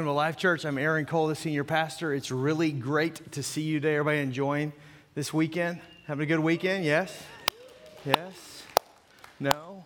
Welcome 0.00 0.12
to 0.12 0.16
Life 0.16 0.38
Church. 0.38 0.64
I'm 0.64 0.78
Aaron 0.78 1.04
Cole, 1.04 1.26
the 1.26 1.34
senior 1.34 1.62
pastor. 1.62 2.14
It's 2.14 2.30
really 2.30 2.72
great 2.72 3.32
to 3.32 3.42
see 3.42 3.60
you 3.60 3.80
today. 3.80 3.96
Everybody 3.96 4.20
enjoying 4.20 4.72
this 5.14 5.34
weekend? 5.34 5.78
Having 6.06 6.22
a 6.22 6.26
good 6.26 6.40
weekend? 6.40 6.86
Yes? 6.86 7.22
Yes? 8.06 8.62
No? 9.38 9.84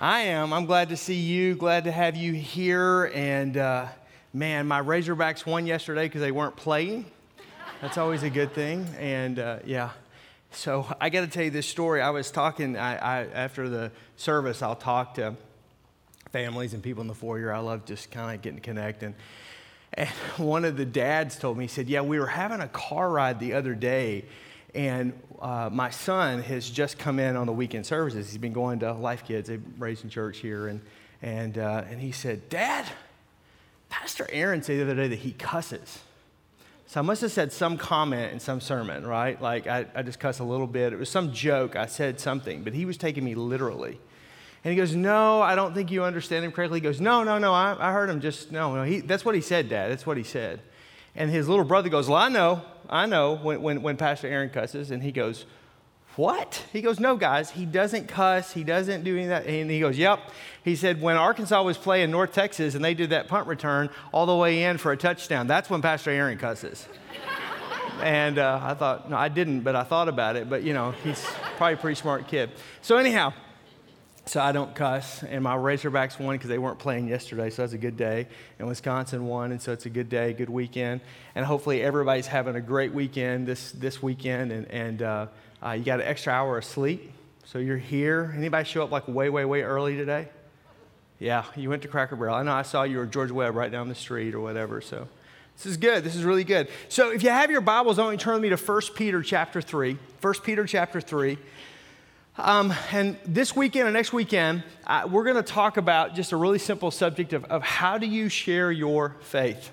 I 0.00 0.20
am. 0.20 0.54
I'm 0.54 0.64
glad 0.64 0.88
to 0.88 0.96
see 0.96 1.16
you. 1.16 1.54
Glad 1.54 1.84
to 1.84 1.92
have 1.92 2.16
you 2.16 2.32
here. 2.32 3.10
And 3.14 3.58
uh, 3.58 3.88
man, 4.32 4.66
my 4.66 4.80
Razorbacks 4.80 5.44
won 5.44 5.66
yesterday 5.66 6.06
because 6.06 6.22
they 6.22 6.32
weren't 6.32 6.56
playing. 6.56 7.04
That's 7.82 7.98
always 7.98 8.22
a 8.22 8.30
good 8.30 8.54
thing. 8.54 8.88
And 8.98 9.38
uh, 9.38 9.58
yeah. 9.66 9.90
So 10.50 10.86
I 10.98 11.10
got 11.10 11.20
to 11.20 11.26
tell 11.26 11.44
you 11.44 11.50
this 11.50 11.68
story. 11.68 12.00
I 12.00 12.08
was 12.08 12.30
talking 12.30 12.78
I, 12.78 12.96
I, 12.96 13.26
after 13.26 13.68
the 13.68 13.92
service. 14.16 14.62
I'll 14.62 14.74
talk 14.74 15.12
to 15.16 15.34
families 16.34 16.74
and 16.74 16.82
people 16.82 17.00
in 17.00 17.06
the 17.06 17.14
foyer. 17.14 17.52
I 17.52 17.60
love 17.60 17.84
just 17.84 18.10
kind 18.10 18.34
of 18.34 18.42
getting 18.42 18.58
to 18.58 18.60
connect. 18.60 19.04
And, 19.04 19.14
and 19.92 20.08
one 20.36 20.64
of 20.64 20.76
the 20.76 20.84
dads 20.84 21.38
told 21.38 21.56
me, 21.56 21.62
he 21.64 21.68
said, 21.68 21.88
Yeah, 21.88 22.00
we 22.00 22.18
were 22.18 22.26
having 22.26 22.60
a 22.60 22.66
car 22.66 23.08
ride 23.08 23.38
the 23.38 23.52
other 23.52 23.72
day, 23.72 24.24
and 24.74 25.12
uh, 25.40 25.70
my 25.72 25.90
son 25.90 26.42
has 26.42 26.68
just 26.68 26.98
come 26.98 27.20
in 27.20 27.36
on 27.36 27.46
the 27.46 27.52
weekend 27.52 27.86
services. 27.86 28.28
He's 28.28 28.38
been 28.38 28.52
going 28.52 28.80
to 28.80 28.92
Life 28.94 29.24
Kids, 29.24 29.48
they 29.48 29.60
raised 29.78 30.02
in 30.02 30.10
church 30.10 30.38
here. 30.38 30.66
And, 30.66 30.80
and, 31.22 31.56
uh, 31.56 31.84
and 31.88 32.00
he 32.00 32.10
said, 32.10 32.48
Dad, 32.48 32.84
Pastor 33.88 34.26
Aaron 34.32 34.60
said 34.60 34.78
the 34.78 34.82
other 34.82 34.96
day 34.96 35.06
that 35.06 35.20
he 35.20 35.34
cusses. 35.34 36.00
So 36.88 36.98
I 36.98 37.04
must 37.04 37.22
have 37.22 37.30
said 37.30 37.52
some 37.52 37.78
comment 37.78 38.32
in 38.32 38.40
some 38.40 38.60
sermon, 38.60 39.06
right? 39.06 39.40
Like 39.40 39.68
I, 39.68 39.86
I 39.94 40.02
just 40.02 40.18
cuss 40.18 40.40
a 40.40 40.44
little 40.44 40.66
bit. 40.66 40.92
It 40.92 40.98
was 40.98 41.08
some 41.08 41.32
joke. 41.32 41.76
I 41.76 41.86
said 41.86 42.18
something, 42.18 42.64
but 42.64 42.74
he 42.74 42.84
was 42.86 42.96
taking 42.96 43.22
me 43.22 43.36
literally. 43.36 44.00
And 44.64 44.72
he 44.72 44.76
goes, 44.76 44.94
No, 44.94 45.42
I 45.42 45.54
don't 45.54 45.74
think 45.74 45.90
you 45.90 46.04
understand 46.04 46.44
him 46.44 46.50
correctly. 46.50 46.78
He 46.80 46.82
goes, 46.82 47.00
No, 47.00 47.22
no, 47.22 47.38
no, 47.38 47.52
I, 47.52 47.76
I 47.78 47.92
heard 47.92 48.08
him 48.08 48.20
just, 48.20 48.50
no, 48.50 48.74
no. 48.74 48.82
He, 48.82 49.00
that's 49.00 49.24
what 49.24 49.34
he 49.34 49.42
said, 49.42 49.68
Dad. 49.68 49.90
That's 49.90 50.06
what 50.06 50.16
he 50.16 50.22
said. 50.22 50.60
And 51.14 51.30
his 51.30 51.48
little 51.48 51.64
brother 51.64 51.90
goes, 51.90 52.08
Well, 52.08 52.18
I 52.18 52.30
know, 52.30 52.62
I 52.88 53.06
know 53.06 53.36
when, 53.36 53.62
when, 53.62 53.82
when 53.82 53.96
Pastor 53.96 54.26
Aaron 54.26 54.48
cusses. 54.48 54.90
And 54.90 55.02
he 55.02 55.12
goes, 55.12 55.44
What? 56.16 56.64
He 56.72 56.80
goes, 56.80 56.98
No, 56.98 57.14
guys, 57.14 57.50
he 57.50 57.66
doesn't 57.66 58.08
cuss. 58.08 58.52
He 58.54 58.64
doesn't 58.64 59.04
do 59.04 59.14
any 59.14 59.24
of 59.24 59.28
that. 59.28 59.46
And 59.46 59.70
he 59.70 59.80
goes, 59.80 59.98
Yep. 59.98 60.30
He 60.64 60.76
said, 60.76 61.02
When 61.02 61.16
Arkansas 61.16 61.62
was 61.62 61.76
playing 61.76 62.10
North 62.10 62.32
Texas 62.32 62.74
and 62.74 62.82
they 62.82 62.94
did 62.94 63.10
that 63.10 63.28
punt 63.28 63.46
return 63.46 63.90
all 64.12 64.24
the 64.24 64.34
way 64.34 64.64
in 64.64 64.78
for 64.78 64.92
a 64.92 64.96
touchdown, 64.96 65.46
that's 65.46 65.68
when 65.68 65.82
Pastor 65.82 66.10
Aaron 66.10 66.38
cusses. 66.38 66.88
and 68.02 68.38
uh, 68.38 68.60
I 68.62 68.72
thought, 68.72 69.10
No, 69.10 69.16
I 69.18 69.28
didn't, 69.28 69.60
but 69.60 69.76
I 69.76 69.84
thought 69.84 70.08
about 70.08 70.36
it. 70.36 70.48
But, 70.48 70.62
you 70.62 70.72
know, 70.72 70.92
he's 71.04 71.22
probably 71.58 71.74
a 71.74 71.76
pretty 71.76 71.96
smart 71.96 72.28
kid. 72.28 72.50
So, 72.80 72.96
anyhow, 72.96 73.34
so 74.26 74.40
I 74.40 74.52
don't 74.52 74.74
cuss. 74.74 75.22
And 75.22 75.44
my 75.44 75.54
Razorbacks 75.54 76.18
won 76.18 76.36
because 76.36 76.48
they 76.48 76.58
weren't 76.58 76.78
playing 76.78 77.08
yesterday, 77.08 77.50
so 77.50 77.62
that's 77.62 77.72
a 77.72 77.78
good 77.78 77.96
day. 77.96 78.26
And 78.58 78.68
Wisconsin 78.68 79.26
won, 79.26 79.52
and 79.52 79.60
so 79.60 79.72
it's 79.72 79.86
a 79.86 79.90
good 79.90 80.08
day, 80.08 80.32
good 80.32 80.50
weekend. 80.50 81.00
And 81.34 81.44
hopefully 81.44 81.82
everybody's 81.82 82.26
having 82.26 82.56
a 82.56 82.60
great 82.60 82.92
weekend 82.92 83.46
this, 83.46 83.72
this 83.72 84.02
weekend. 84.02 84.52
And, 84.52 84.70
and 84.70 85.02
uh, 85.02 85.26
uh, 85.64 85.72
you 85.72 85.84
got 85.84 86.00
an 86.00 86.06
extra 86.06 86.32
hour 86.32 86.58
of 86.58 86.64
sleep, 86.64 87.12
so 87.44 87.58
you're 87.58 87.76
here. 87.76 88.34
Anybody 88.36 88.68
show 88.68 88.82
up 88.82 88.90
like 88.90 89.06
way, 89.08 89.28
way, 89.28 89.44
way 89.44 89.62
early 89.62 89.96
today? 89.96 90.28
Yeah, 91.18 91.44
you 91.56 91.70
went 91.70 91.82
to 91.82 91.88
Cracker 91.88 92.16
Barrel. 92.16 92.34
I 92.34 92.42
know 92.42 92.52
I 92.52 92.62
saw 92.62 92.82
you 92.82 92.98
were 92.98 93.06
George 93.06 93.30
Webb 93.30 93.54
right 93.54 93.70
down 93.70 93.88
the 93.88 93.94
street 93.94 94.34
or 94.34 94.40
whatever. 94.40 94.80
So 94.80 95.06
this 95.56 95.66
is 95.66 95.76
good. 95.76 96.02
This 96.02 96.16
is 96.16 96.24
really 96.24 96.44
good. 96.44 96.68
So 96.88 97.12
if 97.12 97.22
you 97.22 97.30
have 97.30 97.50
your 97.50 97.60
Bibles, 97.60 97.96
to 97.96 98.16
turn 98.16 98.34
with 98.34 98.42
me 98.42 98.48
to 98.48 98.56
1 98.56 98.80
Peter 98.96 99.22
chapter 99.22 99.62
3. 99.62 99.96
1 100.20 100.34
Peter 100.42 100.66
chapter 100.66 101.00
3. 101.00 101.38
Um, 102.36 102.74
and 102.90 103.16
this 103.24 103.54
weekend 103.54 103.86
and 103.86 103.94
next 103.94 104.12
weekend, 104.12 104.64
uh, 104.88 105.06
we're 105.08 105.22
going 105.22 105.36
to 105.36 105.42
talk 105.42 105.76
about 105.76 106.16
just 106.16 106.32
a 106.32 106.36
really 106.36 106.58
simple 106.58 106.90
subject 106.90 107.32
of, 107.32 107.44
of 107.44 107.62
how 107.62 107.96
do 107.96 108.06
you 108.06 108.28
share 108.28 108.72
your 108.72 109.14
faith. 109.20 109.70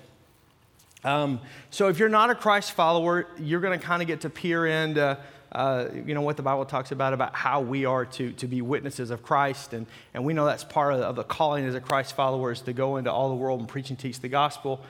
Um, 1.02 1.40
so 1.70 1.88
if 1.88 1.98
you're 1.98 2.08
not 2.08 2.30
a 2.30 2.36
Christ 2.36 2.72
follower, 2.72 3.26
you're 3.36 3.60
going 3.60 3.76
to 3.76 3.84
kind 3.84 4.00
of 4.00 4.06
get 4.06 4.20
to 4.20 4.30
peer 4.30 4.64
into, 4.64 5.18
uh, 5.50 5.88
you 6.06 6.14
know, 6.14 6.20
what 6.20 6.36
the 6.36 6.44
Bible 6.44 6.64
talks 6.64 6.92
about, 6.92 7.12
about 7.12 7.34
how 7.34 7.60
we 7.60 7.84
are 7.84 8.04
to, 8.04 8.30
to 8.34 8.46
be 8.46 8.62
witnesses 8.62 9.10
of 9.10 9.24
Christ. 9.24 9.72
And, 9.72 9.88
and 10.14 10.24
we 10.24 10.32
know 10.32 10.44
that's 10.44 10.62
part 10.62 10.94
of, 10.94 11.00
of 11.00 11.16
the 11.16 11.24
calling 11.24 11.64
as 11.64 11.74
a 11.74 11.80
Christ 11.80 12.14
follower 12.14 12.52
is 12.52 12.60
to 12.60 12.72
go 12.72 12.96
into 12.96 13.10
all 13.10 13.28
the 13.28 13.34
world 13.34 13.58
and 13.58 13.68
preach 13.68 13.90
and 13.90 13.98
teach 13.98 14.20
the 14.20 14.28
gospel. 14.28 14.80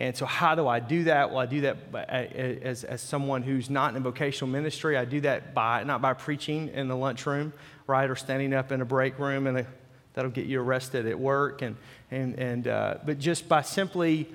And 0.00 0.16
so, 0.16 0.24
how 0.24 0.54
do 0.54 0.66
I 0.66 0.80
do 0.80 1.04
that? 1.04 1.30
Well, 1.30 1.40
I 1.40 1.46
do 1.46 1.60
that 1.60 1.76
as, 1.94 2.84
as 2.84 3.02
someone 3.02 3.42
who's 3.42 3.68
not 3.68 3.94
in 3.94 4.02
vocational 4.02 4.50
ministry. 4.50 4.96
I 4.96 5.04
do 5.04 5.20
that 5.20 5.52
by 5.52 5.84
not 5.84 6.00
by 6.00 6.14
preaching 6.14 6.68
in 6.68 6.88
the 6.88 6.96
lunchroom, 6.96 7.52
right, 7.86 8.08
or 8.08 8.16
standing 8.16 8.54
up 8.54 8.72
in 8.72 8.80
a 8.80 8.86
break 8.86 9.18
room, 9.18 9.46
and 9.46 9.66
that'll 10.14 10.30
get 10.30 10.46
you 10.46 10.58
arrested 10.58 11.06
at 11.06 11.20
work, 11.20 11.60
and, 11.60 11.76
and, 12.10 12.38
and 12.38 12.66
uh, 12.66 12.94
but 13.04 13.18
just 13.18 13.46
by 13.46 13.60
simply 13.60 14.26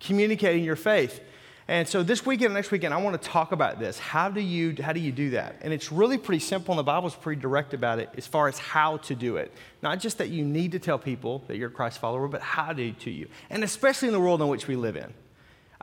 communicating 0.00 0.64
your 0.64 0.74
faith. 0.74 1.20
And 1.68 1.86
so 1.86 2.02
this 2.02 2.26
weekend 2.26 2.46
and 2.46 2.54
next 2.54 2.72
weekend, 2.72 2.92
I 2.92 2.96
want 2.96 3.20
to 3.20 3.28
talk 3.28 3.52
about 3.52 3.78
this. 3.78 3.98
How 3.98 4.28
do 4.28 4.40
you 4.40 4.74
how 4.82 4.92
do 4.92 4.98
you 4.98 5.12
do 5.12 5.30
that? 5.30 5.56
And 5.62 5.72
it's 5.72 5.92
really 5.92 6.18
pretty 6.18 6.40
simple, 6.40 6.72
and 6.72 6.78
the 6.78 6.82
Bible's 6.82 7.14
pretty 7.14 7.40
direct 7.40 7.72
about 7.72 8.00
it 8.00 8.10
as 8.16 8.26
far 8.26 8.48
as 8.48 8.58
how 8.58 8.96
to 8.98 9.14
do 9.14 9.36
it. 9.36 9.52
Not 9.80 10.00
just 10.00 10.18
that 10.18 10.30
you 10.30 10.44
need 10.44 10.72
to 10.72 10.80
tell 10.80 10.98
people 10.98 11.44
that 11.46 11.56
you're 11.56 11.68
a 11.68 11.72
Christ 11.72 11.98
follower, 11.98 12.26
but 12.26 12.40
how 12.40 12.72
to 12.72 12.92
to 12.92 13.10
you, 13.10 13.28
and 13.48 13.62
especially 13.62 14.08
in 14.08 14.12
the 14.12 14.20
world 14.20 14.42
in 14.42 14.48
which 14.48 14.66
we 14.66 14.74
live 14.74 14.96
in, 14.96 15.14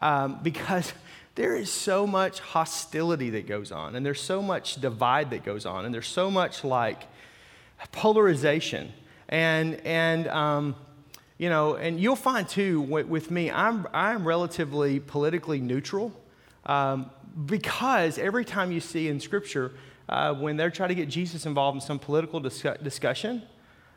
um, 0.01 0.39
because 0.43 0.91
there 1.35 1.55
is 1.55 1.71
so 1.71 2.05
much 2.05 2.39
hostility 2.41 3.29
that 3.29 3.47
goes 3.47 3.71
on, 3.71 3.95
and 3.95 4.05
there's 4.05 4.21
so 4.21 4.41
much 4.41 4.81
divide 4.81 5.29
that 5.29 5.45
goes 5.45 5.65
on, 5.65 5.85
and 5.85 5.93
there's 5.93 6.07
so 6.07 6.29
much 6.29 6.65
like 6.65 7.03
polarization, 7.93 8.91
and 9.29 9.75
and 9.85 10.27
um, 10.27 10.75
you 11.39 11.49
know, 11.49 11.75
and 11.75 11.99
you'll 11.99 12.17
find 12.17 12.47
too 12.47 12.81
with 12.81 13.31
me, 13.31 13.49
I'm, 13.49 13.87
I'm 13.93 14.27
relatively 14.27 14.99
politically 14.99 15.59
neutral 15.61 16.11
um, 16.65 17.09
because 17.45 18.19
every 18.19 18.43
time 18.43 18.71
you 18.73 18.81
see 18.81 19.07
in 19.07 19.19
Scripture, 19.21 19.71
uh, 20.09 20.33
when 20.33 20.57
they're 20.57 20.69
trying 20.69 20.89
to 20.89 20.95
get 20.95 21.07
Jesus 21.07 21.45
involved 21.45 21.77
in 21.77 21.81
some 21.81 21.97
political 21.97 22.41
discussion, 22.41 23.41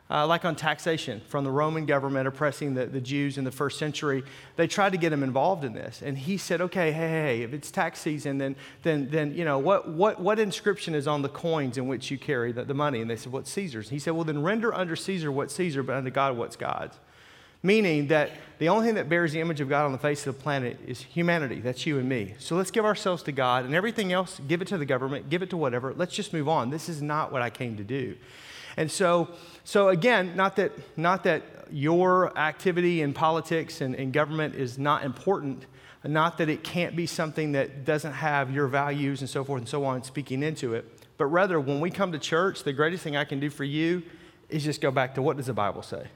uh, 0.09 0.25
like 0.25 0.45
on 0.45 0.55
taxation 0.55 1.21
from 1.27 1.43
the 1.43 1.51
Roman 1.51 1.85
government 1.85 2.29
oppressing 2.29 2.75
the, 2.75 2.85
the 2.85 3.01
Jews 3.01 3.37
in 3.37 3.43
the 3.43 3.51
first 3.51 3.77
century, 3.77 4.23
they 4.55 4.67
tried 4.67 4.93
to 4.93 4.97
get 4.97 5.11
him 5.11 5.21
involved 5.21 5.65
in 5.65 5.73
this. 5.73 6.01
And 6.01 6.17
he 6.17 6.37
said, 6.37 6.61
okay, 6.61 6.93
hey, 6.93 7.09
hey, 7.09 7.41
if 7.41 7.51
it's 7.51 7.71
tax 7.71 7.99
season, 7.99 8.37
then, 8.37 8.55
then, 8.83 9.09
then 9.09 9.33
you 9.33 9.43
know, 9.43 9.59
what, 9.59 9.89
what, 9.89 10.21
what 10.21 10.39
inscription 10.39 10.95
is 10.95 11.07
on 11.07 11.23
the 11.23 11.29
coins 11.29 11.77
in 11.77 11.87
which 11.87 12.09
you 12.09 12.17
carry 12.17 12.53
the, 12.53 12.63
the 12.63 12.73
money? 12.73 13.01
And 13.01 13.09
they 13.09 13.17
said, 13.17 13.33
what's 13.33 13.51
Caesar's? 13.51 13.89
He 13.89 13.99
said, 13.99 14.13
well, 14.13 14.23
then 14.23 14.43
render 14.43 14.73
under 14.73 14.95
Caesar 14.95 15.29
what's 15.29 15.53
Caesar, 15.55 15.83
but 15.83 15.97
unto 15.97 16.09
God 16.09 16.37
what's 16.37 16.55
God's. 16.55 16.97
Meaning 17.63 18.07
that 18.07 18.31
the 18.59 18.69
only 18.69 18.85
thing 18.85 18.95
that 18.95 19.09
bears 19.09 19.31
the 19.31 19.39
image 19.41 19.61
of 19.61 19.69
God 19.69 19.85
on 19.85 19.93
the 19.93 19.97
face 19.97 20.27
of 20.27 20.35
the 20.35 20.41
planet 20.41 20.77
is 20.85 21.01
humanity. 21.01 21.59
That's 21.59 21.85
you 21.85 21.97
and 21.97 22.07
me. 22.07 22.35
So 22.39 22.55
let's 22.55 22.71
give 22.71 22.85
ourselves 22.85 23.23
to 23.23 23.31
God 23.31 23.65
and 23.65 23.73
everything 23.73 24.11
else, 24.11 24.39
give 24.47 24.61
it 24.61 24.67
to 24.67 24.77
the 24.77 24.85
government, 24.85 25.29
give 25.29 25.41
it 25.41 25.49
to 25.49 25.57
whatever. 25.57 25.93
Let's 25.93 26.13
just 26.13 26.33
move 26.33 26.47
on. 26.47 26.69
This 26.69 26.89
is 26.89 27.01
not 27.01 27.31
what 27.31 27.41
I 27.41 27.49
came 27.49 27.77
to 27.77 27.83
do. 27.83 28.15
And 28.77 28.91
so, 28.91 29.29
so 29.63 29.89
again, 29.89 30.35
not 30.35 30.55
that, 30.57 30.71
not 30.97 31.23
that 31.23 31.43
your 31.71 32.37
activity 32.37 33.01
in 33.01 33.13
politics 33.13 33.81
and, 33.81 33.95
and 33.95 34.11
government 34.13 34.55
is 34.55 34.77
not 34.77 35.03
important, 35.03 35.65
not 36.03 36.37
that 36.37 36.49
it 36.49 36.63
can't 36.63 36.95
be 36.95 37.05
something 37.05 37.53
that 37.53 37.85
doesn't 37.85 38.13
have 38.13 38.51
your 38.51 38.67
values 38.67 39.21
and 39.21 39.29
so 39.29 39.43
forth 39.43 39.59
and 39.59 39.69
so 39.69 39.85
on 39.85 40.03
speaking 40.03 40.43
into 40.43 40.73
it, 40.73 40.85
but 41.17 41.25
rather 41.25 41.59
when 41.59 41.79
we 41.79 41.89
come 41.89 42.11
to 42.11 42.19
church, 42.19 42.63
the 42.63 42.73
greatest 42.73 43.03
thing 43.03 43.15
I 43.15 43.23
can 43.23 43.39
do 43.39 43.49
for 43.49 43.63
you 43.63 44.03
is 44.49 44.63
just 44.63 44.81
go 44.81 44.91
back 44.91 45.15
to 45.15 45.21
what 45.21 45.37
does 45.37 45.47
the 45.47 45.53
Bible 45.53 45.81
say? 45.81 46.07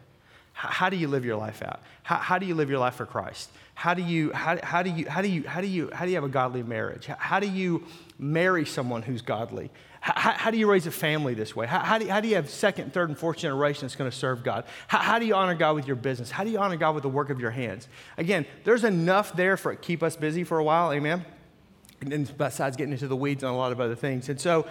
How, 0.58 0.90
do 0.90 0.98
you 0.98 1.08
live 1.08 1.24
your 1.24 1.36
life 1.36 1.62
out? 1.62 1.82
How, 2.02 2.16
how, 2.16 2.40
do 2.40 2.48
you 2.48 2.56
live 2.56 2.68
your 2.68 2.80
life 2.80 2.96
for 2.96 3.06
Christ? 3.06 3.52
How 3.76 3.94
do 3.94 4.02
you, 4.02 4.34
how, 4.34 4.58
how 4.64 4.82
do 4.82 4.90
you, 4.90 5.08
how 5.08 5.22
do 5.22 5.28
you, 5.28 5.44
how 5.44 5.62
do 5.62 5.68
you, 5.68 5.92
how 5.94 6.04
do 6.04 6.10
you 6.10 6.16
have 6.16 6.24
a 6.24 6.30
godly 6.30 6.64
marriage? 6.64 7.06
How, 7.06 7.40
do 7.40 7.48
you 7.48 7.86
marry 8.18 8.66
someone 8.66 9.04
who's 9.04 9.22
godly? 9.22 9.70
How, 10.02 10.32
how 10.32 10.50
do 10.50 10.58
you 10.58 10.68
raise 10.68 10.88
a 10.88 10.92
family 10.92 11.36
this 11.36 11.56
way? 11.56 11.68
How, 11.68 11.82
how, 11.82 12.00
do 12.00 12.06
you, 12.06 12.12
how 12.12 12.22
do 12.22 12.28
you 12.28 12.36
have 12.36 12.50
second, 12.50 12.92
third, 12.92 13.10
and 13.10 13.18
fourth 13.18 13.38
generation 13.38 13.82
that's 13.82 13.96
going 13.96 14.10
to 14.10 14.18
serve 14.18 14.44
God? 14.44 14.66
How, 14.88 14.98
how 14.98 15.20
do 15.20 15.28
you 15.28 15.36
honor 15.36 15.54
God 15.54 15.76
with 15.76 15.86
your 15.86 15.96
business? 15.96 16.32
How 16.32 16.44
do 16.44 16.50
you 16.50 16.58
honor 16.58 16.76
God 16.76 16.96
with 16.96 17.04
the 17.04 17.10
work 17.10 17.30
of 17.30 17.40
your 17.40 17.52
hands? 17.52 17.88
Again, 18.18 18.48
there's 18.64 18.84
enough 18.84 19.36
there 19.36 19.58
for 19.58 19.76
keep 19.76 20.02
us 20.02 20.16
busy 20.16 20.44
for 20.44 20.58
a 20.58 20.64
while, 20.64 20.92
amen? 20.92 21.24
And 22.02 22.12
then 22.12 22.28
besides 22.36 22.78
getting 22.78 22.94
into 22.94 23.08
the 23.08 23.16
weeds 23.16 23.44
on 23.44 23.54
a 23.54 23.58
lot 23.58 23.72
of 23.72 23.80
other 23.80 23.96
things. 23.96 24.28
And 24.28 24.42
so 24.42 24.66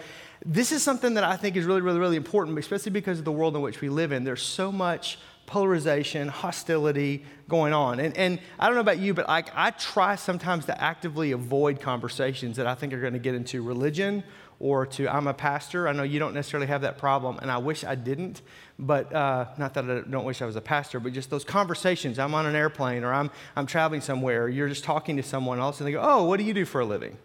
this 0.44 0.72
is 0.72 0.82
something 0.82 1.14
that 1.14 1.22
I 1.22 1.36
think 1.36 1.54
is 1.54 1.64
really, 1.64 1.80
really, 1.80 2.00
really 2.00 2.16
important, 2.16 2.58
especially 2.58 2.90
because 2.90 3.20
of 3.20 3.24
the 3.24 3.30
world 3.30 3.54
in 3.54 3.62
which 3.62 3.80
we 3.80 3.88
live 3.88 4.10
in. 4.10 4.24
There's 4.24 4.42
so 4.42 4.72
much 4.72 5.18
polarization, 5.46 6.28
hostility 6.28 7.24
going 7.48 7.72
on. 7.72 8.00
And, 8.00 8.16
and 8.16 8.40
I 8.58 8.66
don't 8.66 8.74
know 8.74 8.80
about 8.80 8.98
you, 8.98 9.14
but 9.14 9.28
I, 9.28 9.44
I 9.54 9.70
try 9.70 10.16
sometimes 10.16 10.66
to 10.66 10.82
actively 10.82 11.32
avoid 11.32 11.80
conversations 11.80 12.56
that 12.56 12.66
I 12.66 12.74
think 12.74 12.92
are 12.92 13.00
going 13.00 13.12
to 13.12 13.18
get 13.18 13.34
into 13.34 13.62
religion 13.62 14.24
or 14.58 14.86
to 14.86 15.08
I'm 15.08 15.26
a 15.26 15.34
pastor. 15.34 15.86
I 15.86 15.92
know 15.92 16.02
you 16.02 16.18
don't 16.18 16.34
necessarily 16.34 16.66
have 16.66 16.82
that 16.82 16.98
problem, 16.98 17.38
and 17.42 17.50
I 17.50 17.58
wish 17.58 17.84
I 17.84 17.94
didn't, 17.94 18.42
but 18.78 19.12
uh, 19.12 19.46
not 19.58 19.74
that 19.74 19.84
I 19.84 20.00
don't 20.08 20.24
wish 20.24 20.40
I 20.40 20.46
was 20.46 20.56
a 20.56 20.62
pastor, 20.62 20.98
but 20.98 21.12
just 21.12 21.30
those 21.30 21.44
conversations. 21.44 22.18
I'm 22.18 22.34
on 22.34 22.46
an 22.46 22.56
airplane 22.56 23.04
or 23.04 23.12
I'm, 23.12 23.30
I'm 23.54 23.66
traveling 23.66 24.00
somewhere, 24.00 24.44
or 24.44 24.48
you're 24.48 24.68
just 24.68 24.84
talking 24.84 25.16
to 25.18 25.22
someone 25.22 25.60
else, 25.60 25.80
and 25.80 25.86
they 25.86 25.92
go, 25.92 26.00
Oh, 26.02 26.24
what 26.24 26.38
do 26.38 26.44
you 26.44 26.54
do 26.54 26.64
for 26.64 26.80
a 26.80 26.86
living? 26.86 27.16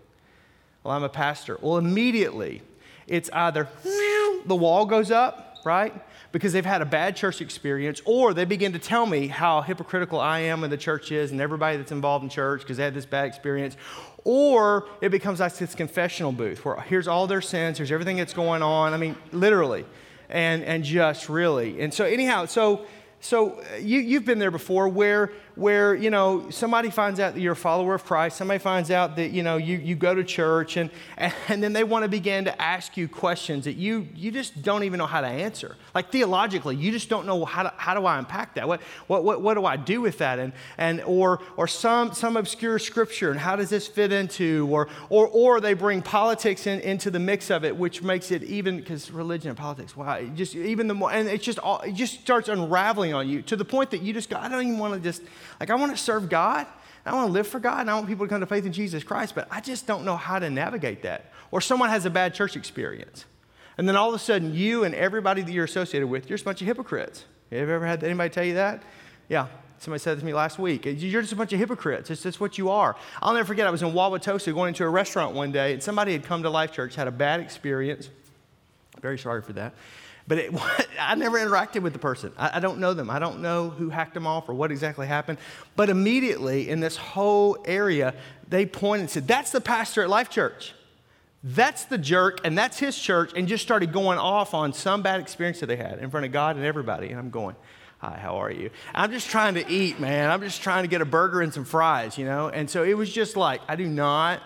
Well, 0.84 0.94
I'm 0.94 1.04
a 1.04 1.10
pastor. 1.10 1.58
Well, 1.62 1.78
immediately, 1.78 2.64
it's 3.08 3.30
either 3.32 3.70
the 4.46 4.56
wall 4.56 4.86
goes 4.86 5.10
up 5.10 5.51
right? 5.66 5.94
Because 6.32 6.54
they've 6.54 6.66
had 6.66 6.82
a 6.82 6.86
bad 6.86 7.16
church 7.16 7.42
experience, 7.42 8.02
or 8.06 8.34
they 8.34 8.46
begin 8.46 8.74
to 8.74 8.80
tell 8.80 9.06
me 9.06 9.28
how 9.28 9.62
hypocritical 9.62 10.20
I 10.20 10.40
am 10.40 10.64
and 10.64 10.72
the 10.72 10.78
church 10.78 11.12
is 11.12 11.32
and 11.32 11.42
everybody 11.42 11.78
that's 11.78 11.92
involved 11.92 12.24
in 12.24 12.30
church 12.30 12.62
because 12.62 12.78
they 12.78 12.84
had 12.84 12.94
this 12.94 13.06
bad 13.06 13.26
experience. 13.26 13.78
Or 14.24 14.88
it 15.02 15.10
becomes 15.10 15.40
like 15.40 15.56
this 15.58 15.76
confessional 15.76 16.32
booth 16.32 16.64
where 16.64 16.80
here's 16.82 17.08
all 17.08 17.28
their 17.28 17.42
sins, 17.42 17.78
here's 17.78 17.92
everything 17.92 18.18
that's 18.18 18.34
going 18.34 18.62
on. 18.62 18.94
I 18.94 18.98
mean, 18.98 19.16
literally, 19.32 19.86
and, 20.30 20.64
and 20.64 20.84
just 20.84 21.30
really. 21.30 21.82
And 21.82 21.94
so, 21.94 22.06
anyhow, 22.06 22.46
so 22.46 22.86
so 23.22 23.62
you, 23.80 24.00
you've 24.00 24.26
been 24.26 24.40
there 24.40 24.52
before 24.52 24.90
where, 24.90 25.32
where, 25.56 25.94
you 25.94 26.10
know, 26.10 26.50
somebody 26.50 26.90
finds 26.90 27.20
out 27.20 27.34
that 27.34 27.40
you're 27.40 27.54
a 27.54 27.56
follower 27.56 27.94
of 27.94 28.06
Christ. 28.06 28.38
Somebody 28.38 28.60
finds 28.60 28.90
out 28.90 29.16
that, 29.18 29.32
you 29.32 29.44
know, 29.44 29.58
you, 29.58 29.78
you 29.78 29.96
go 29.96 30.16
to 30.16 30.24
church 30.24 30.78
and, 30.78 30.90
and, 31.18 31.62
then 31.62 31.74
they 31.74 31.84
want 31.84 32.04
to 32.04 32.10
begin 32.10 32.46
to 32.46 32.62
ask 32.62 32.98
you 32.98 33.08
questions 33.08 33.66
that 33.66 33.74
you, 33.74 34.08
you 34.16 34.32
just 34.32 34.62
don't 34.62 34.84
even 34.84 34.98
know 34.98 35.06
how 35.06 35.22
to 35.22 35.28
answer. 35.28 35.76
Like 35.94 36.12
theologically, 36.12 36.76
you 36.76 36.92
just 36.92 37.10
don't 37.10 37.26
know 37.26 37.46
how, 37.46 37.64
to, 37.64 37.74
how 37.78 37.94
do 37.94 38.06
I 38.06 38.18
unpack 38.18 38.56
that? 38.56 38.68
What, 38.68 38.82
what, 39.08 39.24
what, 39.24 39.42
what 39.42 39.54
do 39.56 39.66
I 39.66 39.76
do 39.78 40.02
with 40.02 40.18
that? 40.20 40.40
And, 40.40 40.54
and, 40.78 41.02
or, 41.02 41.42
or 41.58 41.68
some, 41.68 42.14
some 42.14 42.38
obscure 42.38 42.80
scripture 42.80 43.32
and 43.32 43.40
how 43.40 43.56
does 43.56 43.70
this 43.70 43.88
fit 43.88 44.12
into? 44.12 44.68
Or, 44.72 44.88
or, 45.10 45.28
or 45.28 45.60
they 45.60 45.74
bring 45.74 46.02
politics 46.02 46.66
in, 46.66 46.80
into 46.80 47.12
the 47.12 47.20
mix 47.20 47.50
of 47.50 47.66
it, 47.66 47.76
which 47.76 48.02
makes 48.02 48.32
it 48.32 48.44
even, 48.44 48.78
because 48.78 49.12
religion 49.12 49.50
and 49.50 49.58
politics, 49.58 49.96
wow, 49.96 50.22
just 50.34 50.56
even 50.56 50.88
the 50.88 50.94
more, 50.94 51.12
and 51.12 51.28
it 51.28 51.42
just, 51.42 51.60
all, 51.60 51.82
it 51.82 51.94
just 51.94 52.22
starts 52.22 52.48
unraveling 52.50 53.14
on 53.14 53.28
you 53.28 53.42
to 53.44 53.56
the 53.56 53.66
point 53.66 53.92
that 53.92 54.02
you 54.02 54.14
just 54.14 54.30
go, 54.30 54.38
I 54.38 54.48
don't 54.48 54.66
even 54.66 54.80
want 54.80 54.94
to 54.94 55.00
just, 55.00 55.22
like, 55.60 55.70
I 55.70 55.76
want 55.76 55.92
to 55.92 55.98
serve 55.98 56.30
God. 56.30 56.68
I 57.06 57.14
want 57.16 57.28
to 57.28 57.32
live 57.34 57.48
for 57.48 57.60
God 57.60 57.82
and 57.82 57.90
I 57.90 57.96
want 57.96 58.08
people 58.08 58.26
to 58.26 58.30
come 58.30 58.42
to 58.42 58.46
faith 58.46 58.66
in 58.66 58.74
Jesus 58.74 59.04
Christ, 59.04 59.34
but 59.34 59.48
I 59.50 59.60
just 59.60 59.88
don't 59.88 60.06
know 60.06 60.18
how 60.18 60.38
to 60.38 60.50
navigate 60.50 61.02
that. 61.02 61.32
Or 61.50 61.60
someone 61.60 61.90
has 61.90 62.06
a 62.06 62.12
bad 62.12 62.36
church 62.36 62.56
experience. 62.56 63.26
And 63.78 63.90
then 63.90 63.96
all 63.96 64.10
of 64.10 64.16
a 64.16 64.20
sudden, 64.20 64.54
you 64.54 64.84
and 64.84 64.94
everybody 64.94 65.42
that 65.42 65.52
you're 65.52 65.66
associated 65.66 66.08
with, 66.08 66.30
you're 66.30 66.38
just 66.38 66.44
a 66.44 66.46
bunch 66.46 66.62
of 66.62 66.68
hypocrites. 66.68 67.26
Have 67.50 67.68
you 67.68 67.74
ever 67.74 67.86
had 67.86 68.04
anybody 68.04 68.30
tell 68.30 68.44
you 68.44 68.54
that? 68.54 68.84
Yeah. 69.30 69.48
Somebody 69.80 70.00
said 70.00 70.20
to 70.20 70.26
me 70.26 70.32
last 70.32 70.60
week. 70.60 70.86
You're 70.86 71.22
just 71.22 71.34
a 71.34 71.36
bunch 71.36 71.54
of 71.54 71.60
hypocrites. 71.60 72.12
It's 72.12 72.22
just 72.22 72.40
what 72.40 72.60
you 72.60 72.70
are. 72.70 72.96
I'll 73.20 73.34
never 73.34 73.48
forget, 73.48 73.66
I 73.66 73.72
was 73.72 73.82
in 73.82 73.94
Wauwatosa 73.94 74.54
going 74.54 74.68
into 74.68 74.84
a 74.84 74.90
restaurant 74.90 75.34
one 75.34 75.52
day, 75.52 75.74
and 75.74 75.82
somebody 75.82 76.12
had 76.12 76.24
come 76.24 76.44
to 76.44 76.52
Life 76.52 76.72
Church, 76.72 76.94
had 76.94 77.08
a 77.08 77.12
bad 77.12 77.40
experience. 77.40 78.12
Very 79.02 79.18
sorry 79.18 79.42
for 79.42 79.54
that. 79.54 79.74
But 80.28 80.38
it, 80.38 80.54
I 81.00 81.16
never 81.16 81.38
interacted 81.38 81.82
with 81.82 81.94
the 81.94 82.00
person. 82.00 82.32
I, 82.38 82.58
I, 82.58 82.60
don't 82.60 82.80
know 82.80 82.94
them. 82.94 83.10
I 83.10 83.20
don't 83.20 83.42
know 83.42 83.70
who 83.70 83.90
hacked 83.90 84.14
them 84.14 84.28
off 84.28 84.50
or 84.50 84.54
what 84.54 84.72
exactly 84.72 85.08
happened. 85.08 85.38
But 85.76 85.90
immediately 85.90 86.70
in 86.70 86.80
this 86.80 86.98
whole 86.98 87.58
area, 87.66 88.14
they 88.48 88.66
pointed 88.66 89.02
and 89.02 89.10
said, 89.10 89.28
That's 89.28 89.52
the 89.52 89.62
pastor 89.62 90.04
at 90.04 90.10
Life 90.10 90.30
Church. 90.30 90.74
That's 91.44 91.86
the 91.86 91.98
jerk, 91.98 92.42
and 92.44 92.56
that's 92.56 92.78
his 92.78 92.98
church, 92.98 93.32
and 93.36 93.48
just 93.48 93.64
started 93.64 93.92
going 93.92 94.20
off 94.20 94.54
on 94.54 94.74
some 94.74 95.02
bad 95.02 95.20
experience 95.20 95.60
that 95.62 95.66
they 95.66 95.76
had 95.76 95.98
in 95.98 96.12
front 96.12 96.28
of 96.28 96.32
God 96.32 96.56
and 96.56 96.64
everybody. 96.64 97.10
And 97.10 97.18
I'm 97.18 97.32
going, 97.32 97.56
Hi, 98.02 98.18
how 98.20 98.38
are 98.38 98.52
you? 98.52 98.72
I'm 98.96 99.12
just 99.12 99.30
trying 99.30 99.54
to 99.56 99.70
eat, 99.70 100.00
man. 100.00 100.32
I'm 100.32 100.42
just 100.42 100.64
trying 100.64 100.84
to 100.84 100.88
get 100.88 101.02
a 101.02 101.06
burger 101.06 101.42
and 101.42 101.54
some 101.54 101.66
fries, 101.66 102.18
you 102.18 102.26
know? 102.26 102.50
And 102.50 102.68
so 102.68 102.84
it 102.84 102.96
was 102.96 103.14
just 103.14 103.38
like, 103.38 103.62
I 103.68 103.76
do 103.76 103.86
not 103.86 104.42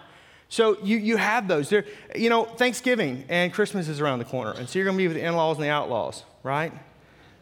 so 0.56 0.78
you, 0.82 0.96
you 0.96 1.18
have 1.18 1.50
those. 1.50 1.68
There, 1.68 1.84
you 2.16 2.30
know, 2.30 2.46
Thanksgiving 2.46 3.26
and 3.28 3.52
Christmas 3.52 3.90
is 3.90 4.00
around 4.00 4.20
the 4.20 4.26
corner. 4.26 4.52
And 4.52 4.70
so 4.70 4.80
you're 4.80 4.86
going 4.86 4.96
to 4.96 5.04
be 5.04 5.10
with 5.10 5.18
the 5.18 5.26
in-laws 5.26 5.58
and 5.58 5.66
the 5.66 5.70
outlaws, 5.70 6.24
right? 6.44 6.72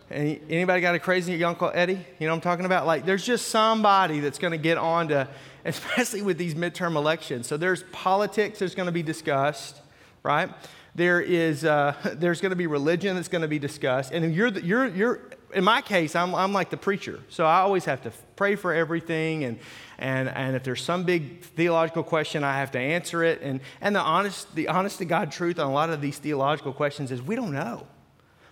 And 0.10 0.40
anybody 0.50 0.82
got 0.82 0.96
a 0.96 1.00
crazy 1.00 1.44
Uncle 1.44 1.70
Eddie? 1.76 2.04
You 2.18 2.26
know 2.26 2.34
I'm 2.34 2.42
talking 2.42 2.66
about? 2.66 2.88
Like 2.88 3.06
there's 3.06 3.24
just 3.24 3.50
somebody 3.50 4.20
that's 4.20 4.40
going 4.40 4.50
to 4.50 4.58
get 4.58 4.80
on 4.80 5.10
to, 5.10 5.28
especially 5.66 6.24
with 6.24 6.40
these 6.40 6.56
midterm 6.56 6.96
elections. 6.96 7.46
So 7.46 7.56
there's 7.56 7.84
politics 7.92 8.58
that's 8.58 8.74
going 8.74 8.88
to 8.88 8.92
be 8.92 9.04
discussed, 9.04 9.80
right? 10.24 10.50
There 10.96 11.22
is, 11.22 11.66
uh, 11.66 11.94
there's 12.16 12.42
going 12.42 12.50
to 12.50 12.56
be 12.56 12.66
religion 12.66 13.16
that's 13.16 13.28
going 13.28 13.44
to 13.44 13.48
be 13.48 13.60
discussed. 13.60 14.12
And 14.12 14.34
you're, 14.34 14.50
the, 14.50 14.66
you're, 14.66 14.88
you're, 14.88 15.22
in 15.54 15.64
my 15.64 15.82
case, 15.82 16.16
I'm, 16.16 16.34
I'm 16.36 16.54
like 16.54 16.70
the 16.70 16.78
preacher. 16.78 17.20
So 17.30 17.46
I 17.46 17.60
always 17.60 17.86
have 17.86 18.02
to 18.04 18.12
pray 18.36 18.56
for 18.56 18.74
everything 18.74 19.44
and 19.44 19.60
and, 20.04 20.28
and 20.28 20.56
if 20.56 20.64
there's 20.64 20.84
some 20.84 21.04
big 21.04 21.42
theological 21.42 22.04
question, 22.04 22.44
I 22.44 22.58
have 22.58 22.72
to 22.72 22.80
answer 22.80 23.24
it. 23.24 23.42
And, 23.42 23.62
and 23.80 23.96
the, 23.96 24.02
honest, 24.02 24.54
the 24.54 24.68
honest 24.68 24.98
to 25.00 25.06
God 25.06 25.32
truth 25.32 25.60
on 25.60 25.68
a 25.68 25.74
lot 25.74 25.90
of 25.90 26.02
these 26.02 26.18
theological 26.18 26.74
questions 26.74 27.10
is 27.10 27.22
we 27.22 27.38
don't 27.38 27.54
know. 27.54 27.88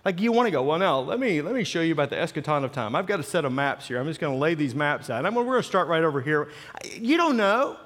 Like 0.04 0.18
you 0.18 0.32
want 0.32 0.46
to 0.46 0.50
go, 0.50 0.62
well, 0.62 0.78
now 0.78 1.00
let 1.00 1.20
me, 1.20 1.42
let 1.42 1.54
me 1.54 1.62
show 1.62 1.82
you 1.82 1.92
about 1.92 2.08
the 2.08 2.16
eschaton 2.16 2.64
of 2.64 2.72
time. 2.72 2.96
I've 2.96 3.06
got 3.06 3.20
a 3.20 3.22
set 3.22 3.44
of 3.44 3.52
maps 3.52 3.86
here. 3.86 4.00
I'm 4.00 4.06
just 4.06 4.18
going 4.18 4.32
to 4.32 4.38
lay 4.38 4.54
these 4.54 4.74
maps 4.74 5.10
out. 5.10 5.26
I'm, 5.26 5.34
we're 5.34 5.44
going 5.44 5.58
to 5.58 5.62
start 5.62 5.88
right 5.88 6.02
over 6.02 6.20
here. 6.20 6.48
You 6.90 7.18
don't 7.18 7.36
know. 7.36 7.76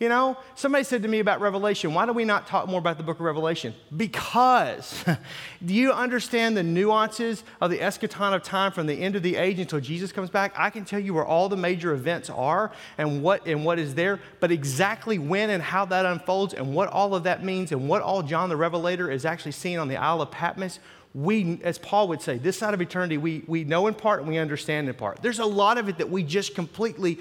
You 0.00 0.08
know, 0.08 0.38
somebody 0.54 0.82
said 0.82 1.02
to 1.02 1.08
me 1.08 1.18
about 1.18 1.42
Revelation, 1.42 1.92
why 1.92 2.06
do 2.06 2.14
we 2.14 2.24
not 2.24 2.46
talk 2.46 2.66
more 2.66 2.78
about 2.78 2.96
the 2.96 3.02
book 3.02 3.16
of 3.16 3.20
Revelation? 3.20 3.74
Because 3.94 5.04
do 5.64 5.74
you 5.74 5.92
understand 5.92 6.56
the 6.56 6.62
nuances 6.62 7.44
of 7.60 7.70
the 7.70 7.76
eschaton 7.76 8.34
of 8.34 8.42
time 8.42 8.72
from 8.72 8.86
the 8.86 8.94
end 8.94 9.14
of 9.14 9.22
the 9.22 9.36
age 9.36 9.58
until 9.58 9.78
Jesus 9.78 10.10
comes 10.10 10.30
back? 10.30 10.54
I 10.56 10.70
can 10.70 10.86
tell 10.86 11.00
you 11.00 11.12
where 11.12 11.26
all 11.26 11.50
the 11.50 11.56
major 11.58 11.92
events 11.92 12.30
are 12.30 12.72
and 12.96 13.22
what 13.22 13.46
and 13.46 13.62
what 13.62 13.78
is 13.78 13.94
there, 13.94 14.20
but 14.40 14.50
exactly 14.50 15.18
when 15.18 15.50
and 15.50 15.62
how 15.62 15.84
that 15.84 16.06
unfolds 16.06 16.54
and 16.54 16.74
what 16.74 16.88
all 16.88 17.14
of 17.14 17.24
that 17.24 17.44
means 17.44 17.70
and 17.70 17.86
what 17.86 18.00
all 18.00 18.22
John 18.22 18.48
the 18.48 18.56
Revelator 18.56 19.10
is 19.10 19.26
actually 19.26 19.52
seeing 19.52 19.78
on 19.78 19.88
the 19.88 19.98
Isle 19.98 20.22
of 20.22 20.30
Patmos, 20.30 20.78
we, 21.12 21.60
as 21.62 21.76
Paul 21.76 22.08
would 22.08 22.22
say, 22.22 22.38
this 22.38 22.56
side 22.56 22.72
of 22.72 22.80
eternity, 22.80 23.18
we, 23.18 23.44
we 23.46 23.64
know 23.64 23.86
in 23.86 23.92
part 23.92 24.20
and 24.20 24.28
we 24.30 24.38
understand 24.38 24.88
in 24.88 24.94
part. 24.94 25.20
There's 25.20 25.40
a 25.40 25.44
lot 25.44 25.76
of 25.76 25.90
it 25.90 25.98
that 25.98 26.08
we 26.08 26.22
just 26.22 26.54
completely 26.54 27.18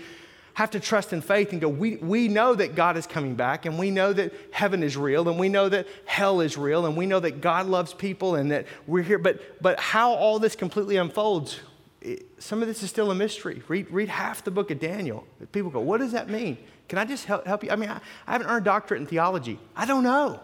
have 0.60 0.72
to 0.72 0.80
trust 0.82 1.14
in 1.14 1.22
faith 1.22 1.54
and 1.54 1.62
go, 1.62 1.70
we, 1.70 1.96
we 1.96 2.28
know 2.28 2.54
that 2.54 2.76
God 2.76 2.98
is 2.98 3.08
coming 3.08 3.34
back, 3.34 3.66
and 3.66 3.80
we 3.80 3.92
know 3.92 4.12
that 4.12 4.34
heaven 4.52 4.84
is 4.84 4.98
real, 4.98 5.30
and 5.30 5.40
we 5.40 5.48
know 5.48 5.70
that 5.70 5.88
hell 6.04 6.42
is 6.42 6.58
real, 6.58 6.86
and 6.86 6.98
we 6.98 7.06
know 7.06 7.22
that 7.22 7.40
God 7.40 7.66
loves 7.66 7.94
people 7.94 8.36
and 8.36 8.52
that 8.52 8.66
we're 8.86 9.02
here. 9.02 9.20
But, 9.20 9.62
but 9.64 9.80
how 9.80 10.12
all 10.12 10.38
this 10.38 10.58
completely 10.58 10.98
unfolds, 10.98 11.62
it, 12.02 12.26
some 12.40 12.62
of 12.62 12.68
this 12.68 12.84
is 12.84 12.90
still 12.90 13.10
a 13.10 13.16
mystery. 13.16 13.62
Read, 13.70 13.90
read 13.90 14.10
half 14.10 14.44
the 14.44 14.52
book 14.52 14.70
of 14.70 14.82
Daniel. 14.82 15.26
People 15.54 15.72
go, 15.72 15.80
What 15.80 16.00
does 16.00 16.12
that 16.12 16.30
mean? 16.30 16.58
Can 16.90 16.98
I 16.98 17.06
just 17.06 17.24
help, 17.24 17.48
help 17.48 17.64
you? 17.64 17.72
I 17.72 17.78
mean, 17.78 17.90
I, 17.90 18.02
I 18.28 18.34
haven't 18.34 18.48
earned 18.48 18.64
a 18.64 18.66
doctorate 18.66 19.00
in 19.00 19.08
theology. 19.08 19.60
I 19.78 19.86
don't 19.86 20.04
know. 20.04 20.42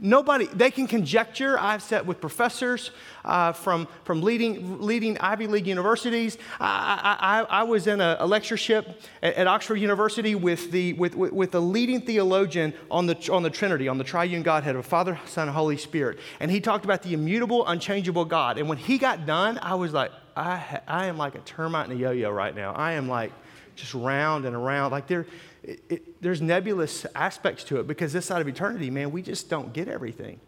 Nobody, 0.00 0.46
they 0.46 0.70
can 0.70 0.86
conjecture. 0.86 1.58
I've 1.58 1.82
sat 1.82 2.06
with 2.06 2.20
professors 2.20 2.92
uh, 3.24 3.52
from, 3.52 3.88
from 4.04 4.22
leading, 4.22 4.80
leading 4.80 5.18
Ivy 5.18 5.48
League 5.48 5.66
universities. 5.66 6.38
I, 6.60 7.16
I, 7.50 7.60
I 7.60 7.62
was 7.64 7.88
in 7.88 8.00
a, 8.00 8.16
a 8.20 8.26
lectureship 8.26 9.00
at, 9.22 9.34
at, 9.34 9.46
Oxford 9.48 9.76
University 9.76 10.36
with 10.36 10.70
the, 10.70 10.92
with, 10.92 11.16
with, 11.16 11.32
with 11.32 11.54
leading 11.54 12.00
theologian 12.00 12.74
on 12.90 13.06
the, 13.06 13.16
on 13.32 13.42
the 13.42 13.50
Trinity, 13.50 13.88
on 13.88 13.98
the 13.98 14.04
triune 14.04 14.42
Godhead 14.42 14.76
of 14.76 14.86
Father, 14.86 15.18
Son, 15.26 15.48
and 15.48 15.56
Holy 15.56 15.76
Spirit. 15.76 16.20
And 16.38 16.50
he 16.50 16.60
talked 16.60 16.84
about 16.84 17.02
the 17.02 17.12
immutable, 17.12 17.66
unchangeable 17.66 18.24
God. 18.24 18.58
And 18.58 18.68
when 18.68 18.78
he 18.78 18.98
got 18.98 19.26
done, 19.26 19.58
I 19.62 19.74
was 19.74 19.92
like, 19.92 20.12
I, 20.36 20.80
I 20.86 21.06
am 21.06 21.18
like 21.18 21.34
a 21.34 21.40
termite 21.40 21.90
in 21.90 21.96
a 21.96 22.00
yo 22.00 22.12
yo 22.12 22.30
right 22.30 22.54
now. 22.54 22.72
I 22.72 22.92
am 22.92 23.08
like 23.08 23.32
just 23.78 23.94
round 23.94 24.44
and 24.44 24.54
around. 24.54 24.90
Like 24.90 25.06
there, 25.06 25.26
it, 25.62 25.82
it, 25.88 26.22
there's 26.22 26.42
nebulous 26.42 27.06
aspects 27.14 27.64
to 27.64 27.80
it 27.80 27.86
because 27.86 28.12
this 28.12 28.26
side 28.26 28.40
of 28.40 28.48
eternity, 28.48 28.90
man, 28.90 29.10
we 29.10 29.22
just 29.22 29.48
don't 29.48 29.72
get 29.72 29.88
everything. 29.88 30.40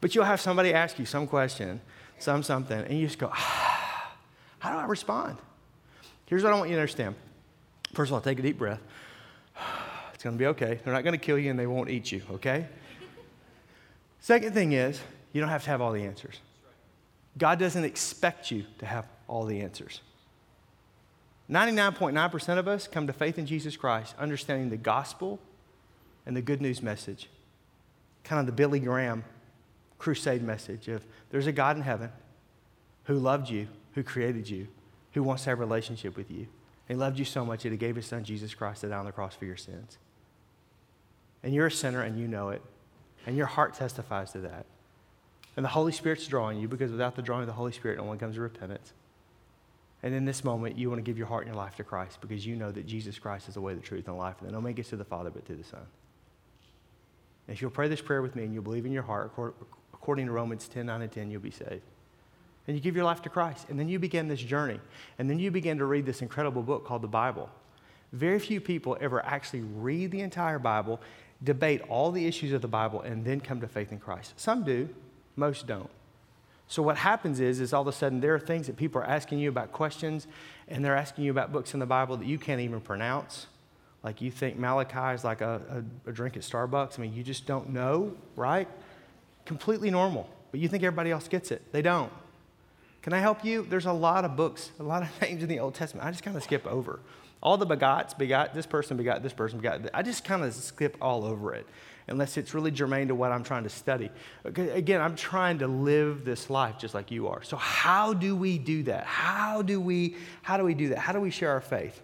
But 0.00 0.14
you'll 0.14 0.24
have 0.24 0.40
somebody 0.40 0.72
ask 0.72 0.98
you 0.98 1.06
some 1.06 1.26
question, 1.26 1.80
some 2.18 2.42
something, 2.42 2.78
and 2.78 2.98
you 2.98 3.06
just 3.06 3.18
go, 3.18 3.30
ah, 3.32 4.12
how 4.58 4.72
do 4.72 4.78
I 4.78 4.86
respond? 4.86 5.38
Here's 6.26 6.44
what 6.44 6.52
I 6.52 6.56
want 6.56 6.70
you 6.70 6.76
to 6.76 6.80
understand. 6.80 7.14
First 7.94 8.10
of 8.10 8.14
all, 8.14 8.20
take 8.20 8.38
a 8.38 8.42
deep 8.42 8.58
breath. 8.58 8.80
It's 10.14 10.24
going 10.24 10.34
to 10.34 10.38
be 10.40 10.46
okay. 10.46 10.80
They're 10.82 10.92
not 10.92 11.04
going 11.04 11.12
to 11.12 11.24
kill 11.24 11.38
you 11.38 11.48
and 11.48 11.56
they 11.56 11.68
won't 11.68 11.88
eat 11.88 12.10
you, 12.10 12.22
okay? 12.32 12.66
Second 14.18 14.52
thing 14.52 14.72
is, 14.72 15.00
you 15.32 15.40
don't 15.40 15.48
have 15.48 15.62
to 15.62 15.70
have 15.70 15.80
all 15.80 15.92
the 15.92 16.02
answers. 16.02 16.40
God 17.38 17.60
doesn't 17.60 17.84
expect 17.84 18.50
you 18.50 18.64
to 18.80 18.86
have 18.86 19.06
all 19.28 19.44
the 19.44 19.60
answers. 19.60 20.00
99.9% 21.50 22.58
of 22.58 22.68
us 22.68 22.86
come 22.86 23.06
to 23.06 23.12
faith 23.12 23.38
in 23.38 23.46
Jesus 23.46 23.76
Christ 23.76 24.14
understanding 24.18 24.68
the 24.68 24.76
gospel 24.76 25.40
and 26.26 26.36
the 26.36 26.42
good 26.42 26.60
news 26.60 26.82
message. 26.82 27.28
Kind 28.22 28.40
of 28.40 28.46
the 28.46 28.52
Billy 28.52 28.80
Graham 28.80 29.24
crusade 29.98 30.42
message 30.42 30.88
of 30.88 31.04
there's 31.30 31.46
a 31.46 31.52
God 31.52 31.76
in 31.76 31.82
heaven 31.82 32.10
who 33.04 33.14
loved 33.14 33.48
you, 33.48 33.68
who 33.94 34.02
created 34.02 34.48
you, 34.48 34.68
who 35.12 35.22
wants 35.22 35.44
to 35.44 35.50
have 35.50 35.58
a 35.58 35.60
relationship 35.60 36.16
with 36.16 36.30
you. 36.30 36.46
He 36.86 36.94
loved 36.94 37.18
you 37.18 37.24
so 37.24 37.44
much 37.44 37.62
that 37.62 37.72
he 37.72 37.78
gave 37.78 37.96
his 37.96 38.06
son 38.06 38.24
Jesus 38.24 38.54
Christ 38.54 38.82
to 38.82 38.88
die 38.88 38.96
on 38.96 39.06
the 39.06 39.12
cross 39.12 39.34
for 39.34 39.44
your 39.44 39.56
sins. 39.56 39.98
And 41.42 41.54
you're 41.54 41.66
a 41.66 41.72
sinner 41.72 42.02
and 42.02 42.18
you 42.18 42.28
know 42.28 42.50
it. 42.50 42.62
And 43.26 43.36
your 43.36 43.46
heart 43.46 43.74
testifies 43.74 44.32
to 44.32 44.38
that. 44.40 44.66
And 45.56 45.64
the 45.64 45.70
Holy 45.70 45.92
Spirit's 45.92 46.26
drawing 46.26 46.58
you 46.58 46.68
because 46.68 46.90
without 46.90 47.16
the 47.16 47.22
drawing 47.22 47.42
of 47.42 47.46
the 47.48 47.54
Holy 47.54 47.72
Spirit, 47.72 47.98
no 47.98 48.04
one 48.04 48.18
comes 48.18 48.36
to 48.36 48.40
repentance. 48.40 48.92
And 50.02 50.14
in 50.14 50.24
this 50.24 50.44
moment, 50.44 50.78
you 50.78 50.88
want 50.88 50.98
to 50.98 51.02
give 51.02 51.18
your 51.18 51.26
heart 51.26 51.46
and 51.46 51.54
your 51.54 51.62
life 51.62 51.76
to 51.76 51.84
Christ 51.84 52.20
because 52.20 52.46
you 52.46 52.54
know 52.54 52.70
that 52.70 52.86
Jesus 52.86 53.18
Christ 53.18 53.48
is 53.48 53.54
the 53.54 53.60
way, 53.60 53.74
the 53.74 53.80
truth, 53.80 54.06
and 54.06 54.14
the 54.14 54.18
life, 54.18 54.36
and 54.40 54.48
that 54.48 54.52
no 54.52 54.60
man 54.60 54.74
gets 54.74 54.90
to 54.90 54.96
the 54.96 55.04
Father 55.04 55.30
but 55.30 55.44
through 55.44 55.56
the 55.56 55.64
Son. 55.64 55.80
And 57.46 57.56
if 57.56 57.62
you'll 57.62 57.70
pray 57.70 57.88
this 57.88 58.00
prayer 58.00 58.22
with 58.22 58.36
me 58.36 58.44
and 58.44 58.54
you'll 58.54 58.62
believe 58.62 58.86
in 58.86 58.92
your 58.92 59.02
heart, 59.02 59.32
according 59.92 60.26
to 60.26 60.32
Romans 60.32 60.68
10 60.68 60.86
9 60.86 61.02
and 61.02 61.10
10, 61.10 61.30
you'll 61.30 61.40
be 61.40 61.50
saved. 61.50 61.82
And 62.68 62.76
you 62.76 62.82
give 62.82 62.94
your 62.94 63.06
life 63.06 63.22
to 63.22 63.30
Christ. 63.30 63.66
And 63.70 63.80
then 63.80 63.88
you 63.88 63.98
begin 63.98 64.28
this 64.28 64.40
journey. 64.40 64.78
And 65.18 65.28
then 65.28 65.38
you 65.38 65.50
begin 65.50 65.78
to 65.78 65.86
read 65.86 66.04
this 66.04 66.20
incredible 66.20 66.62
book 66.62 66.84
called 66.84 67.02
the 67.02 67.08
Bible. 67.08 67.48
Very 68.12 68.38
few 68.38 68.60
people 68.60 68.96
ever 69.00 69.24
actually 69.24 69.62
read 69.62 70.10
the 70.10 70.20
entire 70.20 70.58
Bible, 70.58 71.00
debate 71.42 71.80
all 71.88 72.12
the 72.12 72.26
issues 72.26 72.52
of 72.52 72.60
the 72.60 72.68
Bible, 72.68 73.00
and 73.00 73.24
then 73.24 73.40
come 73.40 73.60
to 73.62 73.68
faith 73.68 73.90
in 73.90 73.98
Christ. 73.98 74.38
Some 74.38 74.64
do, 74.64 74.88
most 75.34 75.66
don't. 75.66 75.90
So 76.68 76.82
what 76.82 76.98
happens 76.98 77.40
is, 77.40 77.60
is 77.60 77.72
all 77.72 77.82
of 77.82 77.88
a 77.88 77.92
sudden 77.92 78.20
there 78.20 78.34
are 78.34 78.38
things 78.38 78.66
that 78.66 78.76
people 78.76 79.00
are 79.00 79.06
asking 79.06 79.38
you 79.38 79.48
about 79.48 79.72
questions, 79.72 80.26
and 80.68 80.84
they're 80.84 80.96
asking 80.96 81.24
you 81.24 81.30
about 81.30 81.50
books 81.50 81.72
in 81.72 81.80
the 81.80 81.86
Bible 81.86 82.18
that 82.18 82.26
you 82.26 82.38
can't 82.38 82.60
even 82.60 82.80
pronounce. 82.80 83.46
Like 84.02 84.20
you 84.20 84.30
think 84.30 84.58
Malachi 84.58 85.14
is 85.14 85.24
like 85.24 85.40
a, 85.40 85.82
a, 86.06 86.10
a 86.10 86.12
drink 86.12 86.36
at 86.36 86.42
Starbucks. 86.42 86.98
I 86.98 87.02
mean, 87.02 87.14
you 87.14 87.24
just 87.24 87.46
don't 87.46 87.70
know, 87.70 88.14
right? 88.36 88.68
Completely 89.46 89.90
normal. 89.90 90.28
But 90.50 90.60
you 90.60 90.68
think 90.68 90.82
everybody 90.82 91.10
else 91.10 91.26
gets 91.26 91.50
it. 91.50 91.62
They 91.72 91.82
don't. 91.82 92.12
Can 93.02 93.12
I 93.12 93.20
help 93.20 93.44
you? 93.44 93.66
There's 93.68 93.86
a 93.86 93.92
lot 93.92 94.24
of 94.24 94.36
books, 94.36 94.70
a 94.78 94.82
lot 94.82 95.02
of 95.02 95.08
names 95.22 95.42
in 95.42 95.48
the 95.48 95.60
Old 95.60 95.74
Testament. 95.74 96.06
I 96.06 96.10
just 96.10 96.22
kind 96.22 96.36
of 96.36 96.42
skip 96.42 96.66
over. 96.66 97.00
All 97.42 97.56
the 97.56 97.66
begots, 97.66 98.16
begot 98.16 98.54
this 98.54 98.66
person, 98.66 98.96
begot 98.96 99.22
this 99.22 99.32
person, 99.32 99.58
begot. 99.58 99.80
I 99.94 100.02
just 100.02 100.24
kind 100.24 100.44
of 100.44 100.52
skip 100.54 100.96
all 101.00 101.24
over 101.24 101.54
it 101.54 101.66
unless 102.08 102.36
it's 102.36 102.54
really 102.54 102.70
germane 102.70 103.08
to 103.08 103.14
what 103.14 103.30
I'm 103.30 103.44
trying 103.44 103.64
to 103.64 103.68
study. 103.68 104.10
Again, 104.44 105.00
I'm 105.00 105.14
trying 105.14 105.58
to 105.58 105.68
live 105.68 106.24
this 106.24 106.50
life 106.50 106.78
just 106.78 106.94
like 106.94 107.10
you 107.10 107.28
are. 107.28 107.42
So 107.42 107.56
how 107.56 108.14
do 108.14 108.34
we 108.34 108.58
do 108.58 108.82
that? 108.84 109.04
How 109.04 109.62
do 109.62 109.80
we 109.80 110.16
how 110.42 110.56
do 110.56 110.64
we 110.64 110.74
do 110.74 110.88
that? 110.88 110.98
How 110.98 111.12
do 111.12 111.20
we 111.20 111.30
share 111.30 111.50
our 111.50 111.60
faith? 111.60 112.02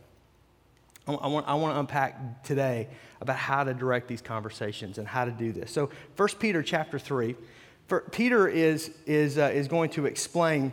I 1.07 1.27
want, 1.27 1.47
I 1.47 1.55
want 1.55 1.75
to 1.75 1.81
unpack 1.81 2.45
today 2.45 2.89
about 3.21 3.37
how 3.37 3.65
to 3.65 3.75
direct 3.75 4.09
these 4.09 4.23
conversations 4.23 4.97
and 4.97 5.07
how 5.07 5.27
to 5.27 5.31
do 5.31 5.53
this. 5.53 5.71
So 5.71 5.91
1 6.17 6.29
Peter 6.39 6.63
chapter 6.63 6.99
3, 6.99 7.37
Peter 8.11 8.49
is, 8.49 8.91
is, 9.05 9.37
uh, 9.37 9.51
is 9.53 9.69
going 9.69 9.91
to 9.91 10.07
explain 10.07 10.73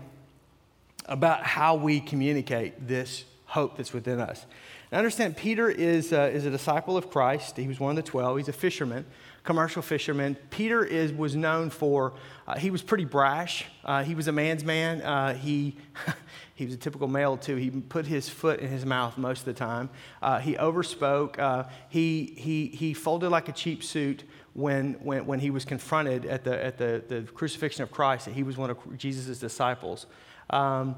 about 1.06 1.44
how 1.44 1.76
we 1.76 2.00
communicate 2.00 2.88
this 2.88 3.26
hope 3.52 3.76
that's 3.76 3.92
within 3.92 4.22
us. 4.22 4.46
Now 4.94 5.00
understand, 5.00 5.36
Peter 5.36 5.70
is, 5.70 6.14
uh, 6.14 6.32
is 6.34 6.46
a 6.46 6.50
disciple 6.50 6.96
of 6.96 7.10
Christ. 7.10 7.58
He 7.58 7.68
was 7.68 7.82
one 7.82 7.98
of 7.98 7.98
the 7.98 8.10
12. 8.10 8.38
He's 8.38 8.48
a 8.48 8.54
fisherman, 8.54 9.06
commercial 9.44 9.82
fisherman. 9.82 10.38
Peter 10.52 10.86
is, 10.86 11.12
was 11.12 11.36
known 11.36 11.70
for, 11.70 12.14
uh, 12.48 12.58
he 12.58 12.72
was 12.72 12.82
pretty 12.82 13.04
brash. 13.04 13.66
Uh, 13.84 14.06
he 14.06 14.16
was 14.16 14.30
a 14.30 14.32
man's 14.32 14.64
man. 14.64 15.02
Uh, 15.02 15.34
he, 15.34 15.76
he 16.56 16.64
was 16.64 16.76
a 16.76 16.78
typical 16.78 17.10
male, 17.10 17.36
too. 17.36 17.58
He 17.58 17.70
put 17.70 18.06
his 18.06 18.30
foot 18.30 18.62
in 18.62 18.70
his 18.70 18.86
mouth 18.86 19.18
most 19.18 19.40
of 19.40 19.46
the 19.46 19.54
time. 19.54 19.90
Uh, 20.22 20.40
he 20.40 20.54
overspoke. 20.54 21.38
Uh, 21.38 21.66
he, 21.90 22.34
he, 22.38 22.68
he 22.68 22.94
folded 22.94 23.32
like 23.32 23.50
a 23.50 23.54
cheap 23.54 23.84
suit 23.84 24.24
when, 24.54 24.94
when, 25.04 25.26
when 25.26 25.40
he 25.42 25.50
was 25.50 25.66
confronted 25.66 26.26
at, 26.26 26.46
the, 26.46 26.64
at 26.64 26.78
the, 26.78 27.04
the 27.06 27.24
crucifixion 27.34 27.84
of 27.84 27.92
Christ, 27.92 28.26
that 28.26 28.34
he 28.34 28.44
was 28.44 28.56
one 28.56 28.70
of 28.70 28.98
Jesus' 28.98 29.40
disciples. 29.40 30.06
Um, 30.50 30.96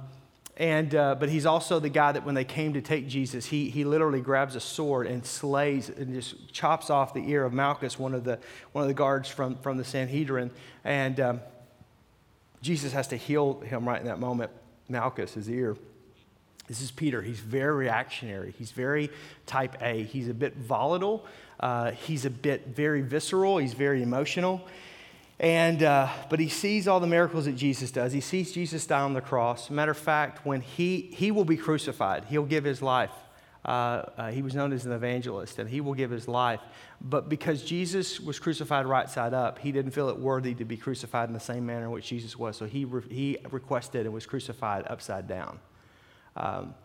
and, 0.55 0.93
uh, 0.93 1.15
but 1.15 1.29
he's 1.29 1.48
also 1.48 1.79
the 1.79 1.89
guy 1.89 2.12
that 2.12 2.25
when 2.25 2.36
they 2.36 2.43
came 2.43 2.74
to 2.74 2.81
take 2.81 3.07
Jesus, 3.07 3.48
he, 3.48 3.72
he 3.72 3.83
literally 3.83 4.22
grabs 4.22 4.55
a 4.55 4.60
sword 4.60 5.07
and 5.07 5.25
slays 5.25 5.89
and 5.89 6.13
just 6.13 6.51
chops 6.53 6.91
off 6.91 7.13
the 7.13 7.27
ear 7.27 7.43
of 7.43 7.53
Malchus, 7.53 7.98
one 7.98 8.13
of 8.13 8.24
the, 8.24 8.38
one 8.72 8.83
of 8.83 8.88
the 8.88 8.93
guards 8.93 9.27
from, 9.29 9.57
from 9.57 9.77
the 9.77 9.83
Sanhedrin. 9.83 10.51
And 10.83 11.19
um, 11.19 11.41
Jesus 12.62 12.93
has 12.93 13.07
to 13.07 13.17
heal 13.17 13.62
him 13.62 13.88
right 13.88 14.00
in 14.00 14.05
that 14.05 14.19
moment, 14.19 14.51
Malchus, 14.89 15.33
his 15.33 15.50
ear. 15.50 15.75
This 16.67 16.81
is 16.81 16.91
Peter. 16.91 17.22
He's 17.22 17.39
very 17.39 17.74
reactionary. 17.74 18.53
He's 18.57 18.72
very 18.72 19.10
type 19.48 19.75
A. 19.81 20.03
He's 20.03 20.29
a 20.29 20.33
bit 20.33 20.55
volatile. 20.55 21.25
Uh, 21.60 21.91
he's 21.91 22.25
a 22.25 22.29
bit 22.29 22.67
very 22.67 23.01
visceral. 23.01 23.57
He's 23.57 23.74
very 23.74 24.03
emotional. 24.03 24.62
And, 25.40 25.84
uh, 25.84 26.10
but 26.30 26.40
he 26.40 26.48
sees 26.48 26.88
all 26.88 27.00
the 27.00 27.08
miracles 27.08 27.46
that 27.46 27.56
Jesus 27.56 27.92
does. 27.92 28.13
He 28.13 28.22
sees 28.22 28.52
Jesus 28.52 28.86
die 28.86 29.02
on 29.02 29.13
the 29.13 29.22
cross. 29.22 29.70
Matter 29.70 29.92
of 29.92 29.98
fact, 29.98 30.46
when 30.46 30.62
he, 30.62 31.10
he 31.13 31.32
will 31.32 31.46
be 31.46 31.58
crucified, 31.58 32.25
he'll 32.25 32.46
give 32.46 32.63
his 32.63 32.82
life. 32.82 33.12
Uh, 33.66 34.04
uh, 34.18 34.32
he 34.32 34.42
was 34.42 34.54
known 34.56 34.74
as 34.74 34.86
an 34.86 34.92
evangelist, 34.92 35.58
and 35.58 35.70
he 35.70 35.80
will 35.82 35.94
give 35.94 36.12
his 36.12 36.28
life. 36.28 36.60
But 37.02 37.30
because 37.30 37.63
Jesus 37.63 38.20
was 38.20 38.38
crucified 38.38 38.86
right 38.86 39.10
side 39.10 39.34
up, 39.34 39.60
he 39.60 39.72
didn't 39.72 39.92
feel 39.92 40.10
it 40.10 40.18
worthy 40.18 40.54
to 40.56 40.66
be 40.66 40.78
crucified 40.78 41.30
in 41.30 41.34
the 41.34 41.40
same 41.40 41.66
manner 41.66 41.86
in 41.86 41.92
which 41.92 42.08
Jesus 42.08 42.38
was. 42.38 42.58
So 42.58 42.66
he, 42.66 42.86
re- 42.86 43.04
he 43.10 43.38
requested 43.52 44.06
and 44.06 44.13
was 44.13 44.25
crucified 44.25 44.86
upside 44.88 45.28
down. 45.28 45.60
Um, 46.36 46.75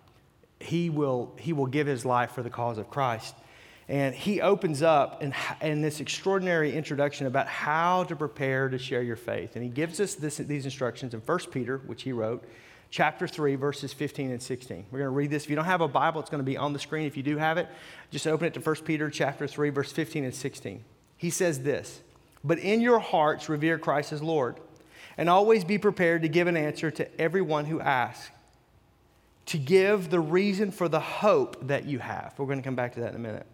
he, 0.61 0.89
will, 0.89 1.35
he 1.39 1.53
will 1.53 1.67
give 1.67 1.87
his 1.87 2.05
life 2.05 2.33
for 2.33 2.43
the 2.43 2.51
cause 2.51 2.79
of 2.79 2.91
Christ. 2.91 3.35
And 3.89 4.15
he 4.15 4.43
opens 4.43 4.83
up 4.83 5.23
in, 5.23 5.35
in 5.63 5.81
this 5.81 6.01
extraordinary 6.01 6.75
introduction 6.75 7.27
about 7.27 7.47
how 7.47 8.05
to 8.05 8.17
prepare 8.17 8.69
to 8.69 8.79
share 8.79 9.03
your 9.03 9.17
faith. 9.17 9.57
And 9.57 9.65
he 9.65 9.71
gives 9.71 9.99
us 9.99 10.15
this, 10.15 10.37
these 10.37 10.67
instructions 10.67 11.15
in 11.15 11.21
1 11.21 11.39
Peter, 11.51 11.79
which 11.87 12.03
he 12.03 12.13
wrote, 12.13 12.45
chapter 12.91 13.27
3, 13.27 13.55
verses 13.55 13.95
15 13.95 14.31
and 14.31 14.43
16. 14.43 14.87
We're 14.91 14.99
going 14.99 15.11
to 15.11 15.15
read 15.15 15.31
this. 15.31 15.45
If 15.45 15.51
you 15.51 15.57
don't 15.57 15.65
have 15.65 15.81
a 15.81 15.89
Bible, 15.89 16.21
it's 16.21 16.29
going 16.29 16.43
to 16.43 16.51
be 16.51 16.59
on 16.59 16.75
the 16.75 16.79
screen. 16.79 17.07
If 17.07 17.17
you 17.17 17.23
do 17.23 17.39
have 17.39 17.57
it, 17.57 17.67
just 18.11 18.27
open 18.27 18.47
it 18.47 18.55
to 18.55 18.61
1 18.61 18.77
Peter 18.85 19.09
chapter 19.09 19.47
3, 19.47 19.71
verse 19.71 19.91
15 19.91 20.25
and 20.25 20.35
16. 20.35 20.85
He 21.17 21.31
says 21.31 21.63
this 21.63 22.03
But 22.45 22.59
in 22.59 22.83
your 22.83 22.99
hearts 22.99 23.49
revere 23.49 23.79
Christ 23.79 24.13
as 24.13 24.23
Lord, 24.23 24.61
and 25.17 25.31
always 25.31 25.65
be 25.65 25.79
prepared 25.79 26.23
to 26.23 26.29
give 26.29 26.47
an 26.47 26.59
answer 26.59 26.91
to 26.91 27.21
everyone 27.21 27.65
who 27.65 27.81
asks, 27.81 28.31
to 29.47 29.57
give 29.57 30.11
the 30.11 30.21
reason 30.21 30.71
for 30.71 30.91
the 30.91 31.01
hope 31.01 31.69
that 31.69 31.87
you 31.87 32.01
have. 32.01 32.35
We're 32.37 32.45
going 32.45 32.59
to 32.59 32.65
come 32.65 32.77
back 32.77 32.95
to 32.95 33.01
that 33.01 33.11
in 33.11 33.17
a 33.17 33.19
minute. 33.19 33.47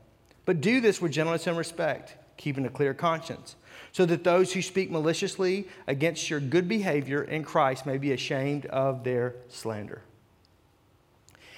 But 0.44 0.60
do 0.60 0.80
this 0.80 1.00
with 1.00 1.12
gentleness 1.12 1.46
and 1.46 1.56
respect, 1.56 2.16
keeping 2.36 2.66
a 2.66 2.70
clear 2.70 2.94
conscience, 2.94 3.56
so 3.92 4.04
that 4.06 4.24
those 4.24 4.52
who 4.52 4.62
speak 4.62 4.90
maliciously 4.90 5.68
against 5.86 6.28
your 6.28 6.40
good 6.40 6.68
behavior 6.68 7.22
in 7.22 7.44
Christ 7.44 7.86
may 7.86 7.98
be 7.98 8.12
ashamed 8.12 8.66
of 8.66 9.04
their 9.04 9.36
slander. 9.48 10.02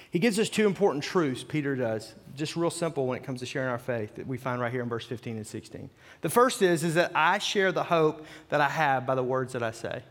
He 0.09 0.19
gives 0.19 0.39
us 0.39 0.49
two 0.49 0.65
important 0.65 1.03
truths, 1.03 1.43
Peter 1.43 1.75
does, 1.75 2.13
just 2.35 2.55
real 2.55 2.69
simple 2.69 3.07
when 3.07 3.17
it 3.17 3.23
comes 3.23 3.41
to 3.41 3.45
sharing 3.45 3.69
our 3.69 3.77
faith 3.77 4.15
that 4.15 4.25
we 4.25 4.37
find 4.37 4.61
right 4.61 4.71
here 4.71 4.81
in 4.81 4.89
verse 4.89 5.05
15 5.05 5.35
and 5.35 5.45
16. 5.45 5.89
The 6.21 6.29
first 6.29 6.61
is, 6.61 6.83
is 6.83 6.95
that 6.95 7.11
I 7.13 7.39
share 7.39 7.71
the 7.71 7.83
hope 7.83 8.25
that 8.49 8.61
I 8.61 8.69
have 8.69 9.05
by 9.05 9.15
the 9.15 9.23
words 9.23 9.53
that 9.53 9.63
I 9.63 9.71
say. 9.71 10.03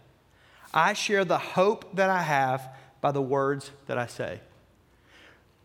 I 0.75 0.93
share 0.93 1.25
the 1.25 1.39
hope 1.39 1.97
that 1.97 2.11
I 2.11 2.23
have 2.23 2.69
by 3.01 3.13
the 3.13 3.23
words 3.23 3.71
that 3.87 3.97
I 3.97 4.07
say. 4.07 4.41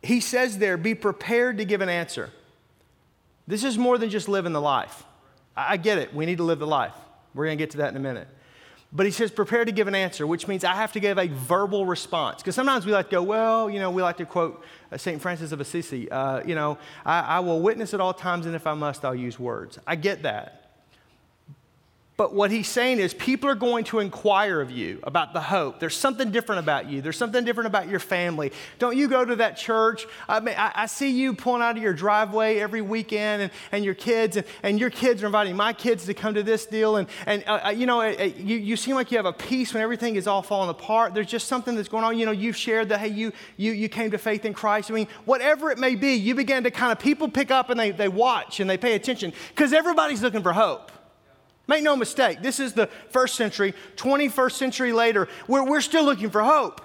He 0.02 0.22
says 0.22 0.58
there, 0.58 0.78
be 0.78 0.96
prepared 0.96 1.58
to 1.58 1.66
give 1.66 1.82
an 1.82 1.90
answer. 1.90 2.32
This 3.48 3.64
is 3.64 3.78
more 3.78 3.98
than 3.98 4.10
just 4.10 4.28
living 4.30 4.54
the 4.54 4.62
life. 4.62 5.04
I 5.56 5.78
get 5.78 5.98
it. 5.98 6.14
We 6.14 6.26
need 6.26 6.38
to 6.38 6.44
live 6.44 6.60
the 6.60 6.68
life. 6.68 6.94
We're 7.34 7.46
going 7.46 7.58
to 7.58 7.62
get 7.62 7.72
to 7.72 7.78
that 7.78 7.90
in 7.90 7.98
a 7.98 8.00
minute. 8.00 8.28
But 8.94 9.06
he 9.06 9.12
says, 9.12 9.32
prepare 9.32 9.64
to 9.64 9.72
give 9.72 9.88
an 9.88 9.96
answer, 9.96 10.28
which 10.28 10.48
means 10.48 10.66
I 10.66 10.76
have 10.76 10.92
to 10.94 11.00
give 11.00 11.18
a 11.18 11.28
verbal 11.28 11.86
response. 11.86 12.42
Because 12.42 12.56
sometimes 12.56 12.86
we 12.86 12.92
like 12.92 13.06
to 13.08 13.12
go, 13.12 13.24
well, 13.24 13.70
you 13.70 13.80
know, 13.80 13.90
we 13.90 14.02
like 14.02 14.18
to 14.18 14.26
quote 14.26 14.64
uh, 14.92 14.98
St. 14.98 15.22
Francis 15.22 15.54
of 15.54 15.62
Assisi, 15.62 16.12
uh, 16.12 16.44
you 16.46 16.56
know, 16.56 16.78
I, 17.06 17.22
I 17.22 17.40
will 17.40 17.62
witness 17.62 17.94
at 17.94 18.02
all 18.02 18.14
times, 18.14 18.46
and 18.46 18.56
if 18.56 18.68
I 18.68 18.74
must, 18.74 19.06
I'll 19.06 19.16
use 19.16 19.40
words. 19.40 19.80
I 19.88 19.96
get 19.96 20.24
that. 20.24 20.61
But 22.22 22.36
what 22.36 22.52
he's 22.52 22.68
saying 22.68 23.00
is, 23.00 23.16
people 23.16 23.50
are 23.50 23.56
going 23.56 23.84
to 23.86 23.98
inquire 23.98 24.62
of 24.62 24.70
you 24.70 25.00
about 25.02 25.34
the 25.34 25.42
hope. 25.42 25.80
There's 25.80 25.98
something 25.98 26.30
different 26.30 26.60
about 26.60 26.88
you. 26.88 27.02
There's 27.02 27.18
something 27.18 27.44
different 27.44 27.66
about 27.66 27.90
your 27.90 28.00
family. 28.00 28.52
Don't 28.78 28.96
you 28.96 29.08
go 29.08 29.26
to 29.26 29.38
that 29.38 29.58
church? 29.58 30.06
I, 30.30 30.40
mean, 30.40 30.54
I, 30.56 30.72
I 30.76 30.86
see 30.86 31.10
you 31.10 31.34
pulling 31.34 31.64
out 31.64 31.78
of 31.78 31.82
your 31.82 31.94
driveway 31.94 32.60
every 32.60 32.84
weekend, 32.84 33.42
and, 33.42 33.52
and 33.72 33.84
your 33.84 33.96
kids, 33.96 34.38
and, 34.38 34.46
and 34.62 34.80
your 34.80 34.92
kids 34.92 35.24
are 35.24 35.26
inviting 35.26 35.56
my 35.56 35.74
kids 35.74 36.06
to 36.06 36.14
come 36.14 36.36
to 36.36 36.44
this 36.44 36.68
deal. 36.68 36.98
And, 36.98 37.08
and 37.26 37.44
uh, 37.48 37.62
uh 37.66 37.70
you 37.72 37.88
know, 37.88 38.04
you, 38.04 38.56
you 38.56 38.76
seem 38.76 38.94
like 38.94 39.10
you 39.10 39.18
have 39.18 39.26
a 39.26 39.34
peace 39.34 39.74
when 39.74 39.82
everything 39.82 40.16
is 40.16 40.28
all 40.28 40.44
falling 40.44 40.70
apart. 40.70 41.16
There's 41.16 41.26
just 41.26 41.48
something 41.48 41.76
that's 41.76 41.90
going 41.90 42.04
on. 42.04 42.20
You 42.20 42.28
know, 42.28 42.32
you've 42.32 42.56
shared 42.56 42.90
that, 42.90 43.00
hey, 43.00 43.08
you, 43.08 43.32
you, 43.58 43.72
you 43.72 43.90
came 43.90 44.12
to 44.12 44.20
faith 44.20 44.46
in 44.46 44.54
Christ. 44.54 44.92
I 44.92 44.94
mean, 44.94 45.08
whatever 45.26 45.72
it 45.72 45.80
may 45.80 45.96
be, 45.96 46.14
you 46.14 46.36
begin 46.36 46.66
to 46.66 46.70
kind 46.70 46.92
of, 46.92 47.00
people 47.00 47.30
pick 47.30 47.50
up 47.50 47.72
and 47.72 47.80
they, 47.80 47.90
they 47.90 48.10
watch 48.10 48.60
and 48.60 48.70
they 48.70 48.78
pay 48.78 48.94
attention 48.94 49.34
because 49.50 49.74
everybody's 49.74 50.22
looking 50.22 50.44
for 50.44 50.54
hope. 50.54 50.92
Make 51.72 51.84
no 51.84 51.96
mistake, 51.96 52.42
this 52.42 52.60
is 52.60 52.74
the 52.74 52.88
first 53.12 53.36
century, 53.36 53.74
21st 53.96 54.52
century 54.52 54.92
later, 54.92 55.30
we're, 55.48 55.64
we're 55.64 55.80
still 55.80 56.04
looking 56.04 56.30
for 56.30 56.44
hope. 56.44 56.82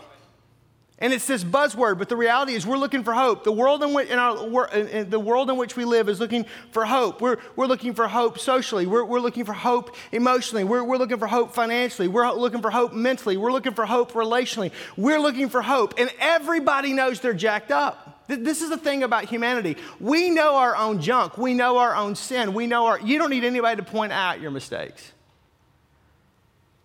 And 1.00 1.12
it's 1.12 1.26
this 1.26 1.42
buzzword, 1.42 1.98
but 1.98 2.08
the 2.08 2.14
reality 2.14 2.52
is 2.52 2.64
we're 2.64 2.76
looking 2.76 3.02
for 3.02 3.12
hope. 3.12 3.42
The 3.42 3.50
world 3.50 3.82
in 3.82 3.92
which, 3.92 4.08
in 4.08 4.20
our, 4.20 4.68
in 4.68 5.10
the 5.10 5.18
world 5.18 5.50
in 5.50 5.56
which 5.56 5.74
we 5.74 5.84
live 5.84 6.08
is 6.08 6.20
looking 6.20 6.46
for 6.70 6.84
hope. 6.84 7.20
We're, 7.20 7.38
we're 7.56 7.66
looking 7.66 7.94
for 7.94 8.06
hope 8.06 8.38
socially. 8.38 8.86
We're, 8.86 9.04
we're 9.04 9.18
looking 9.18 9.44
for 9.44 9.54
hope 9.54 9.96
emotionally. 10.12 10.62
We're, 10.62 10.84
we're 10.84 10.98
looking 10.98 11.18
for 11.18 11.26
hope 11.26 11.52
financially. 11.52 12.06
We're 12.06 12.30
looking 12.34 12.62
for 12.62 12.70
hope 12.70 12.92
mentally. 12.92 13.36
We're 13.36 13.50
looking 13.50 13.74
for 13.74 13.86
hope 13.86 14.12
relationally. 14.12 14.70
We're 14.96 15.18
looking 15.18 15.48
for 15.48 15.62
hope. 15.62 15.94
And 15.98 16.12
everybody 16.20 16.92
knows 16.92 17.18
they're 17.18 17.34
jacked 17.34 17.72
up. 17.72 18.15
This 18.28 18.62
is 18.62 18.70
the 18.70 18.76
thing 18.76 19.02
about 19.02 19.26
humanity. 19.26 19.76
We 20.00 20.30
know 20.30 20.56
our 20.56 20.76
own 20.76 21.00
junk. 21.00 21.38
We 21.38 21.54
know 21.54 21.78
our 21.78 21.94
own 21.94 22.14
sin. 22.16 22.54
We 22.54 22.66
know 22.66 22.86
our, 22.86 23.00
you 23.00 23.18
don't 23.18 23.30
need 23.30 23.44
anybody 23.44 23.76
to 23.76 23.88
point 23.88 24.12
out 24.12 24.40
your 24.40 24.50
mistakes. 24.50 25.12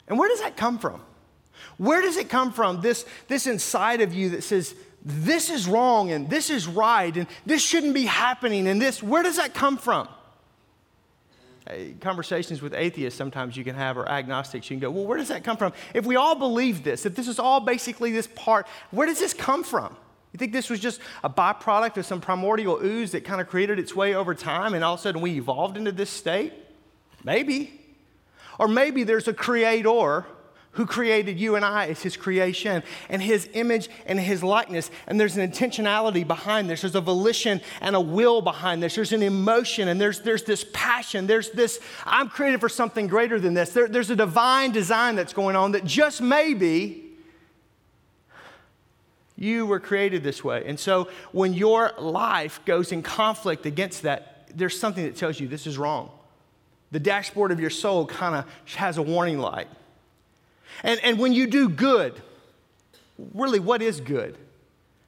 And 0.08 0.20
where 0.20 0.30
does 0.30 0.42
that 0.42 0.56
come 0.56 0.78
from? 0.78 1.02
Where 1.78 2.02
does 2.02 2.18
it 2.18 2.30
come 2.30 2.52
from? 2.52 2.82
This, 2.82 3.06
this 3.28 3.48
inside 3.48 4.02
of 4.02 4.14
you 4.14 4.30
that 4.32 4.44
says, 4.44 4.76
this 5.04 5.50
is 5.50 5.68
wrong 5.68 6.12
and 6.12 6.30
this 6.30 6.50
is 6.50 6.68
right 6.68 7.16
and 7.16 7.28
this 7.46 7.64
shouldn't 7.64 7.94
be 7.94 8.06
happening 8.06 8.68
and 8.68 8.80
this, 8.80 9.02
where 9.02 9.24
does 9.24 9.38
that 9.38 9.54
come 9.54 9.78
from? 9.78 10.08
conversations 12.02 12.62
with 12.62 12.74
atheists 12.74 13.18
sometimes 13.18 13.56
you 13.56 13.64
can 13.64 13.76
have 13.76 13.98
or 13.98 14.10
agnostics 14.10 14.70
you 14.70 14.76
can 14.76 14.82
go 14.82 14.92
well 14.92 15.06
where 15.06 15.18
does 15.18 15.30
that 15.30 15.44
come 15.44 15.56
from 15.56 15.72
if 15.94 16.06
we 16.06 16.18
all 16.18 16.36
believe 16.36 16.84
this 16.84 17.06
if 17.06 17.16
this 17.16 17.30
is 17.30 17.40
all 17.40 17.62
basically 17.62 18.12
this 18.12 18.28
part 18.36 18.68
where 18.90 19.08
does 19.08 19.20
this 19.20 19.34
come 19.34 19.64
from 19.64 19.96
you 20.34 20.38
think 20.38 20.54
this 20.54 20.70
was 20.70 20.80
just 20.80 21.02
a 21.24 21.30
byproduct 21.30 21.98
of 21.98 22.06
some 22.06 22.22
primordial 22.22 22.80
ooze 22.82 23.12
that 23.12 23.26
kind 23.26 23.42
of 23.42 23.48
created 23.48 23.80
its 23.80 23.94
way 23.94 24.16
over 24.16 24.34
time 24.34 24.74
and 24.74 24.84
all 24.84 24.94
of 24.94 25.00
a 25.00 25.04
sudden 25.04 25.22
we 25.22 25.32
evolved 25.32 25.76
into 25.76 25.92
this 25.92 26.10
state? 26.10 26.54
Maybe. 27.24 27.80
Or 28.58 28.68
maybe 28.68 29.04
there's 29.04 29.28
a 29.28 29.34
creator 29.34 30.26
who 30.74 30.86
created 30.86 31.38
you 31.38 31.58
and 31.58 31.66
I 31.66 31.88
as 31.88 32.02
his 32.02 32.16
creation 32.16 32.82
and 33.10 33.22
his 33.22 33.50
image 33.54 33.90
and 34.06 34.18
his 34.18 34.42
likeness. 34.42 34.90
And 35.06 35.20
there's 35.20 35.36
an 35.36 35.50
intentionality 35.50 36.26
behind 36.26 36.70
this. 36.70 36.82
There's 36.82 36.96
a 36.96 37.02
volition 37.02 37.60
and 37.82 37.94
a 37.94 38.00
will 38.00 38.42
behind 38.42 38.82
this. 38.82 38.96
There's 38.96 39.12
an 39.12 39.24
emotion 39.24 39.90
and 39.90 40.00
there's, 40.00 40.22
there's 40.22 40.44
this 40.44 40.66
passion. 40.72 41.28
There's 41.28 41.50
this, 41.52 41.82
I'm 42.06 42.30
created 42.30 42.62
for 42.62 42.70
something 42.70 43.08
greater 43.08 43.38
than 43.38 43.54
this. 43.54 43.72
There, 43.72 43.90
there's 43.90 44.12
a 44.12 44.16
divine 44.16 44.72
design 44.72 45.18
that's 45.18 45.34
going 45.34 45.58
on 45.58 45.74
that 45.74 45.84
just 45.84 46.22
maybe 46.22 47.11
you 49.42 49.66
were 49.66 49.80
created 49.80 50.24
this 50.24 50.44
way. 50.44 50.64
And 50.68 50.80
so 50.80 51.10
when 51.32 51.56
your 51.56 51.94
life 51.98 52.64
goes 52.64 52.92
in 52.92 53.02
conflict 53.02 53.66
against 53.66 54.04
that, 54.04 54.48
there's 54.54 54.80
something 54.80 55.04
that 55.04 55.16
tells 55.16 55.40
you 55.40 55.48
this 55.48 55.66
is 55.66 55.80
wrong. 55.80 56.12
The 56.92 57.00
dashboard 57.00 57.52
of 57.52 57.60
your 57.60 57.72
soul 57.72 58.06
kind 58.06 58.36
of 58.36 58.46
has 58.76 59.00
a 59.00 59.02
warning 59.02 59.40
light. 59.40 59.68
And, 60.84 61.00
and 61.04 61.18
when 61.18 61.34
you 61.34 61.48
do 61.48 61.70
good, 61.70 62.22
really, 63.34 63.60
what 63.60 63.82
is 63.82 64.00
good? 64.00 64.36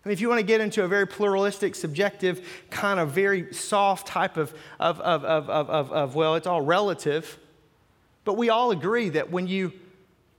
I 0.04 0.10
mean, 0.10 0.14
if 0.14 0.20
you 0.20 0.30
want 0.30 0.40
to 0.40 0.46
get 0.46 0.62
into 0.62 0.84
a 0.84 0.88
very 0.88 1.06
pluralistic, 1.06 1.76
subjective, 1.76 2.64
kind 2.72 3.00
of 3.00 3.12
very 3.12 3.54
soft 3.54 4.08
type 4.08 4.38
of, 4.38 4.52
of, 4.80 5.00
of, 5.02 5.24
of, 5.26 5.50
of, 5.50 5.92
of, 5.92 6.16
well, 6.16 6.34
it's 6.36 6.48
all 6.48 6.62
relative. 6.62 7.38
But 8.26 8.34
we 8.34 8.50
all 8.50 8.72
agree 8.72 9.10
that 9.10 9.30
when 9.30 9.48
you 9.48 9.74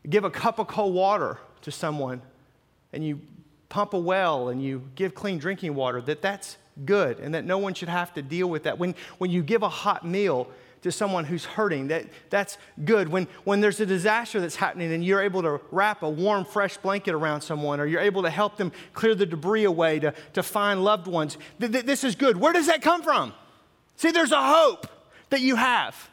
give 0.08 0.24
a 0.24 0.30
cup 0.30 0.58
of 0.58 0.66
cold 0.66 0.94
water 0.94 1.38
to 1.62 1.70
someone 1.70 2.22
and 2.92 3.06
you 3.06 3.20
pump 3.74 3.92
a 3.92 3.98
well 3.98 4.50
and 4.50 4.62
you 4.62 4.80
give 4.94 5.16
clean 5.16 5.36
drinking 5.36 5.74
water, 5.74 6.00
that 6.00 6.22
that's 6.22 6.58
good 6.84 7.18
and 7.18 7.34
that 7.34 7.44
no 7.44 7.58
one 7.58 7.74
should 7.74 7.88
have 7.88 8.14
to 8.14 8.22
deal 8.22 8.48
with 8.48 8.62
that. 8.62 8.78
When, 8.78 8.94
when 9.18 9.32
you 9.32 9.42
give 9.42 9.64
a 9.64 9.68
hot 9.68 10.06
meal 10.06 10.48
to 10.82 10.92
someone 10.92 11.24
who's 11.24 11.44
hurting. 11.44 11.88
That, 11.88 12.04
that's 12.30 12.56
good. 12.84 13.08
When, 13.08 13.26
when 13.42 13.60
there's 13.60 13.80
a 13.80 13.86
disaster 13.86 14.38
that's 14.38 14.54
happening 14.54 14.92
and 14.92 15.04
you're 15.04 15.22
able 15.22 15.42
to 15.42 15.60
wrap 15.72 16.02
a 16.02 16.08
warm, 16.08 16.44
fresh 16.44 16.76
blanket 16.76 17.14
around 17.14 17.40
someone, 17.40 17.80
or 17.80 17.86
you're 17.86 18.02
able 18.02 18.22
to 18.22 18.30
help 18.30 18.58
them 18.58 18.70
clear 18.92 19.14
the 19.16 19.26
debris 19.26 19.64
away 19.64 19.98
to, 19.98 20.14
to 20.34 20.42
find 20.42 20.84
loved 20.84 21.08
ones, 21.08 21.36
th- 21.58 21.72
th- 21.72 21.84
this 21.84 22.04
is 22.04 22.14
good. 22.14 22.36
Where 22.36 22.52
does 22.52 22.66
that 22.66 22.80
come 22.80 23.02
from? 23.02 23.32
See, 23.96 24.12
there's 24.12 24.30
a 24.30 24.42
hope 24.42 24.86
that 25.30 25.40
you 25.40 25.56
have. 25.56 26.10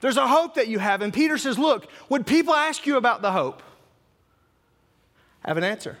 There's 0.00 0.18
a 0.18 0.28
hope 0.28 0.54
that 0.56 0.68
you 0.68 0.78
have. 0.78 1.02
And 1.02 1.12
Peter 1.12 1.38
says, 1.38 1.58
Look, 1.58 1.90
when 2.08 2.22
people 2.22 2.54
ask 2.54 2.86
you 2.86 2.98
about 2.98 3.22
the 3.22 3.32
hope, 3.32 3.62
I 5.42 5.48
have 5.48 5.56
an 5.56 5.64
answer. 5.64 5.96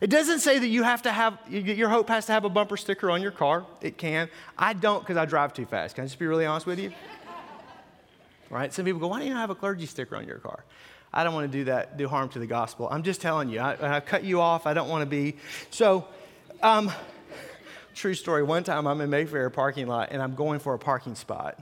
It 0.00 0.10
doesn't 0.10 0.40
say 0.40 0.58
that 0.58 0.66
you 0.66 0.82
have 0.82 1.02
to 1.02 1.12
have, 1.12 1.38
your 1.48 1.88
hope 1.88 2.08
has 2.08 2.26
to 2.26 2.32
have 2.32 2.44
a 2.44 2.50
bumper 2.50 2.76
sticker 2.76 3.10
on 3.10 3.22
your 3.22 3.30
car. 3.30 3.64
It 3.80 3.96
can. 3.96 4.28
I 4.58 4.74
don't 4.74 5.00
because 5.00 5.16
I 5.16 5.24
drive 5.24 5.54
too 5.54 5.64
fast. 5.64 5.94
Can 5.94 6.04
I 6.04 6.06
just 6.06 6.18
be 6.18 6.26
really 6.26 6.44
honest 6.44 6.66
with 6.66 6.78
you? 6.78 6.92
right? 8.50 8.72
Some 8.72 8.84
people 8.84 9.00
go, 9.00 9.08
why 9.08 9.20
don't 9.20 9.28
you 9.28 9.34
have 9.34 9.50
a 9.50 9.54
clergy 9.54 9.86
sticker 9.86 10.16
on 10.16 10.26
your 10.26 10.38
car? 10.38 10.64
I 11.12 11.24
don't 11.24 11.32
want 11.32 11.50
to 11.50 11.58
do 11.58 11.64
that, 11.64 11.96
do 11.96 12.08
harm 12.08 12.28
to 12.30 12.38
the 12.38 12.46
gospel. 12.46 12.88
I'm 12.90 13.02
just 13.02 13.20
telling 13.22 13.48
you, 13.48 13.60
I, 13.60 13.96
I 13.96 14.00
cut 14.00 14.22
you 14.22 14.40
off. 14.40 14.66
I 14.66 14.74
don't 14.74 14.88
want 14.88 15.02
to 15.02 15.06
be. 15.06 15.36
So, 15.70 16.06
um, 16.62 16.92
true 17.94 18.14
story. 18.14 18.42
One 18.42 18.64
time 18.64 18.86
I'm 18.86 19.00
in 19.00 19.08
Mayfair 19.08 19.48
parking 19.48 19.86
lot 19.86 20.08
and 20.12 20.22
I'm 20.22 20.34
going 20.34 20.58
for 20.58 20.74
a 20.74 20.78
parking 20.78 21.14
spot. 21.14 21.58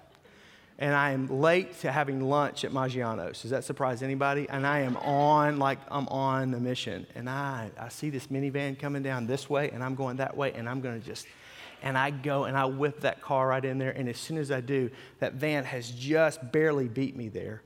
And 0.79 0.95
I 0.95 1.13
am 1.13 1.29
late 1.29 1.81
to 1.81 1.93
having 1.93 2.21
lunch 2.21 2.65
at 2.65 2.73
Maggiano's. 2.73 3.43
Does 3.43 3.53
that 3.53 3.65
surprise 3.65 4.03
anybody? 4.03 4.49
And 4.49 4.67
I 4.67 4.81
am 4.81 4.97
on, 4.97 5.59
like, 5.59 5.79
I'm 5.89 6.09
on 6.09 6.53
a 6.53 6.59
mission. 6.59 7.07
And 7.15 7.31
I, 7.31 7.71
I 7.79 7.89
see 7.89 8.11
this 8.11 8.27
minivan 8.27 8.77
coming 8.79 9.03
down 9.03 9.27
this 9.27 9.49
way, 9.49 9.71
and 9.71 9.85
I'm 9.85 9.95
going 9.95 10.17
that 10.17 10.37
way, 10.37 10.53
and 10.53 10.69
I'm 10.69 10.81
going 10.81 11.01
to 11.01 11.07
just 11.07 11.27
and 11.85 11.99
I 11.99 12.11
go 12.11 12.45
and 12.45 12.57
I 12.57 12.65
whip 12.65 13.01
that 13.01 13.21
car 13.21 13.49
right 13.49 13.65
in 13.65 13.77
there. 13.77 13.91
And 13.91 14.09
as 14.09 14.17
soon 14.17 14.39
as 14.39 14.51
I 14.51 14.63
do, 14.63 14.91
that 15.19 15.35
van 15.35 15.65
has 15.65 15.91
just 15.91 16.51
barely 16.51 16.89
beat 16.89 17.15
me 17.15 17.29
there. 17.29 17.63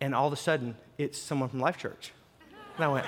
And 0.00 0.12
all 0.12 0.26
of 0.26 0.32
a 0.32 0.36
sudden, 0.36 0.76
it's 0.98 1.16
someone 1.16 1.48
from 1.48 1.60
Life 1.60 1.78
Church. 1.78 2.12
And 2.74 2.84
I 2.84 2.88
went, 2.88 3.06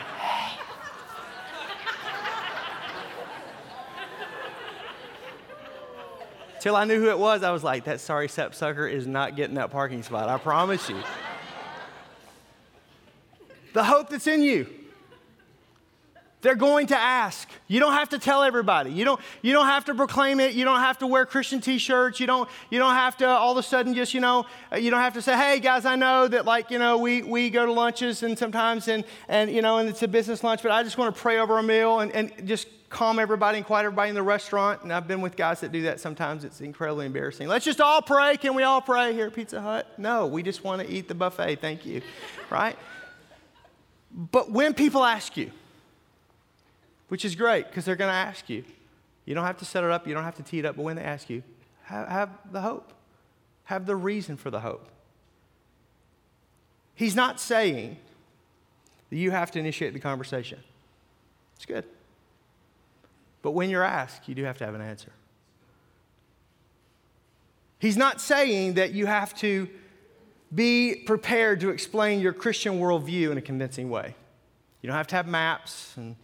Till 6.66 6.74
I 6.74 6.82
knew 6.82 7.00
who 7.00 7.10
it 7.10 7.18
was, 7.20 7.44
I 7.44 7.52
was 7.52 7.62
like, 7.62 7.84
that 7.84 8.00
sorry 8.00 8.26
sap 8.26 8.52
sucker 8.52 8.88
is 8.88 9.06
not 9.06 9.36
getting 9.36 9.54
that 9.54 9.70
parking 9.70 10.02
spot. 10.02 10.28
I 10.28 10.36
promise 10.36 10.88
you. 10.88 11.00
the 13.72 13.84
hope 13.84 14.08
that's 14.08 14.26
in 14.26 14.42
you. 14.42 14.66
They're 16.42 16.54
going 16.54 16.88
to 16.88 16.96
ask. 16.96 17.48
You 17.66 17.80
don't 17.80 17.94
have 17.94 18.10
to 18.10 18.18
tell 18.18 18.42
everybody. 18.42 18.92
You 18.92 19.04
don't, 19.04 19.20
you 19.42 19.52
don't 19.52 19.66
have 19.66 19.86
to 19.86 19.94
proclaim 19.94 20.38
it. 20.38 20.54
You 20.54 20.64
don't 20.64 20.80
have 20.80 20.98
to 20.98 21.06
wear 21.06 21.24
Christian 21.24 21.60
t-shirts. 21.60 22.20
You 22.20 22.26
don't, 22.26 22.48
you 22.70 22.78
don't 22.78 22.94
have 22.94 23.16
to 23.18 23.26
all 23.26 23.52
of 23.52 23.58
a 23.58 23.62
sudden 23.62 23.94
just, 23.94 24.12
you 24.12 24.20
know, 24.20 24.46
you 24.78 24.90
don't 24.90 25.00
have 25.00 25.14
to 25.14 25.22
say, 25.22 25.36
hey 25.36 25.60
guys, 25.60 25.86
I 25.86 25.96
know 25.96 26.28
that 26.28 26.44
like, 26.44 26.70
you 26.70 26.78
know, 26.78 26.98
we, 26.98 27.22
we 27.22 27.48
go 27.48 27.64
to 27.64 27.72
lunches 27.72 28.22
and 28.22 28.38
sometimes 28.38 28.86
and, 28.86 29.04
and, 29.28 29.50
you 29.50 29.62
know, 29.62 29.78
and 29.78 29.88
it's 29.88 30.02
a 30.02 30.08
business 30.08 30.44
lunch, 30.44 30.62
but 30.62 30.70
I 30.70 30.82
just 30.82 30.98
want 30.98 31.14
to 31.14 31.20
pray 31.20 31.38
over 31.38 31.58
a 31.58 31.62
meal 31.62 32.00
and, 32.00 32.12
and 32.12 32.46
just 32.46 32.68
calm 32.90 33.18
everybody 33.18 33.58
and 33.58 33.66
quiet 33.66 33.84
everybody 33.84 34.10
in 34.10 34.14
the 34.14 34.22
restaurant. 34.22 34.82
And 34.82 34.92
I've 34.92 35.08
been 35.08 35.22
with 35.22 35.36
guys 35.36 35.60
that 35.60 35.72
do 35.72 35.82
that 35.82 36.00
sometimes. 36.00 36.44
It's 36.44 36.60
incredibly 36.60 37.06
embarrassing. 37.06 37.48
Let's 37.48 37.64
just 37.64 37.80
all 37.80 38.02
pray. 38.02 38.36
Can 38.36 38.54
we 38.54 38.62
all 38.62 38.80
pray 38.80 39.14
here 39.14 39.26
at 39.26 39.34
Pizza 39.34 39.60
Hut? 39.60 39.92
No, 39.98 40.26
we 40.26 40.42
just 40.42 40.62
want 40.62 40.82
to 40.82 40.88
eat 40.88 41.08
the 41.08 41.14
buffet. 41.14 41.56
Thank 41.56 41.86
you. 41.86 42.02
Right? 42.48 42.76
But 44.12 44.52
when 44.52 44.72
people 44.72 45.04
ask 45.04 45.36
you, 45.36 45.50
which 47.08 47.24
is 47.24 47.34
great 47.34 47.66
because 47.68 47.84
they're 47.84 47.96
going 47.96 48.10
to 48.10 48.14
ask 48.14 48.48
you. 48.48 48.64
You 49.24 49.34
don't 49.34 49.44
have 49.44 49.58
to 49.58 49.64
set 49.64 49.84
it 49.84 49.90
up, 49.90 50.06
you 50.06 50.14
don't 50.14 50.24
have 50.24 50.36
to 50.36 50.42
tee 50.42 50.60
it 50.60 50.64
up, 50.64 50.76
but 50.76 50.82
when 50.82 50.96
they 50.96 51.02
ask 51.02 51.28
you, 51.28 51.42
have, 51.84 52.08
have 52.08 52.30
the 52.52 52.60
hope, 52.60 52.92
have 53.64 53.86
the 53.86 53.96
reason 53.96 54.36
for 54.36 54.50
the 54.50 54.60
hope. 54.60 54.88
He's 56.94 57.16
not 57.16 57.40
saying 57.40 57.96
that 59.10 59.16
you 59.16 59.30
have 59.30 59.50
to 59.52 59.58
initiate 59.58 59.92
the 59.92 60.00
conversation. 60.00 60.60
It's 61.56 61.66
good. 61.66 61.84
But 63.42 63.52
when 63.52 63.70
you're 63.70 63.84
asked, 63.84 64.28
you 64.28 64.34
do 64.34 64.44
have 64.44 64.58
to 64.58 64.64
have 64.64 64.74
an 64.74 64.80
answer. 64.80 65.12
He's 67.78 67.96
not 67.96 68.20
saying 68.20 68.74
that 68.74 68.92
you 68.92 69.06
have 69.06 69.34
to 69.40 69.68
be 70.54 70.94
prepared 70.94 71.60
to 71.60 71.70
explain 71.70 72.20
your 72.20 72.32
Christian 72.32 72.80
worldview 72.80 73.30
in 73.30 73.38
a 73.38 73.42
convincing 73.42 73.90
way. 73.90 74.14
You 74.80 74.88
don't 74.88 74.96
have 74.96 75.08
to 75.08 75.16
have 75.16 75.26
maps 75.26 75.92
and 75.96 76.16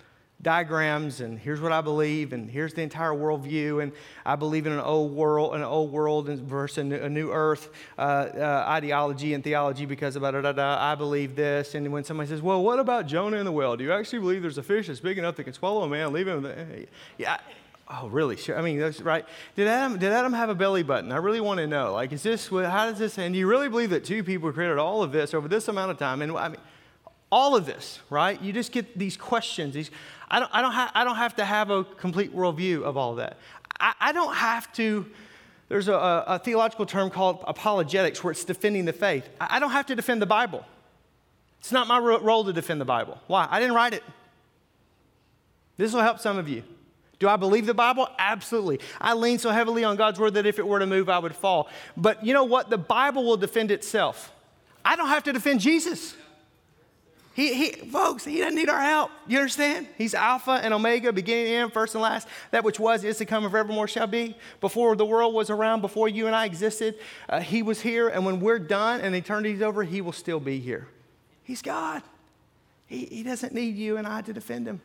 diagrams 0.42 1.20
and 1.20 1.38
here's 1.38 1.60
what 1.60 1.70
I 1.70 1.80
believe 1.80 2.32
and 2.32 2.50
here's 2.50 2.74
the 2.74 2.82
entire 2.82 3.12
worldview 3.12 3.82
and 3.82 3.92
I 4.26 4.34
believe 4.34 4.66
in 4.66 4.72
an 4.72 4.80
old 4.80 5.12
world, 5.12 5.54
an 5.54 5.62
old 5.62 5.92
world 5.92 6.28
versus 6.28 6.78
a 6.78 7.08
new 7.08 7.30
earth 7.30 7.70
uh, 7.96 8.00
uh, 8.00 8.64
ideology 8.68 9.34
and 9.34 9.44
theology 9.44 9.86
because 9.86 10.16
of 10.16 10.22
da, 10.22 10.32
da, 10.32 10.52
da, 10.52 10.78
I 10.80 10.94
believe 10.96 11.36
this. 11.36 11.74
And 11.74 11.92
when 11.92 12.02
somebody 12.02 12.28
says, 12.28 12.42
well, 12.42 12.62
what 12.62 12.80
about 12.80 13.06
Jonah 13.06 13.36
in 13.36 13.44
the 13.44 13.52
well? 13.52 13.76
Do 13.76 13.84
you 13.84 13.92
actually 13.92 14.18
believe 14.18 14.42
there's 14.42 14.58
a 14.58 14.62
fish 14.62 14.88
that's 14.88 15.00
big 15.00 15.18
enough 15.18 15.36
that 15.36 15.44
can 15.44 15.52
swallow 15.52 15.82
a 15.82 15.88
man, 15.88 16.12
leave 16.12 16.26
him? 16.26 16.86
Yeah. 17.18 17.38
Oh, 17.88 18.08
really? 18.08 18.36
Sure. 18.36 18.58
I 18.58 18.62
mean, 18.62 18.78
that's 18.78 19.00
right. 19.00 19.24
Did 19.54 19.68
Adam, 19.68 19.98
did 19.98 20.12
Adam 20.12 20.32
have 20.32 20.48
a 20.48 20.54
belly 20.54 20.82
button? 20.82 21.12
I 21.12 21.16
really 21.16 21.40
want 21.40 21.58
to 21.58 21.66
know. 21.66 21.92
Like, 21.92 22.12
is 22.12 22.22
this, 22.22 22.48
how 22.48 22.86
does 22.86 22.98
this, 22.98 23.18
and 23.18 23.34
do 23.34 23.38
you 23.38 23.46
really 23.46 23.68
believe 23.68 23.90
that 23.90 24.04
two 24.04 24.24
people 24.24 24.50
created 24.52 24.78
all 24.78 25.02
of 25.02 25.12
this 25.12 25.34
over 25.34 25.46
this 25.46 25.68
amount 25.68 25.90
of 25.90 25.98
time? 25.98 26.22
And 26.22 26.32
I 26.36 26.48
mean, 26.48 26.58
all 27.32 27.56
of 27.56 27.64
this, 27.64 27.98
right? 28.10 28.40
You 28.42 28.52
just 28.52 28.70
get 28.70 28.96
these 28.96 29.16
questions. 29.16 29.72
These, 29.72 29.90
I, 30.30 30.38
don't, 30.38 30.50
I, 30.52 30.60
don't 30.60 30.72
ha- 30.72 30.92
I 30.94 31.02
don't 31.02 31.16
have 31.16 31.34
to 31.36 31.44
have 31.44 31.70
a 31.70 31.82
complete 31.82 32.36
worldview 32.36 32.82
of 32.82 32.98
all 32.98 33.12
of 33.12 33.16
that. 33.16 33.38
I, 33.80 33.94
I 33.98 34.12
don't 34.12 34.34
have 34.34 34.70
to, 34.74 35.06
there's 35.70 35.88
a, 35.88 35.94
a, 35.94 36.38
theological 36.38 36.84
term 36.84 37.08
called 37.08 37.42
apologetics 37.48 38.22
where 38.22 38.32
it's 38.32 38.44
defending 38.44 38.84
the 38.84 38.92
faith. 38.92 39.26
I, 39.40 39.56
I 39.56 39.60
don't 39.60 39.70
have 39.70 39.86
to 39.86 39.96
defend 39.96 40.20
the 40.20 40.26
Bible. 40.26 40.64
It's 41.58 41.72
not 41.72 41.88
my 41.88 41.98
ro- 41.98 42.20
role 42.20 42.44
to 42.44 42.52
defend 42.52 42.82
the 42.82 42.84
Bible. 42.84 43.18
Why? 43.28 43.48
I 43.50 43.60
didn't 43.60 43.74
write 43.74 43.94
it. 43.94 44.04
This 45.78 45.94
will 45.94 46.02
help 46.02 46.20
some 46.20 46.36
of 46.36 46.50
you. 46.50 46.62
Do 47.18 47.28
I 47.28 47.36
believe 47.36 47.64
the 47.64 47.72
Bible? 47.72 48.08
Absolutely. 48.18 48.80
I 49.00 49.14
lean 49.14 49.38
so 49.38 49.50
heavily 49.50 49.84
on 49.84 49.96
God's 49.96 50.20
word 50.20 50.34
that 50.34 50.44
if 50.44 50.58
it 50.58 50.66
were 50.66 50.80
to 50.80 50.86
move, 50.86 51.08
I 51.08 51.18
would 51.18 51.34
fall. 51.34 51.70
But 51.96 52.26
you 52.26 52.34
know 52.34 52.44
what? 52.44 52.68
The 52.68 52.78
Bible 52.78 53.24
will 53.24 53.38
defend 53.38 53.70
itself. 53.70 54.32
I 54.84 54.96
don't 54.96 55.08
have 55.08 55.22
to 55.24 55.32
defend 55.32 55.60
Jesus. 55.60 56.14
He, 57.34 57.54
he, 57.54 57.70
folks, 57.70 58.24
he 58.26 58.38
doesn't 58.38 58.54
need 58.54 58.68
our 58.68 58.80
help. 58.80 59.10
You 59.26 59.38
understand? 59.38 59.86
He's 59.96 60.14
Alpha 60.14 60.50
and 60.50 60.74
Omega, 60.74 61.12
beginning 61.12 61.54
and 61.54 61.62
end, 61.64 61.72
first 61.72 61.94
and 61.94 62.02
last. 62.02 62.28
That 62.50 62.62
which 62.62 62.78
was, 62.78 63.04
is 63.04 63.16
to 63.18 63.24
come, 63.24 63.44
and 63.44 63.50
forevermore 63.50 63.88
shall 63.88 64.06
be. 64.06 64.36
Before 64.60 64.94
the 64.96 65.06
world 65.06 65.34
was 65.34 65.48
around, 65.48 65.80
before 65.80 66.08
you 66.08 66.26
and 66.26 66.36
I 66.36 66.44
existed, 66.44 66.98
uh, 67.30 67.40
he 67.40 67.62
was 67.62 67.80
here. 67.80 68.08
And 68.08 68.26
when 68.26 68.40
we're 68.40 68.58
done 68.58 69.00
and 69.00 69.14
eternity's 69.14 69.62
over, 69.62 69.82
he 69.82 70.02
will 70.02 70.12
still 70.12 70.40
be 70.40 70.60
here. 70.60 70.88
He's 71.42 71.62
God. 71.62 72.02
He, 72.86 73.06
he 73.06 73.22
doesn't 73.22 73.54
need 73.54 73.76
you 73.76 73.96
and 73.96 74.06
I 74.06 74.20
to 74.20 74.34
defend 74.34 74.66
him. 74.66 74.82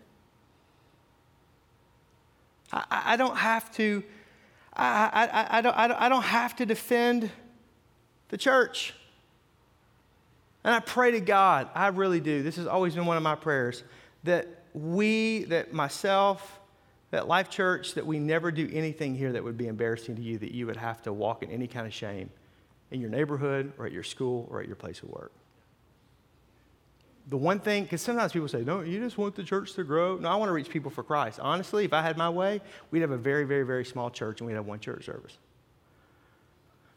I, 2.71 2.83
I 2.89 3.17
don't 3.17 3.35
have 3.35 3.69
to. 3.75 4.03
I, 4.73 5.29
I, 5.31 5.57
I, 5.57 5.61
don't, 5.61 5.75
I 5.75 6.07
don't 6.07 6.23
have 6.23 6.55
to 6.57 6.65
defend 6.65 7.29
the 8.29 8.37
church. 8.37 8.93
And 10.67 10.75
I 10.75 10.81
pray 10.81 11.11
to 11.11 11.21
God, 11.21 11.69
I 11.73 11.87
really 11.87 12.19
do. 12.19 12.43
This 12.43 12.57
has 12.57 12.67
always 12.67 12.93
been 12.93 13.05
one 13.05 13.15
of 13.15 13.23
my 13.23 13.35
prayers 13.35 13.85
that 14.25 14.49
we, 14.73 15.45
that 15.45 15.71
myself, 15.71 16.59
that 17.09 17.25
Life 17.25 17.49
Church, 17.49 17.93
that 17.93 18.05
we 18.05 18.19
never 18.19 18.51
do 18.51 18.69
anything 18.73 19.15
here 19.15 19.31
that 19.31 19.41
would 19.41 19.57
be 19.57 19.67
embarrassing 19.67 20.17
to 20.17 20.21
you, 20.21 20.37
that 20.39 20.51
you 20.51 20.65
would 20.65 20.75
have 20.75 21.01
to 21.03 21.13
walk 21.13 21.41
in 21.41 21.51
any 21.51 21.67
kind 21.67 21.87
of 21.87 21.93
shame 21.93 22.29
in 22.91 22.99
your 22.99 23.09
neighborhood 23.09 23.71
or 23.77 23.85
at 23.85 23.93
your 23.93 24.03
school 24.03 24.45
or 24.51 24.59
at 24.59 24.67
your 24.67 24.75
place 24.75 25.01
of 25.01 25.09
work. 25.09 25.31
the 27.29 27.37
one 27.37 27.61
thing, 27.61 27.83
because 27.83 28.01
sometimes 28.01 28.33
people 28.33 28.49
say, 28.49 28.65
no, 28.65 28.81
you 28.81 28.99
just 28.99 29.17
want 29.17 29.35
the 29.35 29.43
church 29.43 29.71
to 29.75 29.85
grow. 29.85 30.17
No, 30.17 30.27
I 30.27 30.35
want 30.35 30.49
to 30.49 30.53
reach 30.53 30.69
people 30.69 30.91
for 30.91 31.01
Christ. 31.01 31.39
Honestly, 31.41 31.85
if 31.85 31.93
I 31.93 32.01
had 32.01 32.17
my 32.17 32.29
way, 32.29 32.59
we'd 32.91 32.99
have 32.99 33.11
a 33.11 33.17
very, 33.17 33.45
very, 33.45 33.63
very 33.63 33.85
small 33.85 34.09
church 34.09 34.41
and 34.41 34.47
we'd 34.49 34.55
have 34.55 34.65
one 34.65 34.81
church 34.81 35.05
service. 35.05 35.37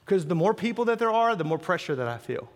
Because 0.04 0.26
the 0.26 0.34
more 0.34 0.54
people 0.54 0.86
that 0.86 0.98
there 0.98 1.12
are, 1.12 1.36
the 1.36 1.44
more 1.44 1.56
pressure 1.56 1.94
that 1.94 2.08
I 2.08 2.18
feel. 2.18 2.48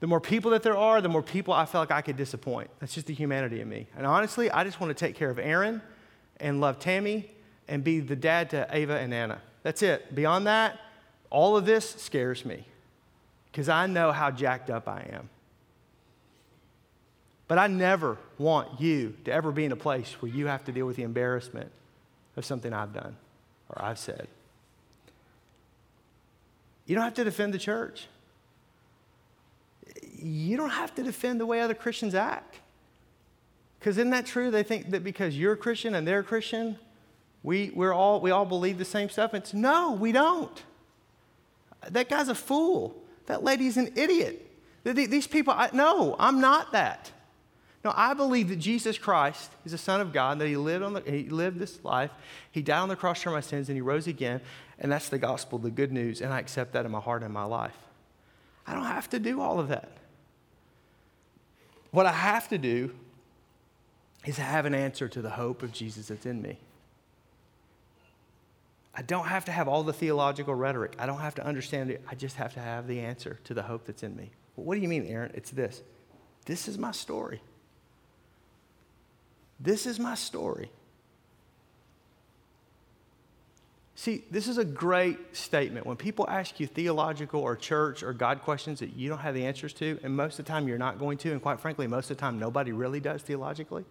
The 0.00 0.06
more 0.06 0.20
people 0.20 0.50
that 0.52 0.62
there 0.62 0.76
are, 0.76 1.00
the 1.00 1.10
more 1.10 1.22
people 1.22 1.52
I 1.52 1.66
feel 1.66 1.80
like 1.80 1.90
I 1.90 2.00
could 2.00 2.16
disappoint. 2.16 2.70
That's 2.80 2.94
just 2.94 3.06
the 3.06 3.14
humanity 3.14 3.60
in 3.60 3.68
me. 3.68 3.86
And 3.96 4.06
honestly, 4.06 4.50
I 4.50 4.64
just 4.64 4.80
want 4.80 4.96
to 4.96 5.06
take 5.06 5.14
care 5.14 5.30
of 5.30 5.38
Aaron 5.38 5.82
and 6.38 6.60
love 6.60 6.78
Tammy 6.78 7.30
and 7.68 7.84
be 7.84 8.00
the 8.00 8.16
dad 8.16 8.50
to 8.50 8.66
Ava 8.70 8.98
and 8.98 9.12
Anna. 9.12 9.40
That's 9.62 9.82
it. 9.82 10.14
Beyond 10.14 10.46
that, 10.46 10.78
all 11.28 11.56
of 11.56 11.66
this 11.66 11.88
scares 11.90 12.44
me 12.44 12.64
because 13.52 13.68
I 13.68 13.86
know 13.86 14.10
how 14.10 14.30
jacked 14.30 14.70
up 14.70 14.88
I 14.88 15.06
am. 15.12 15.28
But 17.46 17.58
I 17.58 17.66
never 17.66 18.16
want 18.38 18.80
you 18.80 19.16
to 19.24 19.32
ever 19.32 19.52
be 19.52 19.64
in 19.64 19.72
a 19.72 19.76
place 19.76 20.12
where 20.20 20.30
you 20.30 20.46
have 20.46 20.64
to 20.64 20.72
deal 20.72 20.86
with 20.86 20.96
the 20.96 21.02
embarrassment 21.02 21.70
of 22.36 22.44
something 22.44 22.72
I've 22.72 22.94
done 22.94 23.16
or 23.68 23.84
I've 23.84 23.98
said. 23.98 24.28
You 26.86 26.94
don't 26.94 27.04
have 27.04 27.14
to 27.14 27.24
defend 27.24 27.52
the 27.52 27.58
church. 27.58 28.06
You 30.22 30.56
don't 30.56 30.70
have 30.70 30.94
to 30.96 31.02
defend 31.02 31.40
the 31.40 31.46
way 31.46 31.60
other 31.60 31.74
Christians 31.74 32.14
act. 32.14 32.60
Because 33.78 33.96
isn't 33.96 34.10
that 34.10 34.26
true? 34.26 34.50
They 34.50 34.62
think 34.62 34.90
that 34.90 35.02
because 35.02 35.36
you're 35.36 35.54
a 35.54 35.56
Christian 35.56 35.94
and 35.94 36.06
they're 36.06 36.20
a 36.20 36.24
Christian, 36.24 36.78
we, 37.42 37.70
we're 37.74 37.94
all, 37.94 38.20
we 38.20 38.30
all 38.30 38.44
believe 38.44 38.78
the 38.78 38.84
same 38.84 39.08
stuff. 39.08 39.32
It's 39.32 39.54
no, 39.54 39.92
we 39.92 40.12
don't. 40.12 40.62
That 41.88 42.08
guy's 42.08 42.28
a 42.28 42.34
fool. 42.34 43.02
That 43.26 43.42
lady's 43.42 43.76
an 43.76 43.92
idiot. 43.96 44.46
These 44.84 45.26
people, 45.26 45.54
I, 45.54 45.70
no, 45.72 46.16
I'm 46.18 46.40
not 46.40 46.72
that. 46.72 47.10
No, 47.82 47.94
I 47.96 48.12
believe 48.12 48.50
that 48.50 48.56
Jesus 48.56 48.98
Christ 48.98 49.50
is 49.64 49.72
the 49.72 49.78
Son 49.78 50.02
of 50.02 50.12
God, 50.12 50.38
that 50.38 50.48
He 50.48 50.56
lived, 50.56 50.84
on 50.84 50.92
the, 50.92 51.00
he 51.00 51.30
lived 51.30 51.58
this 51.58 51.82
life, 51.82 52.10
He 52.50 52.60
died 52.60 52.80
on 52.80 52.90
the 52.90 52.96
cross 52.96 53.22
for 53.22 53.30
my 53.30 53.40
sins, 53.40 53.70
and 53.70 53.76
He 53.76 53.80
rose 53.80 54.06
again. 54.06 54.42
And 54.78 54.92
that's 54.92 55.08
the 55.08 55.18
gospel, 55.18 55.58
the 55.58 55.70
good 55.70 55.92
news, 55.92 56.20
and 56.20 56.32
I 56.32 56.40
accept 56.40 56.74
that 56.74 56.84
in 56.84 56.90
my 56.90 57.00
heart 57.00 57.22
and 57.22 57.32
my 57.32 57.44
life. 57.44 57.76
I 58.66 58.74
don't 58.74 58.84
have 58.84 59.08
to 59.10 59.18
do 59.18 59.40
all 59.40 59.58
of 59.58 59.68
that. 59.68 59.90
What 61.90 62.06
I 62.06 62.12
have 62.12 62.48
to 62.48 62.58
do 62.58 62.94
is 64.24 64.36
have 64.36 64.66
an 64.66 64.74
answer 64.74 65.08
to 65.08 65.22
the 65.22 65.30
hope 65.30 65.62
of 65.62 65.72
Jesus 65.72 66.08
that's 66.08 66.26
in 66.26 66.42
me. 66.42 66.58
I 68.94 69.02
don't 69.02 69.26
have 69.26 69.44
to 69.46 69.52
have 69.52 69.68
all 69.68 69.82
the 69.82 69.92
theological 69.92 70.54
rhetoric. 70.54 70.96
I 70.98 71.06
don't 71.06 71.20
have 71.20 71.34
to 71.36 71.46
understand 71.46 71.90
it. 71.90 72.02
I 72.08 72.14
just 72.14 72.36
have 72.36 72.54
to 72.54 72.60
have 72.60 72.86
the 72.86 73.00
answer 73.00 73.38
to 73.44 73.54
the 73.54 73.62
hope 73.62 73.86
that's 73.86 74.02
in 74.02 74.16
me. 74.16 74.30
Well, 74.56 74.66
what 74.66 74.74
do 74.74 74.80
you 74.80 74.88
mean, 74.88 75.06
Aaron? 75.06 75.30
It's 75.34 75.50
this. 75.50 75.82
This 76.44 76.68
is 76.68 76.76
my 76.76 76.92
story. 76.92 77.40
This 79.58 79.86
is 79.86 79.98
my 79.98 80.14
story. 80.14 80.70
See, 83.94 84.24
this 84.30 84.48
is 84.48 84.56
a 84.56 84.64
great 84.64 85.36
statement. 85.36 85.84
When 85.84 85.96
people 85.96 86.26
ask 86.28 86.58
you 86.58 86.66
theological 86.66 87.40
or 87.40 87.54
church 87.56 88.02
or 88.02 88.12
God 88.12 88.40
questions 88.42 88.80
that 88.80 88.96
you 88.96 89.08
don't 89.08 89.18
have 89.18 89.34
the 89.34 89.44
answers 89.44 89.72
to, 89.74 89.98
and 90.02 90.16
most 90.16 90.38
of 90.38 90.46
the 90.46 90.50
time 90.50 90.66
you're 90.68 90.78
not 90.78 90.98
going 90.98 91.18
to, 91.18 91.32
and 91.32 91.42
quite 91.42 91.60
frankly, 91.60 91.86
most 91.86 92.10
of 92.10 92.16
the 92.16 92.20
time 92.20 92.38
nobody 92.38 92.72
really 92.72 93.00
does 93.00 93.22
theologically. 93.22 93.84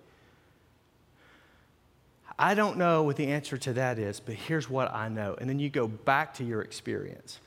I 2.40 2.56
don't 2.56 2.78
know 2.78 3.04
what 3.04 3.18
the 3.18 3.28
answer 3.28 3.58
to 3.58 3.74
that 3.74 4.00
is, 4.00 4.20
but 4.22 4.36
here's 4.36 4.70
what 4.70 4.94
I 4.94 5.10
know. 5.10 5.36
And 5.40 5.50
then 5.50 5.60
you 5.60 5.70
go 5.70 5.88
back 5.88 6.34
to 6.36 6.44
your 6.44 6.62
experience. 6.62 7.40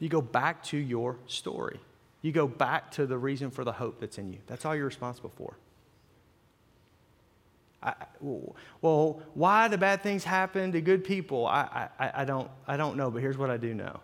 You 0.00 0.08
go 0.08 0.20
back 0.20 0.64
to 0.64 0.76
your 0.76 1.16
story. 1.28 1.78
You 2.20 2.32
go 2.32 2.48
back 2.48 2.90
to 2.92 3.06
the 3.06 3.16
reason 3.16 3.50
for 3.50 3.62
the 3.62 3.72
hope 3.72 4.00
that's 4.00 4.18
in 4.18 4.32
you. 4.32 4.40
That's 4.46 4.64
all 4.64 4.74
you're 4.74 4.86
responsible 4.86 5.32
for. 5.36 5.56
I, 7.84 7.94
well, 8.80 9.22
why 9.34 9.68
the 9.68 9.78
bad 9.78 10.02
things 10.02 10.24
happen 10.24 10.72
to 10.72 10.80
good 10.80 11.04
people? 11.04 11.46
I, 11.46 11.88
I, 11.98 12.10
I, 12.22 12.24
don't, 12.24 12.50
I 12.66 12.76
don't 12.76 12.96
know, 12.96 13.10
but 13.10 13.20
here's 13.20 13.36
what 13.36 13.50
I 13.50 13.58
do 13.58 13.74
know. 13.74 14.00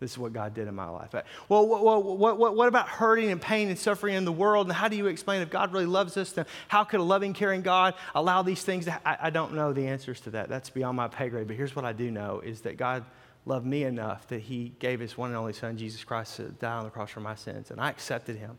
This 0.00 0.12
is 0.12 0.18
what 0.18 0.32
God 0.32 0.54
did 0.54 0.68
in 0.68 0.74
my 0.74 0.88
life. 0.88 1.12
Well, 1.48 1.66
what, 1.66 1.82
what, 2.18 2.38
what, 2.38 2.54
what 2.54 2.68
about 2.68 2.88
hurting 2.88 3.30
and 3.30 3.40
pain 3.40 3.68
and 3.68 3.78
suffering 3.78 4.14
in 4.14 4.24
the 4.24 4.32
world? 4.32 4.68
And 4.68 4.74
how 4.74 4.88
do 4.88 4.96
you 4.96 5.06
explain 5.06 5.42
if 5.42 5.50
God 5.50 5.72
really 5.72 5.86
loves 5.86 6.16
us, 6.16 6.32
then 6.32 6.46
how 6.68 6.84
could 6.84 7.00
a 7.00 7.02
loving, 7.02 7.32
caring 7.32 7.62
God 7.62 7.94
allow 8.14 8.42
these 8.42 8.62
things? 8.62 8.84
To, 8.84 9.00
I, 9.04 9.18
I 9.22 9.30
don't 9.30 9.54
know 9.54 9.72
the 9.72 9.88
answers 9.88 10.20
to 10.22 10.30
that. 10.30 10.48
That's 10.48 10.70
beyond 10.70 10.96
my 10.96 11.08
pay 11.08 11.28
grade. 11.28 11.48
But 11.48 11.56
here's 11.56 11.74
what 11.74 11.84
I 11.84 11.92
do 11.92 12.10
know 12.12 12.40
is 12.44 12.60
that 12.60 12.76
God 12.76 13.04
loved 13.44 13.66
me 13.66 13.84
enough 13.84 14.28
that 14.28 14.40
he 14.40 14.72
gave 14.78 15.00
his 15.00 15.16
one 15.16 15.30
and 15.30 15.36
only 15.36 15.52
son, 15.52 15.76
Jesus 15.76 16.04
Christ, 16.04 16.36
to 16.36 16.44
die 16.44 16.76
on 16.76 16.84
the 16.84 16.90
cross 16.90 17.10
for 17.10 17.20
my 17.20 17.34
sins. 17.34 17.72
And 17.72 17.80
I 17.80 17.90
accepted 17.90 18.36
him 18.36 18.56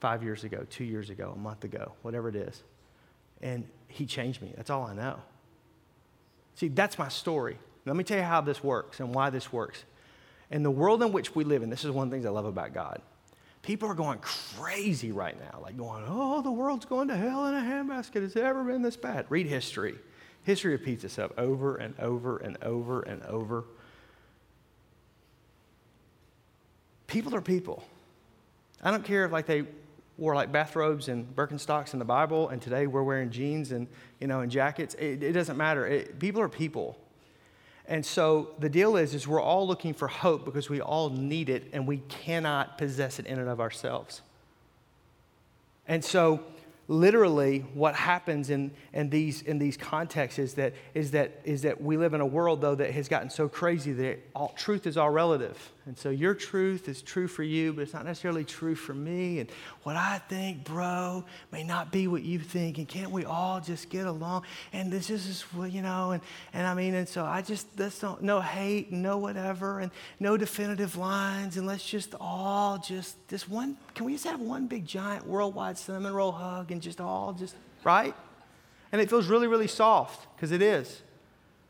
five 0.00 0.24
years 0.24 0.42
ago, 0.42 0.66
two 0.68 0.84
years 0.84 1.10
ago, 1.10 1.32
a 1.34 1.38
month 1.38 1.62
ago, 1.62 1.92
whatever 2.02 2.28
it 2.28 2.36
is. 2.36 2.62
And 3.40 3.66
he 3.88 4.06
changed 4.06 4.42
me. 4.42 4.52
That's 4.56 4.70
all 4.70 4.84
I 4.84 4.94
know. 4.94 5.18
See, 6.54 6.68
that's 6.68 6.98
my 6.98 7.08
story. 7.08 7.58
Let 7.84 7.96
me 7.96 8.04
tell 8.04 8.18
you 8.18 8.24
how 8.24 8.40
this 8.40 8.64
works 8.64 9.00
and 9.00 9.14
why 9.14 9.30
this 9.30 9.52
works. 9.52 9.84
In 10.50 10.62
the 10.62 10.70
world 10.70 11.02
in 11.02 11.12
which 11.12 11.34
we 11.34 11.44
live 11.44 11.62
in, 11.62 11.70
this 11.70 11.84
is 11.84 11.90
one 11.90 12.06
of 12.06 12.10
the 12.10 12.16
things 12.16 12.26
I 12.26 12.30
love 12.30 12.46
about 12.46 12.72
God. 12.72 13.00
People 13.62 13.88
are 13.88 13.94
going 13.94 14.18
crazy 14.20 15.12
right 15.12 15.36
now, 15.38 15.58
like 15.60 15.76
going, 15.76 16.04
oh, 16.06 16.40
the 16.40 16.52
world's 16.52 16.84
going 16.84 17.08
to 17.08 17.16
hell 17.16 17.46
in 17.46 17.54
a 17.54 17.60
handbasket. 17.60 18.22
Has 18.22 18.36
it 18.36 18.42
ever 18.42 18.62
been 18.62 18.82
this 18.82 18.96
bad? 18.96 19.26
Read 19.28 19.46
history. 19.46 19.96
History 20.44 20.72
repeats 20.72 21.02
itself 21.02 21.32
over 21.36 21.76
and 21.76 21.98
over 21.98 22.36
and 22.38 22.56
over 22.62 23.02
and 23.02 23.22
over. 23.24 23.64
People 27.08 27.34
are 27.34 27.40
people. 27.40 27.82
I 28.82 28.92
don't 28.92 29.04
care 29.04 29.24
if 29.24 29.32
like 29.32 29.46
they 29.46 29.64
wore 30.18 30.34
like 30.34 30.50
bathrobes 30.50 31.08
and 31.08 31.34
Birkenstocks 31.34 31.92
in 31.92 31.98
the 31.98 32.04
Bible, 32.04 32.48
and 32.48 32.60
today 32.60 32.86
we're 32.86 33.02
wearing 33.02 33.30
jeans 33.30 33.72
and 33.72 33.86
you 34.20 34.26
know 34.26 34.40
and 34.40 34.50
jackets. 34.50 34.94
It, 34.94 35.22
it 35.22 35.32
doesn't 35.32 35.56
matter. 35.56 35.86
It, 35.86 36.18
people 36.18 36.40
are 36.40 36.48
people, 36.48 36.98
and 37.86 38.04
so 38.04 38.50
the 38.58 38.68
deal 38.68 38.96
is, 38.96 39.14
is 39.14 39.28
we're 39.28 39.40
all 39.40 39.66
looking 39.66 39.94
for 39.94 40.08
hope 40.08 40.44
because 40.44 40.68
we 40.70 40.80
all 40.80 41.10
need 41.10 41.48
it, 41.48 41.64
and 41.72 41.86
we 41.86 41.98
cannot 42.08 42.78
possess 42.78 43.18
it 43.18 43.26
in 43.26 43.38
and 43.38 43.48
of 43.48 43.60
ourselves. 43.60 44.22
And 45.88 46.04
so 46.04 46.42
literally 46.88 47.60
what 47.74 47.94
happens 47.94 48.50
in, 48.50 48.70
in, 48.92 49.10
these, 49.10 49.42
in 49.42 49.58
these 49.58 49.76
contexts 49.76 50.38
is 50.38 50.54
that, 50.54 50.74
is, 50.94 51.10
that, 51.12 51.40
is 51.44 51.62
that 51.62 51.80
we 51.80 51.96
live 51.96 52.14
in 52.14 52.20
a 52.20 52.26
world, 52.26 52.60
though, 52.60 52.74
that 52.74 52.92
has 52.92 53.08
gotten 53.08 53.30
so 53.30 53.48
crazy 53.48 53.92
that 53.92 54.18
all, 54.34 54.52
truth 54.56 54.86
is 54.86 54.96
all 54.96 55.10
relative. 55.10 55.72
And 55.86 55.96
so 55.96 56.10
your 56.10 56.34
truth 56.34 56.88
is 56.88 57.00
true 57.00 57.28
for 57.28 57.44
you, 57.44 57.72
but 57.72 57.82
it's 57.82 57.94
not 57.94 58.04
necessarily 58.04 58.44
true 58.44 58.74
for 58.74 58.92
me. 58.92 59.38
And 59.38 59.48
what 59.84 59.94
I 59.94 60.18
think, 60.28 60.64
bro, 60.64 61.24
may 61.52 61.62
not 61.62 61.92
be 61.92 62.08
what 62.08 62.24
you 62.24 62.40
think. 62.40 62.78
And 62.78 62.88
can't 62.88 63.12
we 63.12 63.24
all 63.24 63.60
just 63.60 63.88
get 63.88 64.08
along? 64.08 64.42
And 64.72 64.92
this 64.92 65.10
is, 65.10 65.44
you 65.68 65.82
know, 65.82 66.10
and, 66.10 66.22
and 66.52 66.66
I 66.66 66.74
mean, 66.74 66.94
and 66.94 67.08
so 67.08 67.24
I 67.24 67.40
just, 67.40 67.76
that's 67.76 68.02
no, 68.02 68.18
no 68.20 68.40
hate, 68.40 68.90
no 68.90 69.18
whatever, 69.18 69.78
and 69.78 69.92
no 70.18 70.36
definitive 70.36 70.96
lines. 70.96 71.56
And 71.56 71.68
let's 71.68 71.88
just 71.88 72.16
all 72.20 72.78
just, 72.78 73.16
this 73.28 73.48
one, 73.48 73.76
can 73.94 74.06
we 74.06 74.12
just 74.12 74.26
have 74.26 74.40
one 74.40 74.66
big 74.66 74.86
giant 74.86 75.24
worldwide 75.24 75.78
cinnamon 75.78 76.12
roll 76.12 76.32
hug 76.32 76.72
and 76.72 76.82
just 76.82 77.00
all 77.00 77.32
just, 77.32 77.54
right? 77.84 78.14
And 78.90 79.00
it 79.00 79.08
feels 79.08 79.28
really, 79.28 79.46
really 79.46 79.68
soft 79.68 80.26
because 80.34 80.50
it 80.50 80.62
is. 80.62 81.02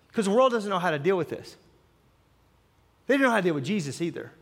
Because 0.09 0.25
the 0.25 0.31
world 0.31 0.53
doesn't 0.53 0.71
know 0.71 0.79
how 0.79 0.91
to 0.91 0.99
deal 0.99 1.19
with 1.19 1.29
this. 1.29 1.57
They 3.07 3.15
didn't 3.15 3.25
know 3.25 3.31
how 3.31 3.37
to 3.37 3.43
deal 3.43 3.55
with 3.55 3.65
Jesus 3.65 4.01
either. 4.01 4.33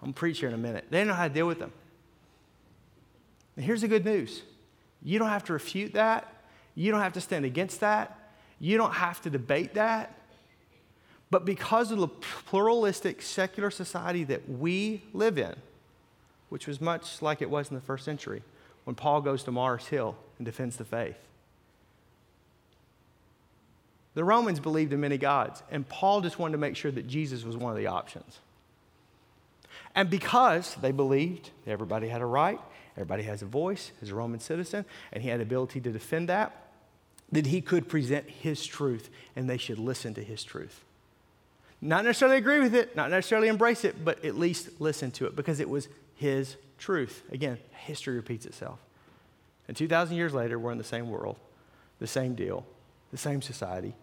I'm 0.00 0.06
going 0.06 0.14
to 0.14 0.18
preach 0.18 0.40
here 0.40 0.48
in 0.48 0.54
a 0.54 0.58
minute. 0.58 0.86
They 0.90 0.98
didn't 0.98 1.08
know 1.08 1.14
how 1.14 1.28
to 1.28 1.34
deal 1.34 1.46
with 1.46 1.58
them. 1.58 1.72
And 3.56 3.64
here's 3.64 3.80
the 3.80 3.88
good 3.88 4.04
news 4.04 4.42
you 5.02 5.18
don't 5.18 5.28
have 5.28 5.44
to 5.44 5.52
refute 5.52 5.94
that, 5.94 6.32
you 6.74 6.90
don't 6.90 7.00
have 7.00 7.12
to 7.14 7.20
stand 7.20 7.44
against 7.44 7.80
that, 7.80 8.18
you 8.58 8.76
don't 8.76 8.94
have 8.94 9.20
to 9.22 9.30
debate 9.30 9.74
that. 9.74 10.18
But 11.30 11.44
because 11.44 11.90
of 11.90 11.98
the 11.98 12.08
pluralistic 12.08 13.20
secular 13.20 13.70
society 13.70 14.24
that 14.24 14.48
we 14.48 15.02
live 15.12 15.36
in, 15.36 15.54
which 16.48 16.66
was 16.66 16.80
much 16.80 17.22
like 17.22 17.42
it 17.42 17.50
was 17.50 17.70
in 17.70 17.74
the 17.74 17.80
first 17.80 18.04
century, 18.04 18.42
when 18.84 18.94
Paul 18.94 19.20
goes 19.20 19.42
to 19.44 19.50
Mars 19.50 19.86
Hill 19.86 20.16
and 20.38 20.44
defends 20.44 20.76
the 20.76 20.84
faith, 20.84 21.16
the 24.14 24.24
Romans 24.24 24.60
believed 24.60 24.92
in 24.92 25.00
many 25.00 25.18
gods, 25.18 25.62
and 25.70 25.88
Paul 25.88 26.20
just 26.20 26.38
wanted 26.38 26.52
to 26.52 26.58
make 26.58 26.76
sure 26.76 26.90
that 26.90 27.06
Jesus 27.06 27.44
was 27.44 27.56
one 27.56 27.72
of 27.72 27.78
the 27.78 27.88
options. 27.88 28.38
And 29.94 30.10
because 30.10 30.74
they 30.76 30.92
believed 30.92 31.50
everybody 31.66 32.08
had 32.08 32.20
a 32.20 32.26
right, 32.26 32.60
everybody 32.96 33.24
has 33.24 33.42
a 33.42 33.46
voice 33.46 33.92
as 34.02 34.10
a 34.10 34.14
Roman 34.14 34.40
citizen, 34.40 34.84
and 35.12 35.22
he 35.22 35.28
had 35.28 35.40
the 35.40 35.44
ability 35.44 35.80
to 35.80 35.90
defend 35.90 36.28
that, 36.28 36.64
that 37.32 37.46
he 37.46 37.60
could 37.60 37.88
present 37.88 38.28
his 38.28 38.64
truth 38.64 39.10
and 39.34 39.48
they 39.48 39.56
should 39.56 39.78
listen 39.78 40.14
to 40.14 40.22
his 40.22 40.44
truth. 40.44 40.84
Not 41.80 42.04
necessarily 42.04 42.38
agree 42.38 42.60
with 42.60 42.74
it, 42.74 42.96
not 42.96 43.10
necessarily 43.10 43.48
embrace 43.48 43.84
it, 43.84 44.04
but 44.04 44.24
at 44.24 44.36
least 44.36 44.80
listen 44.80 45.10
to 45.12 45.26
it 45.26 45.36
because 45.36 45.60
it 45.60 45.68
was 45.68 45.88
his 46.14 46.56
truth. 46.78 47.22
Again, 47.30 47.58
history 47.72 48.16
repeats 48.16 48.46
itself. 48.46 48.78
And 49.68 49.76
2,000 49.76 50.16
years 50.16 50.32
later, 50.32 50.58
we're 50.58 50.72
in 50.72 50.78
the 50.78 50.84
same 50.84 51.10
world, 51.10 51.36
the 51.98 52.06
same 52.06 52.34
deal, 52.34 52.64
the 53.10 53.16
same 53.16 53.42
society, 53.42 53.94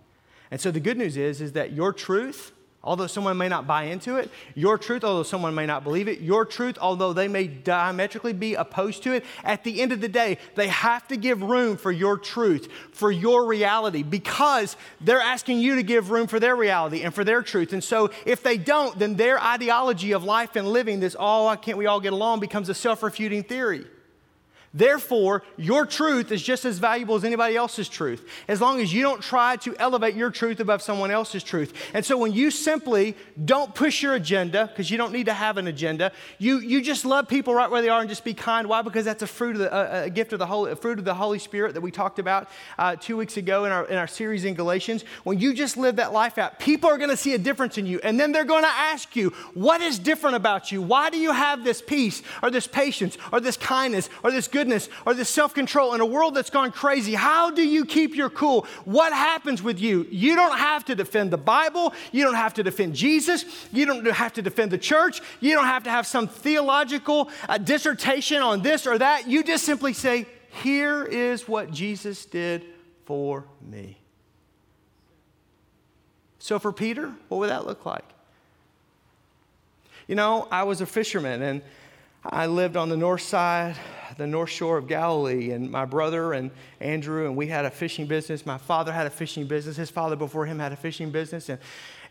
and 0.52 0.62
so 0.62 0.70
the 0.70 0.80
good 0.80 0.98
news 0.98 1.18
is, 1.18 1.42
is 1.42 1.54
that 1.54 1.72
your 1.72 1.94
truth 1.94 2.52
Although 2.84 3.08
someone 3.08 3.38
may 3.38 3.48
not 3.48 3.68
buy 3.68 3.84
into 3.84 4.18
it, 4.18 4.32
your 4.56 4.76
truth, 4.76 5.04
although 5.04 5.22
someone 5.22 5.54
may 5.54 5.68
not 5.68 5.84
believe 5.84 6.08
it, 6.08 6.20
your 6.20 6.46
truth, 6.46 6.80
although 6.82 7.14
they 7.14 7.28
may 7.28 7.46
diametrically 7.46 8.34
be 8.34 8.56
opposed 8.56 9.04
to 9.04 9.14
it, 9.14 9.24
at 9.44 9.64
the 9.64 9.82
end 9.82 9.92
of 9.92 10.02
the 10.02 10.08
day, 10.08 10.40
they 10.56 10.68
have 10.68 11.08
to 11.10 11.16
give 11.16 11.44
room 11.44 11.78
for 11.78 11.92
your 11.92 12.18
truth, 12.18 12.70
for 12.92 13.12
your 13.12 13.46
reality, 13.46 14.02
because 14.02 14.78
they're 15.00 15.22
asking 15.22 15.60
you 15.60 15.76
to 15.76 15.84
give 15.84 16.10
room 16.10 16.26
for 16.26 16.40
their 16.40 16.56
reality 16.56 17.04
and 17.04 17.14
for 17.14 17.24
their 17.24 17.44
truth. 17.44 17.72
And 17.72 17.84
so 17.84 18.10
if 18.26 18.42
they 18.42 18.58
don't, 18.58 18.98
then 18.98 19.16
their 19.16 19.40
ideology 19.40 20.14
of 20.14 20.24
life 20.24 20.56
and 20.56 20.68
living, 20.68 21.00
this 21.00 21.16
oh, 21.20 21.56
can't 21.62 21.78
we 21.78 21.86
all 21.86 22.00
get 22.00 22.14
along, 22.14 22.40
becomes 22.40 22.68
a 22.68 22.74
self 22.74 23.04
refuting 23.04 23.44
theory. 23.44 23.86
Therefore, 24.74 25.44
your 25.58 25.86
truth 25.86 26.32
is 26.32 26.42
just 26.42 26.64
as 26.64 26.80
valuable 26.80 27.16
as 27.16 27.26
anybody 27.26 27.58
else's 27.58 27.90
truth, 27.90 28.26
as 28.48 28.62
long 28.62 28.80
as 28.80 28.94
you 28.94 29.02
don't 29.02 29.22
try 29.22 29.58
to 29.58 29.76
elevate 29.78 30.16
your 30.16 30.32
truth 30.32 30.62
above 30.62 30.82
someone 30.82 31.12
else's 31.12 31.44
truth. 31.44 31.74
And 31.94 32.06
so, 32.06 32.18
when 32.18 32.32
you 32.32 32.52
simply 32.52 33.18
don't 33.44 33.76
push 33.76 34.02
your 34.02 34.14
agenda, 34.14 34.68
because 34.68 34.90
you 34.90 34.98
don't 34.98 35.12
need 35.12 35.26
to 35.26 35.34
have 35.34 35.58
an 35.58 35.68
agenda, 35.68 36.14
you, 36.38 36.60
you 36.60 36.82
just 36.82 37.04
love 37.04 37.28
people 37.28 37.54
right 37.54 37.70
where 37.70 37.82
they 37.82 37.90
are 37.90 38.00
and 38.00 38.08
just 38.08 38.24
be 38.24 38.34
kind. 38.34 38.70
Why? 38.70 38.82
Because 38.82 39.04
that's 39.04 39.22
a 39.22 39.28
fruit 39.28 39.58
of 39.58 39.60
the, 39.60 39.74
uh, 39.74 40.04
a 40.06 40.10
gift 40.10 40.32
of 40.32 40.40
the 40.40 40.46
Holy, 40.46 40.72
a 40.72 40.76
fruit 40.78 41.00
of 41.00 41.04
the 41.04 41.16
Holy 41.16 41.40
Spirit 41.40 41.74
that 41.74 41.82
we 41.82 41.92
talked 41.92 42.18
about 42.18 42.48
uh, 42.78 42.96
two 42.96 43.18
weeks 43.18 43.36
ago 43.36 43.66
in 43.66 43.74
our, 43.74 43.86
in 43.88 43.98
our 43.98 44.08
series 44.08 44.46
in 44.46 44.54
Galatians. 44.54 45.04
When 45.26 45.38
you 45.38 45.54
just 45.54 45.76
live 45.76 45.98
that 45.98 46.14
life 46.14 46.38
out, 46.38 46.60
people 46.60 46.90
are 46.90 46.98
going 46.98 47.10
to 47.10 47.18
see 47.18 47.34
a 47.34 47.38
difference 47.38 47.78
in 47.78 47.86
you, 47.86 48.00
and 48.06 48.18
then 48.18 48.32
they're 48.32 48.46
going 48.46 48.64
to 48.64 48.70
ask 48.70 49.18
you, 49.18 49.32
What 49.54 49.82
is 49.82 50.00
different 50.00 50.38
about 50.38 50.72
you? 50.72 50.82
Why 50.82 51.10
do 51.10 51.18
you 51.18 51.34
have 51.34 51.66
this 51.66 51.82
peace, 51.82 52.24
or 52.42 52.50
this 52.50 52.68
patience, 52.68 53.18
or 53.34 53.42
this 53.42 53.58
kindness, 53.58 54.10
or 54.24 54.32
this 54.32 54.48
good? 54.48 54.61
Goodness 54.62 54.90
or 55.08 55.16
the 55.16 55.26
self 55.26 55.56
control 55.56 55.96
in 55.96 56.02
a 56.02 56.06
world 56.06 56.36
that's 56.36 56.52
gone 56.52 56.72
crazy? 56.72 57.16
How 57.16 57.50
do 57.50 57.68
you 57.68 57.84
keep 57.84 58.16
your 58.16 58.30
cool? 58.30 58.68
What 58.86 59.12
happens 59.12 59.64
with 59.64 59.80
you? 59.80 60.08
You 60.12 60.36
don't 60.36 60.58
have 60.58 60.86
to 60.86 60.96
defend 60.96 61.32
the 61.32 61.38
Bible. 61.38 61.94
You 62.12 62.24
don't 62.24 62.36
have 62.36 62.54
to 62.56 62.64
defend 62.64 62.96
Jesus. 62.96 63.46
You 63.74 63.88
don't 63.88 64.06
have 64.06 64.34
to 64.34 64.42
defend 64.44 64.72
the 64.72 64.78
church. 64.78 65.20
You 65.40 65.56
don't 65.56 65.66
have 65.66 65.84
to 65.86 65.90
have 65.90 66.06
some 66.06 66.28
theological 66.28 67.30
uh, 67.50 67.58
dissertation 67.58 68.42
on 68.44 68.62
this 68.62 68.86
or 68.86 69.00
that. 69.00 69.28
You 69.28 69.44
just 69.44 69.66
simply 69.66 69.94
say, 69.94 70.28
Here 70.64 71.04
is 71.04 71.48
what 71.48 71.72
Jesus 71.72 72.26
did 72.26 72.64
for 73.06 73.46
me. 73.68 73.98
So, 76.38 76.60
for 76.60 76.72
Peter, 76.72 77.12
what 77.30 77.38
would 77.40 77.50
that 77.50 77.66
look 77.66 77.86
like? 77.86 78.06
You 80.08 80.16
know, 80.16 80.48
I 80.52 80.64
was 80.64 80.82
a 80.82 80.86
fisherman 80.86 81.42
and 81.42 81.62
I 82.24 82.46
lived 82.46 82.78
on 82.78 82.90
the 82.90 82.98
north 82.98 83.22
side 83.22 83.76
the 84.22 84.28
north 84.28 84.52
shore 84.52 84.78
of 84.78 84.88
Galilee, 84.88 85.50
and 85.50 85.72
my 85.72 85.84
brother 85.84 86.34
and 86.34 86.52
Andrew, 86.80 87.26
and 87.26 87.36
we 87.36 87.48
had 87.48 87.66
a 87.66 87.72
fishing 87.72 88.06
business. 88.06 88.46
My 88.46 88.60
father 88.60 88.92
had 88.92 89.08
a 89.08 89.10
fishing 89.10 89.48
business. 89.48 89.78
His 89.78 89.90
father 89.90 90.16
before 90.16 90.46
him 90.46 90.60
had 90.60 90.72
a 90.72 90.76
fishing 90.76 91.10
business. 91.10 91.50
And 91.50 91.60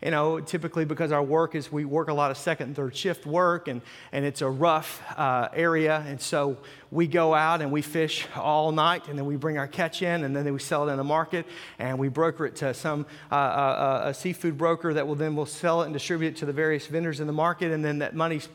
you 0.03 0.09
know, 0.09 0.39
typically 0.39 0.83
because 0.83 1.11
our 1.11 1.21
work 1.21 1.53
is 1.53 1.71
we 1.71 1.85
work 1.85 2.09
a 2.09 2.13
lot 2.13 2.31
of 2.31 2.37
second 2.37 2.67
and 2.67 2.75
third 2.75 2.95
shift 2.95 3.25
work, 3.25 3.67
and, 3.67 3.81
and 4.11 4.25
it's 4.25 4.41
a 4.41 4.49
rough 4.49 5.01
uh, 5.15 5.49
area. 5.53 6.03
And 6.07 6.19
so 6.19 6.57
we 6.89 7.05
go 7.05 7.35
out 7.35 7.61
and 7.61 7.71
we 7.71 7.83
fish 7.83 8.27
all 8.35 8.71
night, 8.71 9.07
and 9.07 9.17
then 9.17 9.27
we 9.27 9.35
bring 9.35 9.59
our 9.59 9.67
catch 9.67 10.01
in, 10.01 10.23
and 10.23 10.35
then 10.35 10.51
we 10.51 10.59
sell 10.59 10.89
it 10.89 10.91
in 10.91 10.97
the 10.97 11.03
market, 11.03 11.45
and 11.77 11.99
we 11.99 12.07
broker 12.07 12.47
it 12.47 12.55
to 12.57 12.73
some 12.73 13.05
uh, 13.31 13.35
uh, 13.35 14.01
a 14.05 14.13
seafood 14.13 14.57
broker 14.57 14.93
that 14.93 15.05
will 15.05 15.15
then 15.15 15.35
will 15.35 15.45
sell 15.45 15.83
it 15.83 15.85
and 15.85 15.93
distribute 15.93 16.29
it 16.29 16.37
to 16.37 16.45
the 16.47 16.53
various 16.53 16.87
vendors 16.87 17.19
in 17.19 17.27
the 17.27 17.33
market, 17.33 17.71
and 17.71 17.85
then 17.85 17.99
that 17.99 18.15
money's 18.15 18.49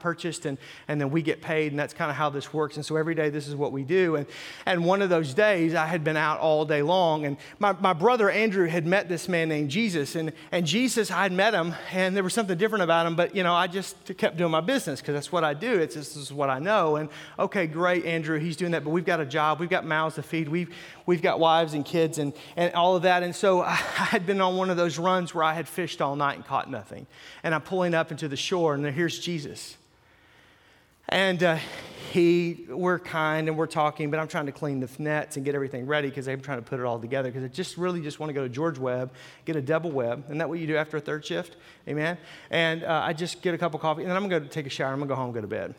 purchased, 0.00 0.46
and, 0.46 0.58
and 0.88 1.00
then 1.00 1.10
we 1.10 1.22
get 1.22 1.40
paid, 1.40 1.70
and 1.70 1.78
that's 1.78 1.94
kind 1.94 2.10
of 2.10 2.16
how 2.16 2.28
this 2.28 2.52
works. 2.52 2.74
And 2.74 2.84
so 2.84 2.96
every 2.98 3.14
day 3.14 3.30
this 3.30 3.48
is 3.48 3.56
what 3.56 3.72
we 3.72 3.84
do. 3.84 4.16
And, 4.16 4.26
and 4.66 4.84
one 4.84 5.02
of 5.02 5.08
those 5.08 5.34
days 5.34 5.74
I 5.74 5.86
had 5.86 6.04
been 6.04 6.16
out 6.16 6.40
all 6.40 6.64
day 6.64 6.82
long, 6.82 7.24
and 7.24 7.36
my, 7.58 7.72
my 7.72 7.92
brother 7.92 8.28
Andrew 8.30 8.66
had 8.66 8.86
met 8.86 9.08
this 9.08 9.28
man 9.28 9.48
named 9.48 9.70
Jesus, 9.70 10.14
and, 10.14 10.32
and 10.52 10.66
Jesus 10.66 11.10
I'd 11.10 11.32
met 11.32 11.54
him 11.54 11.74
and 11.92 12.14
there 12.14 12.22
was 12.22 12.34
something 12.34 12.58
different 12.58 12.82
about 12.82 13.06
him, 13.06 13.16
but 13.16 13.34
you 13.34 13.42
know, 13.42 13.54
I 13.54 13.66
just 13.66 14.16
kept 14.16 14.36
doing 14.36 14.50
my 14.50 14.60
business 14.60 15.00
because 15.00 15.14
that's 15.14 15.32
what 15.32 15.44
I 15.44 15.54
do. 15.54 15.78
It's 15.78 15.94
this 15.94 16.16
is 16.16 16.32
what 16.32 16.50
I 16.50 16.58
know. 16.58 16.96
And 16.96 17.08
okay, 17.38 17.66
great, 17.66 18.04
Andrew, 18.04 18.38
he's 18.38 18.56
doing 18.56 18.72
that, 18.72 18.84
but 18.84 18.90
we've 18.90 19.04
got 19.04 19.20
a 19.20 19.26
job, 19.26 19.60
we've 19.60 19.70
got 19.70 19.84
mouths 19.84 20.16
to 20.16 20.22
feed, 20.22 20.48
we've 20.48 20.74
we've 21.06 21.22
got 21.22 21.40
wives 21.40 21.74
and 21.74 21.84
kids 21.84 22.18
and, 22.18 22.32
and 22.56 22.72
all 22.74 22.96
of 22.96 23.02
that. 23.02 23.22
And 23.22 23.34
so 23.34 23.60
I 23.62 23.74
had 23.74 24.26
been 24.26 24.40
on 24.40 24.56
one 24.56 24.70
of 24.70 24.76
those 24.76 24.98
runs 24.98 25.34
where 25.34 25.44
I 25.44 25.54
had 25.54 25.68
fished 25.68 26.00
all 26.02 26.16
night 26.16 26.36
and 26.36 26.44
caught 26.44 26.70
nothing. 26.70 27.06
And 27.42 27.54
I'm 27.54 27.62
pulling 27.62 27.94
up 27.94 28.10
into 28.10 28.28
the 28.28 28.36
shore, 28.36 28.74
and 28.74 28.84
here's 28.86 29.18
Jesus. 29.18 29.76
And 31.08 31.42
uh, 31.42 31.58
he, 32.12 32.66
we're 32.68 32.98
kind 32.98 33.48
and 33.48 33.56
we're 33.56 33.66
talking, 33.66 34.10
but 34.10 34.18
I'm 34.20 34.28
trying 34.28 34.46
to 34.46 34.52
clean 34.52 34.80
the 34.80 34.90
nets 34.98 35.36
and 35.36 35.44
get 35.44 35.54
everything 35.54 35.86
ready 35.86 36.08
because 36.08 36.28
I'm 36.28 36.40
trying 36.40 36.58
to 36.58 36.64
put 36.64 36.80
it 36.80 36.86
all 36.86 36.98
together 36.98 37.30
because 37.30 37.44
I 37.44 37.48
just 37.48 37.76
really 37.76 38.00
just 38.00 38.18
want 38.18 38.30
to 38.30 38.34
go 38.34 38.42
to 38.42 38.48
George 38.48 38.78
Webb, 38.78 39.12
get 39.44 39.56
a 39.56 39.62
double 39.62 39.90
web. 39.90 40.24
Isn't 40.26 40.38
that 40.38 40.48
what 40.48 40.58
you 40.58 40.66
do 40.66 40.76
after 40.76 40.96
a 40.96 41.00
third 41.00 41.24
shift? 41.24 41.56
Amen? 41.86 42.18
And 42.50 42.84
uh, 42.84 43.02
I 43.04 43.12
just 43.12 43.42
get 43.42 43.54
a 43.54 43.58
cup 43.58 43.74
of 43.74 43.80
coffee 43.80 44.02
and 44.02 44.10
then 44.10 44.16
I'm 44.16 44.28
going 44.28 44.42
to 44.42 44.48
take 44.48 44.66
a 44.66 44.70
shower. 44.70 44.92
I'm 44.92 44.98
going 44.98 45.08
to 45.08 45.14
go 45.14 45.16
home 45.16 45.26
and 45.26 45.34
go 45.34 45.40
to 45.40 45.46
bed. 45.46 45.74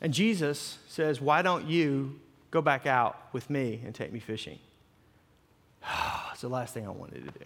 And 0.00 0.14
Jesus 0.14 0.78
says, 0.86 1.20
Why 1.20 1.42
don't 1.42 1.66
you 1.66 2.20
go 2.50 2.62
back 2.62 2.86
out 2.86 3.32
with 3.32 3.50
me 3.50 3.80
and 3.84 3.94
take 3.94 4.12
me 4.12 4.20
fishing? 4.20 4.58
it's 6.32 6.40
the 6.40 6.48
last 6.48 6.74
thing 6.74 6.86
I 6.86 6.90
wanted 6.90 7.24
to 7.24 7.38
do. 7.38 7.44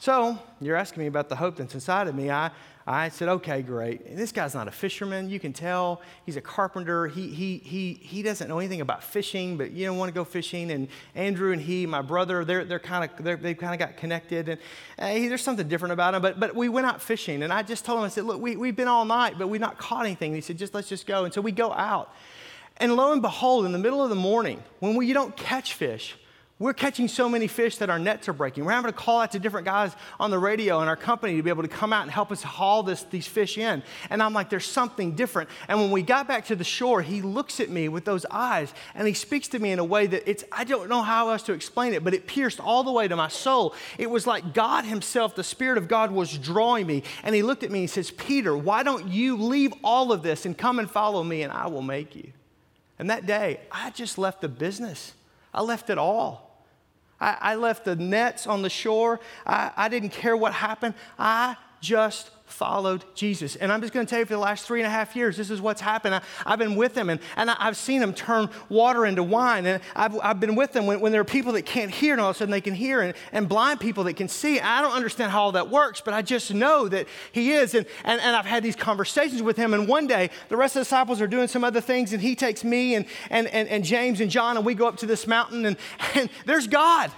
So 0.00 0.38
you're 0.62 0.76
asking 0.76 1.02
me 1.02 1.08
about 1.08 1.28
the 1.28 1.36
hope 1.36 1.56
that's 1.56 1.74
inside 1.74 2.08
of 2.08 2.14
me. 2.14 2.30
I, 2.30 2.50
I 2.86 3.10
said, 3.10 3.28
okay, 3.28 3.60
great. 3.60 4.06
And 4.06 4.16
this 4.16 4.32
guy's 4.32 4.54
not 4.54 4.66
a 4.66 4.70
fisherman. 4.70 5.28
You 5.28 5.38
can 5.38 5.52
tell 5.52 6.00
he's 6.24 6.38
a 6.38 6.40
carpenter. 6.40 7.06
He, 7.06 7.28
he, 7.28 7.58
he, 7.58 7.92
he 8.00 8.22
doesn't 8.22 8.48
know 8.48 8.58
anything 8.58 8.80
about 8.80 9.04
fishing, 9.04 9.58
but 9.58 9.72
you 9.72 9.84
don't 9.84 9.98
want 9.98 10.08
to 10.08 10.14
go 10.14 10.24
fishing. 10.24 10.70
And 10.70 10.88
Andrew 11.14 11.52
and 11.52 11.60
he, 11.60 11.84
my 11.84 12.00
brother, 12.00 12.46
they're, 12.46 12.64
they're 12.64 12.78
kind 12.78 13.10
of, 13.10 13.42
they've 13.42 13.58
kind 13.58 13.74
of 13.74 13.78
got 13.78 13.98
connected. 13.98 14.48
And 14.48 14.58
hey, 14.98 15.28
there's 15.28 15.42
something 15.42 15.68
different 15.68 15.92
about 15.92 16.14
him. 16.14 16.22
But, 16.22 16.40
but 16.40 16.54
we 16.54 16.70
went 16.70 16.86
out 16.86 17.02
fishing. 17.02 17.42
And 17.42 17.52
I 17.52 17.62
just 17.62 17.84
told 17.84 17.98
him, 17.98 18.06
I 18.06 18.08
said, 18.08 18.24
look, 18.24 18.40
we, 18.40 18.56
we've 18.56 18.74
been 18.74 18.88
all 18.88 19.04
night, 19.04 19.34
but 19.38 19.48
we've 19.48 19.60
not 19.60 19.76
caught 19.76 20.06
anything. 20.06 20.28
And 20.28 20.36
he 20.36 20.40
said, 20.40 20.56
just 20.56 20.72
let's 20.72 20.88
just 20.88 21.06
go. 21.06 21.26
And 21.26 21.34
so 21.34 21.42
we 21.42 21.52
go 21.52 21.74
out. 21.74 22.14
And 22.78 22.96
lo 22.96 23.12
and 23.12 23.20
behold, 23.20 23.66
in 23.66 23.72
the 23.72 23.78
middle 23.78 24.02
of 24.02 24.08
the 24.08 24.16
morning, 24.16 24.62
when 24.78 24.96
we, 24.96 25.06
you 25.06 25.12
don't 25.12 25.36
catch 25.36 25.74
fish, 25.74 26.16
we're 26.60 26.74
catching 26.74 27.08
so 27.08 27.26
many 27.26 27.46
fish 27.46 27.78
that 27.78 27.88
our 27.88 27.98
nets 27.98 28.28
are 28.28 28.34
breaking. 28.34 28.66
We're 28.66 28.72
having 28.72 28.92
to 28.92 28.96
call 28.96 29.22
out 29.22 29.32
to 29.32 29.38
different 29.38 29.64
guys 29.64 29.96
on 30.20 30.30
the 30.30 30.38
radio 30.38 30.82
in 30.82 30.88
our 30.88 30.96
company 30.96 31.36
to 31.36 31.42
be 31.42 31.48
able 31.48 31.62
to 31.62 31.70
come 31.70 31.90
out 31.90 32.02
and 32.02 32.10
help 32.10 32.30
us 32.30 32.42
haul 32.42 32.82
this, 32.82 33.02
these 33.04 33.26
fish 33.26 33.56
in. 33.56 33.82
And 34.10 34.22
I'm 34.22 34.34
like, 34.34 34.50
there's 34.50 34.66
something 34.66 35.12
different. 35.12 35.48
And 35.68 35.80
when 35.80 35.90
we 35.90 36.02
got 36.02 36.28
back 36.28 36.44
to 36.48 36.56
the 36.56 36.62
shore, 36.62 37.00
he 37.00 37.22
looks 37.22 37.60
at 37.60 37.70
me 37.70 37.88
with 37.88 38.04
those 38.04 38.26
eyes 38.30 38.74
and 38.94 39.08
he 39.08 39.14
speaks 39.14 39.48
to 39.48 39.58
me 39.58 39.72
in 39.72 39.78
a 39.78 39.84
way 39.84 40.06
that 40.06 40.28
it's, 40.28 40.44
I 40.52 40.64
don't 40.64 40.90
know 40.90 41.00
how 41.00 41.30
else 41.30 41.44
to 41.44 41.54
explain 41.54 41.94
it, 41.94 42.04
but 42.04 42.12
it 42.12 42.26
pierced 42.26 42.60
all 42.60 42.84
the 42.84 42.92
way 42.92 43.08
to 43.08 43.16
my 43.16 43.28
soul. 43.28 43.74
It 43.96 44.10
was 44.10 44.26
like 44.26 44.52
God 44.52 44.84
Himself, 44.84 45.34
the 45.34 45.42
Spirit 45.42 45.78
of 45.78 45.88
God, 45.88 46.10
was 46.10 46.36
drawing 46.36 46.86
me. 46.86 47.04
And 47.22 47.34
he 47.34 47.42
looked 47.42 47.62
at 47.62 47.70
me 47.70 47.80
and 47.80 47.90
says, 47.90 48.10
Peter, 48.10 48.54
why 48.54 48.82
don't 48.82 49.08
you 49.08 49.38
leave 49.38 49.72
all 49.82 50.12
of 50.12 50.22
this 50.22 50.44
and 50.44 50.58
come 50.58 50.78
and 50.78 50.90
follow 50.90 51.24
me 51.24 51.40
and 51.40 51.54
I 51.54 51.68
will 51.68 51.80
make 51.80 52.14
you? 52.14 52.34
And 52.98 53.08
that 53.08 53.24
day, 53.24 53.60
I 53.72 53.88
just 53.92 54.18
left 54.18 54.42
the 54.42 54.48
business, 54.48 55.14
I 55.54 55.62
left 55.62 55.88
it 55.88 55.96
all. 55.96 56.49
I, 57.20 57.36
I 57.40 57.54
left 57.56 57.84
the 57.84 57.96
nets 57.96 58.46
on 58.46 58.62
the 58.62 58.70
shore. 58.70 59.20
I, 59.46 59.70
I 59.76 59.88
didn't 59.88 60.10
care 60.10 60.36
what 60.36 60.52
happened. 60.52 60.94
I 61.18 61.56
just 61.80 62.30
followed 62.50 63.04
Jesus. 63.14 63.56
And 63.56 63.72
I'm 63.72 63.80
just 63.80 63.92
going 63.92 64.04
to 64.04 64.10
tell 64.10 64.18
you 64.18 64.26
for 64.26 64.34
the 64.34 64.38
last 64.38 64.66
three 64.66 64.80
and 64.80 64.86
a 64.86 64.90
half 64.90 65.16
years, 65.16 65.36
this 65.36 65.50
is 65.50 65.60
what's 65.60 65.80
happened. 65.80 66.14
I, 66.14 66.22
have 66.46 66.58
been 66.58 66.74
with 66.74 66.96
him 66.96 67.10
and, 67.10 67.20
and 67.36 67.50
I, 67.50 67.64
have 67.64 67.76
seen 67.76 68.02
him 68.02 68.12
turn 68.12 68.48
water 68.68 69.06
into 69.06 69.22
wine. 69.22 69.66
And 69.66 69.82
I've, 69.94 70.18
I've 70.22 70.40
been 70.40 70.56
with 70.56 70.74
him 70.74 70.86
when, 70.86 71.00
when 71.00 71.12
there 71.12 71.20
are 71.20 71.24
people 71.24 71.52
that 71.52 71.66
can't 71.66 71.90
hear 71.90 72.12
and 72.12 72.20
all 72.20 72.30
of 72.30 72.36
a 72.36 72.38
sudden 72.38 72.52
they 72.52 72.60
can 72.60 72.74
hear 72.74 73.00
and, 73.00 73.14
and 73.32 73.48
blind 73.48 73.80
people 73.80 74.04
that 74.04 74.14
can 74.14 74.28
see. 74.28 74.60
I 74.60 74.82
don't 74.82 74.92
understand 74.92 75.32
how 75.32 75.42
all 75.42 75.52
that 75.52 75.70
works, 75.70 76.00
but 76.00 76.14
I 76.14 76.22
just 76.22 76.52
know 76.52 76.88
that 76.88 77.06
he 77.32 77.52
is. 77.52 77.74
And, 77.74 77.86
and, 78.04 78.20
and 78.20 78.36
I've 78.36 78.46
had 78.46 78.62
these 78.62 78.76
conversations 78.76 79.42
with 79.42 79.56
him. 79.56 79.74
And 79.74 79.88
one 79.88 80.06
day, 80.06 80.30
the 80.48 80.56
rest 80.56 80.76
of 80.76 80.80
the 80.80 80.84
disciples 80.84 81.20
are 81.20 81.26
doing 81.26 81.48
some 81.48 81.64
other 81.64 81.80
things 81.80 82.12
and 82.12 82.20
he 82.20 82.34
takes 82.34 82.64
me 82.64 82.94
and, 82.94 83.06
and, 83.30 83.46
and, 83.48 83.68
and 83.68 83.84
James 83.84 84.20
and 84.20 84.30
John 84.30 84.56
and 84.56 84.66
we 84.66 84.74
go 84.74 84.86
up 84.86 84.96
to 84.98 85.06
this 85.06 85.26
mountain 85.26 85.64
and, 85.64 85.76
and 86.14 86.28
there's 86.46 86.66
God. 86.66 87.10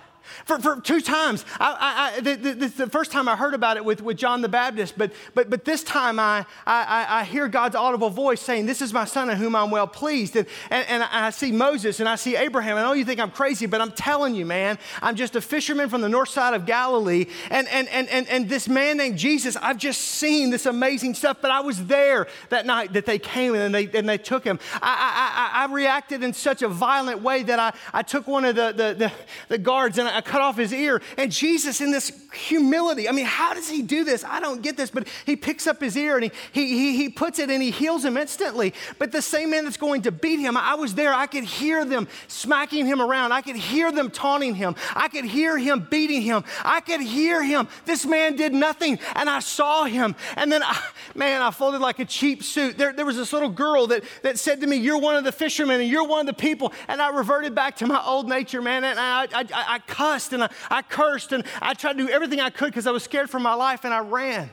For, 0.44 0.58
for 0.58 0.80
two 0.80 1.00
times. 1.00 1.44
I, 1.58 1.76
I, 1.80 2.16
I, 2.16 2.20
the, 2.20 2.34
the, 2.36 2.68
the, 2.68 2.86
first 2.88 3.10
time 3.10 3.28
I 3.28 3.36
heard 3.36 3.54
about 3.54 3.76
it 3.76 3.84
with, 3.84 4.02
with 4.02 4.16
John 4.16 4.42
the 4.42 4.48
Baptist, 4.48 4.96
but, 4.96 5.12
but, 5.34 5.50
but 5.50 5.64
this 5.64 5.82
time 5.82 6.18
I, 6.18 6.46
I, 6.66 7.06
I 7.08 7.24
hear 7.24 7.48
God's 7.48 7.76
audible 7.76 8.10
voice 8.10 8.40
saying, 8.40 8.66
This 8.66 8.82
is 8.82 8.92
my 8.92 9.04
son 9.04 9.30
in 9.30 9.36
whom 9.36 9.54
I'm 9.54 9.70
well 9.70 9.86
pleased. 9.86 10.36
And, 10.36 10.46
and, 10.70 10.86
and 10.88 11.02
I 11.02 11.30
see 11.30 11.52
Moses 11.52 12.00
and 12.00 12.08
I 12.08 12.16
see 12.16 12.36
Abraham. 12.36 12.76
I 12.76 12.82
know 12.82 12.92
you 12.92 13.04
think 13.04 13.20
I'm 13.20 13.30
crazy, 13.30 13.66
but 13.66 13.80
I'm 13.80 13.92
telling 13.92 14.34
you, 14.34 14.46
man, 14.46 14.78
I'm 15.00 15.16
just 15.16 15.36
a 15.36 15.40
fisherman 15.40 15.88
from 15.88 16.00
the 16.00 16.08
north 16.08 16.28
side 16.28 16.54
of 16.54 16.66
Galilee. 16.66 17.26
And, 17.50 17.68
and, 17.68 17.88
and, 17.88 18.08
and, 18.08 18.28
and 18.28 18.48
this 18.48 18.68
man 18.68 18.96
named 18.96 19.18
Jesus, 19.18 19.56
I've 19.56 19.78
just 19.78 20.00
seen 20.00 20.50
this 20.50 20.66
amazing 20.66 21.14
stuff, 21.14 21.38
but 21.40 21.50
I 21.50 21.60
was 21.60 21.86
there 21.86 22.26
that 22.48 22.66
night 22.66 22.92
that 22.94 23.06
they 23.06 23.18
came 23.18 23.54
and 23.54 23.74
they, 23.74 23.88
and 23.92 24.08
they 24.08 24.18
took 24.18 24.44
him. 24.44 24.58
I, 24.80 25.52
I, 25.52 25.64
I, 25.64 25.72
reacted 25.72 26.22
in 26.22 26.32
such 26.32 26.62
a 26.62 26.68
violent 26.68 27.22
way 27.22 27.42
that 27.44 27.58
I, 27.58 27.72
I 27.92 28.02
took 28.02 28.26
one 28.26 28.44
of 28.44 28.56
the, 28.56 28.72
the, 28.72 28.94
the, 28.94 29.12
the 29.48 29.58
guards 29.58 29.98
and 29.98 30.08
I 30.08 30.20
cut 30.22 30.40
off 30.40 30.56
his 30.56 30.72
ear. 30.72 31.02
And 31.16 31.30
Jesus, 31.30 31.80
in 31.80 31.90
this 31.90 32.12
humility, 32.32 33.08
I 33.08 33.12
mean, 33.12 33.26
how 33.26 33.54
does 33.54 33.68
he 33.68 33.82
do 33.82 34.04
this? 34.04 34.24
I 34.24 34.40
don't 34.40 34.62
get 34.62 34.76
this, 34.76 34.90
but 34.90 35.06
he 35.26 35.36
picks 35.36 35.66
up 35.66 35.80
his 35.80 35.96
ear 35.96 36.16
and 36.16 36.24
he, 36.24 36.30
he, 36.52 36.78
he, 36.78 36.96
he 36.96 37.08
puts 37.08 37.38
it 37.38 37.50
and 37.50 37.62
he 37.62 37.70
heals 37.70 38.04
him 38.04 38.16
instantly. 38.16 38.74
But 38.98 39.12
the 39.12 39.22
same 39.22 39.50
man 39.50 39.64
that's 39.64 39.76
going 39.76 40.02
to 40.02 40.12
beat 40.12 40.40
him, 40.40 40.56
I 40.56 40.74
was 40.74 40.94
there, 40.94 41.12
I 41.12 41.26
could 41.26 41.44
hear 41.44 41.84
them 41.84 42.08
smacking 42.28 42.86
him 42.86 43.00
around. 43.00 43.32
I 43.32 43.42
could 43.42 43.56
hear 43.56 43.92
them 43.92 44.10
taunting 44.10 44.54
him. 44.54 44.74
I 44.94 45.08
could 45.08 45.24
hear 45.24 45.58
him 45.58 45.86
beating 45.90 46.22
him. 46.22 46.44
I 46.64 46.80
could 46.80 47.00
hear 47.00 47.42
him. 47.42 47.68
This 47.84 48.06
man 48.06 48.36
did 48.36 48.52
nothing, 48.52 48.98
and 49.14 49.28
I 49.28 49.40
saw 49.40 49.84
him. 49.84 50.14
And 50.36 50.50
then, 50.50 50.62
I, 50.62 50.80
man, 51.14 51.42
I 51.42 51.50
folded 51.50 51.80
like 51.80 51.98
a 51.98 52.04
cheap 52.04 52.42
suit. 52.42 52.78
There, 52.78 52.92
there 52.92 53.06
was 53.06 53.16
this 53.16 53.32
little 53.32 53.48
girl 53.48 53.86
that, 53.88 54.04
that 54.22 54.38
said 54.38 54.60
to 54.60 54.66
me, 54.66 54.76
You're 54.76 54.98
one 54.98 55.16
of 55.16 55.24
the 55.24 55.32
fishermen 55.32 55.80
and 55.80 55.88
you're 55.88 56.06
one 56.06 56.20
of 56.20 56.26
the 56.26 56.40
people. 56.40 56.72
And 56.88 57.00
I 57.00 57.10
reverted 57.10 57.54
back 57.54 57.76
to 57.76 57.86
my 57.86 58.02
old 58.04 58.28
nature, 58.28 58.62
man. 58.62 58.84
And 58.84 58.98
I, 58.98 59.24
I, 59.32 59.46
I 59.52 59.78
cussed 60.02 60.32
and 60.32 60.42
I, 60.42 60.50
I 60.68 60.82
cursed 60.82 61.32
and 61.32 61.44
I 61.60 61.74
tried 61.74 61.96
to 61.98 62.06
do 62.06 62.08
everything 62.08 62.40
I 62.40 62.50
could 62.50 62.66
because 62.66 62.86
I 62.86 62.90
was 62.90 63.04
scared 63.04 63.30
for 63.30 63.38
my 63.38 63.54
life 63.54 63.84
and 63.84 63.94
I 63.94 64.00
ran. 64.00 64.50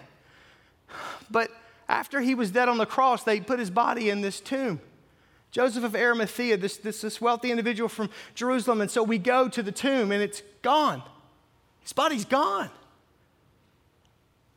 But 1.31 1.49
after 1.87 2.21
he 2.21 2.35
was 2.35 2.51
dead 2.51 2.69
on 2.69 2.77
the 2.77 2.85
cross, 2.85 3.23
they 3.23 3.39
put 3.39 3.57
his 3.57 3.71
body 3.71 4.09
in 4.09 4.21
this 4.21 4.39
tomb. 4.39 4.79
Joseph 5.51 5.83
of 5.83 5.95
Arimathea, 5.95 6.57
this, 6.57 6.77
this, 6.77 7.01
this 7.01 7.19
wealthy 7.19 7.49
individual 7.49 7.89
from 7.89 8.11
Jerusalem. 8.35 8.81
And 8.81 8.91
so 8.91 9.01
we 9.01 9.17
go 9.17 9.49
to 9.49 9.63
the 9.63 9.71
tomb 9.71 10.11
and 10.11 10.21
it's 10.21 10.43
gone. 10.61 11.01
His 11.81 11.93
body's 11.93 12.25
gone. 12.25 12.69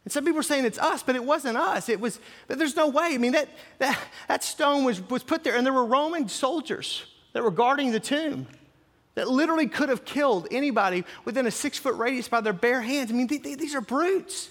And 0.05 0.13
some 0.13 0.25
people 0.25 0.41
are 0.41 0.43
saying 0.43 0.67
it's 0.67 0.79
us, 0.79 1.03
but 1.03 1.17
it 1.17 1.25
wasn't 1.25 1.57
us. 1.57 1.89
It 1.89 2.01
was, 2.01 2.21
but 2.49 2.59
there's 2.59 2.77
no 2.77 2.89
way. 2.89 3.15
I 3.15 3.19
mean, 3.19 3.33
that, 3.33 3.49
that, 3.79 3.99
that 4.29 4.45
stone 4.45 4.85
was, 4.85 5.01
was 5.09 5.23
put 5.23 5.45
there, 5.45 5.57
and 5.57 5.65
there 5.65 5.73
were 5.73 5.87
Roman 5.87 6.29
soldiers 6.29 7.05
that 7.33 7.43
were 7.43 7.53
guarding 7.53 7.93
the 7.93 8.01
tomb 8.01 8.47
that 9.15 9.29
literally 9.29 9.67
could 9.67 9.89
have 9.89 10.05
killed 10.05 10.49
anybody 10.51 11.05
within 11.25 11.47
a 11.47 11.51
six 11.51 11.79
foot 11.79 11.97
radius 11.97 12.29
by 12.29 12.41
their 12.41 12.53
bare 12.53 12.81
hands. 12.81 13.11
I 13.11 13.15
mean, 13.15 13.27
they, 13.27 13.39
they, 13.39 13.55
these 13.55 13.75
are 13.75 13.81
brutes. 13.81 14.51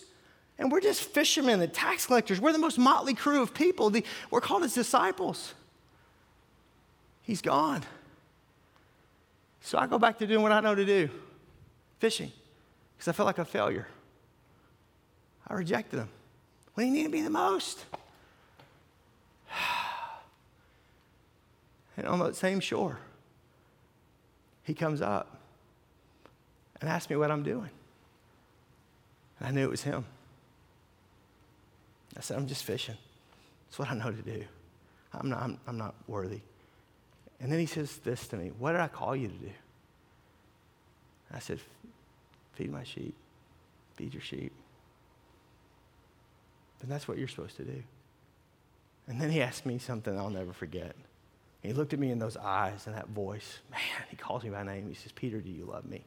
And 0.59 0.71
we're 0.71 0.81
just 0.81 1.01
fishermen 1.01 1.61
and 1.61 1.73
tax 1.73 2.05
collectors. 2.05 2.39
We're 2.39 2.51
the 2.51 2.59
most 2.59 2.77
motley 2.77 3.15
crew 3.15 3.41
of 3.41 3.53
people. 3.53 3.89
The, 3.89 4.03
we're 4.29 4.41
called 4.41 4.61
his 4.61 4.75
disciples. 4.75 5.55
He's 7.23 7.41
gone. 7.41 7.81
So 9.61 9.77
I 9.77 9.87
go 9.87 9.97
back 9.97 10.19
to 10.19 10.27
doing 10.27 10.43
what 10.43 10.51
I 10.51 10.59
know 10.59 10.75
to 10.75 10.85
do 10.85 11.09
fishing, 11.99 12.31
because 12.97 13.07
I 13.07 13.11
felt 13.11 13.27
like 13.27 13.37
a 13.37 13.45
failure. 13.45 13.87
I 15.47 15.53
rejected 15.53 15.99
him 15.99 16.09
when 16.73 16.87
he 16.87 16.91
needed 16.91 17.11
me 17.11 17.21
the 17.21 17.29
most. 17.29 17.85
And 21.97 22.07
on 22.07 22.19
that 22.19 22.37
same 22.37 22.61
shore, 22.61 22.99
he 24.63 24.73
comes 24.73 25.01
up 25.01 25.39
and 26.79 26.89
asks 26.89 27.09
me 27.09 27.15
what 27.15 27.31
I'm 27.31 27.43
doing. 27.43 27.69
And 29.39 29.47
I 29.47 29.51
knew 29.51 29.63
it 29.63 29.69
was 29.69 29.83
him. 29.83 30.05
I 32.17 32.21
said, 32.21 32.37
I'm 32.37 32.47
just 32.47 32.63
fishing. 32.63 32.97
That's 33.67 33.79
what 33.79 33.89
I 33.89 33.93
know 33.95 34.11
to 34.11 34.21
do. 34.21 34.43
I'm 35.13 35.29
not, 35.29 35.41
I'm, 35.41 35.59
I'm 35.67 35.77
not 35.77 35.95
worthy. 36.07 36.41
And 37.39 37.51
then 37.51 37.59
he 37.59 37.65
says 37.65 37.97
this 37.97 38.27
to 38.27 38.37
me 38.37 38.51
What 38.59 38.73
did 38.73 38.81
I 38.81 38.87
call 38.87 39.15
you 39.15 39.27
to 39.27 39.33
do? 39.33 39.51
I 41.33 41.39
said, 41.39 41.59
Feed 42.53 42.71
my 42.71 42.83
sheep, 42.83 43.15
feed 43.95 44.13
your 44.13 44.21
sheep. 44.21 44.51
And 46.81 46.91
that's 46.91 47.07
what 47.07 47.17
you're 47.17 47.27
supposed 47.27 47.57
to 47.57 47.63
do. 47.63 47.83
And 49.07 49.19
then 49.19 49.29
he 49.29 49.41
asked 49.41 49.65
me 49.65 49.77
something 49.77 50.17
I'll 50.17 50.29
never 50.29 50.53
forget. 50.53 50.95
He 51.61 51.73
looked 51.73 51.93
at 51.93 51.99
me 51.99 52.11
in 52.11 52.19
those 52.19 52.37
eyes 52.37 52.87
and 52.87 52.95
that 52.95 53.07
voice. 53.09 53.59
Man, 53.69 53.79
he 54.09 54.15
calls 54.15 54.43
me 54.43 54.49
by 54.49 54.63
name. 54.63 54.87
He 54.89 54.95
says, 54.95 55.11
Peter, 55.11 55.39
do 55.39 55.49
you 55.49 55.65
love 55.65 55.85
me? 55.85 56.03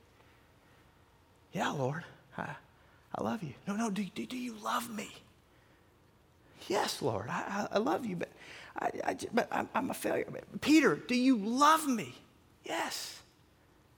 Yeah, 1.53 1.71
Lord. 1.71 2.05
I, 2.37 2.51
I 3.15 3.23
love 3.23 3.43
you. 3.43 3.55
No, 3.67 3.77
no, 3.77 3.91
do, 3.91 4.05
do, 4.05 4.27
do 4.27 4.37
you 4.37 4.57
love 4.63 4.91
me? 4.91 5.11
Yes, 6.67 7.01
Lord. 7.01 7.29
I, 7.29 7.69
I, 7.73 7.77
I 7.77 7.79
love 7.79 8.05
you, 8.05 8.17
but, 8.17 8.31
I, 8.79 8.91
I, 9.05 9.17
but 9.33 9.49
I'm, 9.53 9.69
I'm 9.75 9.91
a 9.91 9.95
failure. 9.95 10.27
Peter, 10.61 10.97
do 10.97 11.15
you 11.15 11.37
love 11.37 11.87
me? 11.87 12.17
Yes. 12.65 13.21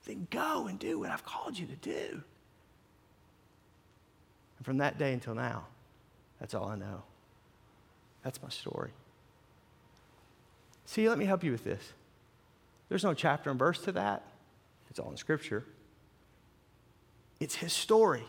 Then 0.05 0.27
go 0.29 0.67
and 0.67 0.77
do 0.77 0.99
what 0.99 1.09
I've 1.09 1.25
called 1.25 1.57
you 1.57 1.65
to 1.65 1.75
do. 1.75 2.21
And 4.57 4.65
from 4.65 4.77
that 4.77 4.99
day 4.99 5.13
until 5.13 5.33
now, 5.33 5.65
that's 6.39 6.53
all 6.53 6.67
I 6.67 6.75
know. 6.75 7.01
That's 8.23 8.41
my 8.43 8.49
story. 8.49 8.91
See, 10.87 11.07
let 11.07 11.19
me 11.19 11.25
help 11.25 11.43
you 11.43 11.51
with 11.51 11.63
this. 11.63 11.93
There's 12.89 13.03
no 13.03 13.13
chapter 13.13 13.51
and 13.51 13.59
verse 13.59 13.79
to 13.83 13.91
that, 13.91 14.23
it's 14.89 14.97
all 14.97 15.11
in 15.11 15.17
Scripture. 15.17 15.63
It's 17.39 17.53
his 17.53 17.71
story. 17.71 18.23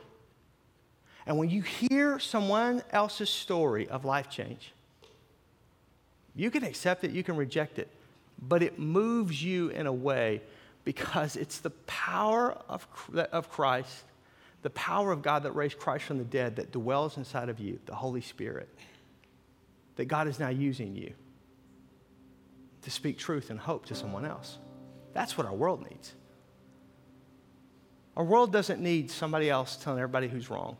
And 1.24 1.38
when 1.38 1.48
you 1.48 1.62
hear 1.62 2.18
someone 2.18 2.82
else's 2.90 3.30
story 3.30 3.88
of 3.88 4.04
life 4.04 4.28
change, 4.28 4.72
you 6.34 6.50
can 6.50 6.62
accept 6.62 7.04
it, 7.04 7.12
you 7.12 7.22
can 7.22 7.36
reject 7.36 7.78
it, 7.78 7.88
but 8.38 8.62
it 8.62 8.78
moves 8.78 9.42
you 9.42 9.70
in 9.70 9.86
a 9.86 9.92
way 9.92 10.42
because 10.84 11.36
it's 11.36 11.60
the 11.60 11.70
power 11.70 12.52
of, 12.68 12.86
of 13.32 13.50
Christ 13.50 14.04
the 14.62 14.70
power 14.70 15.12
of 15.12 15.22
God 15.22 15.44
that 15.44 15.52
raised 15.52 15.78
Christ 15.78 16.04
from 16.04 16.18
the 16.18 16.24
dead 16.24 16.56
that 16.56 16.72
dwells 16.72 17.16
inside 17.16 17.48
of 17.48 17.60
you, 17.60 17.78
the 17.86 17.94
Holy 17.94 18.20
Spirit, 18.20 18.68
that 19.96 20.06
God 20.06 20.26
is 20.26 20.40
now 20.40 20.48
using 20.48 20.96
you 20.96 21.14
to 22.88 22.94
speak 22.94 23.18
truth 23.18 23.50
and 23.50 23.60
hope 23.60 23.84
to 23.84 23.94
someone 23.94 24.24
else. 24.24 24.56
That's 25.12 25.36
what 25.36 25.46
our 25.46 25.52
world 25.52 25.84
needs. 25.90 26.14
Our 28.16 28.24
world 28.24 28.50
doesn't 28.50 28.80
need 28.80 29.10
somebody 29.10 29.50
else 29.50 29.76
telling 29.76 30.00
everybody 30.00 30.26
who's 30.26 30.48
wrong. 30.48 30.78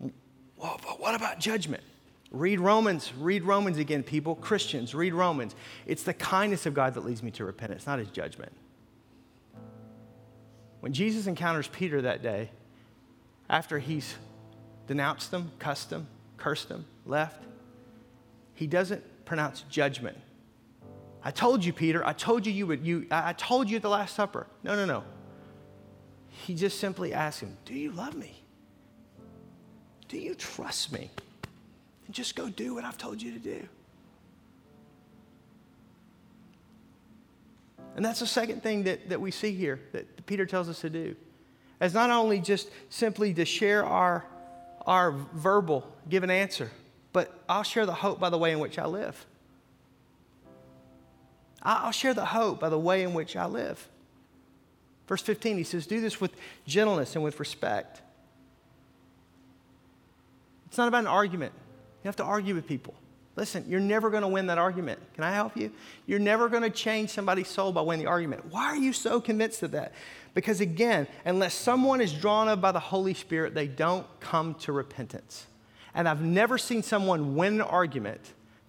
Well, 0.00 0.80
but 0.82 0.98
what 0.98 1.14
about 1.14 1.38
judgment? 1.40 1.82
Read 2.30 2.58
Romans. 2.58 3.12
Read 3.18 3.44
Romans 3.44 3.76
again, 3.76 4.02
people. 4.02 4.34
Christians, 4.34 4.94
read 4.94 5.12
Romans. 5.12 5.54
It's 5.86 6.02
the 6.02 6.14
kindness 6.14 6.64
of 6.64 6.72
God 6.72 6.94
that 6.94 7.04
leads 7.04 7.22
me 7.22 7.30
to 7.32 7.44
repentance, 7.44 7.86
not 7.86 7.98
his 7.98 8.08
judgment. 8.08 8.52
When 10.80 10.94
Jesus 10.94 11.26
encounters 11.26 11.68
Peter 11.68 12.00
that 12.00 12.22
day, 12.22 12.48
after 13.50 13.78
he's 13.78 14.14
denounced 14.86 15.30
them, 15.30 15.52
cussed 15.58 15.90
them, 15.90 16.06
cursed 16.38 16.70
them, 16.70 16.86
left, 17.04 17.44
he 18.60 18.66
doesn't 18.66 19.24
pronounce 19.24 19.62
judgment. 19.70 20.18
I 21.24 21.30
told 21.30 21.64
you, 21.64 21.72
Peter, 21.72 22.06
I 22.06 22.12
told 22.12 22.44
you 22.44 22.52
you 22.52 22.66
would, 22.66 22.86
you, 22.86 23.06
I 23.10 23.32
told 23.32 23.70
you 23.70 23.76
at 23.76 23.82
the 23.82 23.88
Last 23.88 24.14
Supper. 24.14 24.46
No, 24.62 24.76
no, 24.76 24.84
no. 24.84 25.02
He 26.28 26.54
just 26.54 26.78
simply 26.78 27.14
asks 27.14 27.42
him, 27.42 27.56
Do 27.64 27.72
you 27.72 27.90
love 27.90 28.14
me? 28.14 28.44
Do 30.08 30.18
you 30.18 30.34
trust 30.34 30.92
me? 30.92 31.08
And 32.04 32.14
just 32.14 32.36
go 32.36 32.50
do 32.50 32.74
what 32.74 32.84
I've 32.84 32.98
told 32.98 33.22
you 33.22 33.32
to 33.32 33.38
do. 33.38 33.66
And 37.96 38.04
that's 38.04 38.20
the 38.20 38.26
second 38.26 38.62
thing 38.62 38.82
that, 38.82 39.08
that 39.08 39.22
we 39.22 39.30
see 39.30 39.54
here 39.54 39.80
that 39.92 40.26
Peter 40.26 40.44
tells 40.44 40.68
us 40.68 40.82
to 40.82 40.90
do. 40.90 41.16
As 41.80 41.94
not 41.94 42.10
only 42.10 42.40
just 42.40 42.68
simply 42.90 43.32
to 43.32 43.46
share 43.46 43.86
our, 43.86 44.26
our 44.84 45.12
verbal, 45.32 45.90
give 46.10 46.24
an 46.24 46.30
answer, 46.30 46.70
but 47.12 47.42
I'll 47.48 47.62
share 47.62 47.86
the 47.86 47.94
hope 47.94 48.20
by 48.20 48.30
the 48.30 48.38
way 48.38 48.52
in 48.52 48.58
which 48.58 48.78
I 48.78 48.86
live. 48.86 49.26
I'll 51.62 51.92
share 51.92 52.14
the 52.14 52.24
hope 52.24 52.60
by 52.60 52.68
the 52.68 52.78
way 52.78 53.02
in 53.02 53.12
which 53.12 53.36
I 53.36 53.46
live. 53.46 53.88
Verse 55.06 55.22
15, 55.22 55.58
he 55.58 55.64
says, 55.64 55.86
Do 55.86 56.00
this 56.00 56.20
with 56.20 56.32
gentleness 56.66 57.14
and 57.16 57.24
with 57.24 57.40
respect. 57.40 58.00
It's 60.68 60.78
not 60.78 60.88
about 60.88 61.00
an 61.00 61.08
argument. 61.08 61.52
You 62.02 62.08
have 62.08 62.16
to 62.16 62.24
argue 62.24 62.54
with 62.54 62.66
people. 62.66 62.94
Listen, 63.36 63.64
you're 63.68 63.80
never 63.80 64.10
going 64.10 64.22
to 64.22 64.28
win 64.28 64.46
that 64.46 64.58
argument. 64.58 65.00
Can 65.14 65.24
I 65.24 65.32
help 65.32 65.56
you? 65.56 65.72
You're 66.06 66.18
never 66.18 66.48
going 66.48 66.62
to 66.62 66.70
change 66.70 67.10
somebody's 67.10 67.48
soul 67.48 67.72
by 67.72 67.80
winning 67.80 68.04
the 68.04 68.10
argument. 68.10 68.44
Why 68.50 68.64
are 68.66 68.76
you 68.76 68.92
so 68.92 69.20
convinced 69.20 69.62
of 69.62 69.72
that? 69.72 69.92
Because 70.34 70.60
again, 70.60 71.06
unless 71.24 71.54
someone 71.54 72.00
is 72.00 72.12
drawn 72.12 72.48
up 72.48 72.60
by 72.60 72.72
the 72.72 72.80
Holy 72.80 73.14
Spirit, 73.14 73.54
they 73.54 73.66
don't 73.66 74.06
come 74.20 74.54
to 74.56 74.72
repentance. 74.72 75.46
And 75.94 76.08
I've 76.08 76.22
never 76.22 76.58
seen 76.58 76.82
someone 76.82 77.34
win 77.36 77.54
an 77.54 77.60
argument 77.62 78.20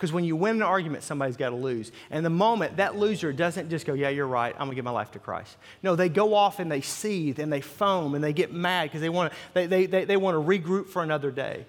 because 0.01 0.11
when 0.11 0.23
you 0.23 0.35
win 0.35 0.55
an 0.55 0.61
argument, 0.63 1.03
somebody's 1.03 1.37
got 1.37 1.51
to 1.51 1.55
lose. 1.55 1.91
And 2.09 2.25
the 2.25 2.31
moment 2.31 2.77
that 2.77 2.95
loser 2.97 3.31
doesn't 3.31 3.69
just 3.69 3.85
go, 3.85 3.93
Yeah, 3.93 4.09
you're 4.09 4.25
right, 4.25 4.51
I'm 4.53 4.61
going 4.61 4.71
to 4.71 4.75
give 4.75 4.85
my 4.85 4.89
life 4.89 5.11
to 5.11 5.19
Christ. 5.19 5.55
No, 5.83 5.95
they 5.95 6.09
go 6.09 6.33
off 6.33 6.59
and 6.59 6.71
they 6.71 6.81
seethe 6.81 7.39
and 7.39 7.53
they 7.53 7.61
foam 7.61 8.15
and 8.15 8.23
they 8.23 8.33
get 8.33 8.51
mad 8.51 8.85
because 8.85 9.01
they 9.01 9.09
want 9.09 9.31
to 9.31 9.37
they, 9.53 9.67
they, 9.67 9.85
they, 9.85 10.05
they 10.05 10.17
want 10.17 10.35
to 10.35 10.41
regroup 10.41 10.87
for 10.87 11.03
another 11.03 11.29
day. 11.29 11.67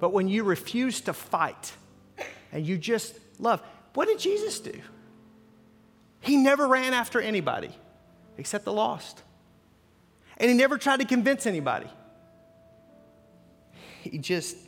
But 0.00 0.12
when 0.12 0.28
you 0.28 0.44
refuse 0.44 1.00
to 1.02 1.14
fight 1.14 1.72
and 2.52 2.66
you 2.66 2.76
just 2.76 3.18
love, 3.38 3.62
what 3.94 4.06
did 4.06 4.18
Jesus 4.18 4.60
do? 4.60 4.78
He 6.20 6.36
never 6.36 6.68
ran 6.68 6.92
after 6.92 7.22
anybody 7.22 7.70
except 8.36 8.66
the 8.66 8.72
lost. 8.72 9.22
And 10.36 10.50
he 10.50 10.56
never 10.56 10.76
tried 10.76 11.00
to 11.00 11.06
convince 11.06 11.46
anybody. 11.46 11.88
He 14.12 14.18
just 14.18 14.58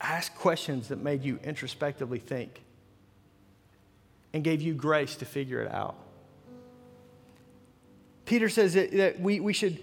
asked 0.00 0.34
questions 0.36 0.88
that 0.88 1.02
made 1.02 1.22
you 1.22 1.38
introspectively 1.44 2.18
think. 2.18 2.62
and 4.32 4.42
gave 4.44 4.60
you 4.60 4.74
grace 4.74 5.16
to 5.16 5.24
figure 5.24 5.62
it 5.62 5.72
out. 5.72 5.96
Peter 8.26 8.50
says 8.50 8.74
that, 8.74 8.92
that 8.92 9.18
we, 9.18 9.40
we 9.40 9.54
should 9.54 9.78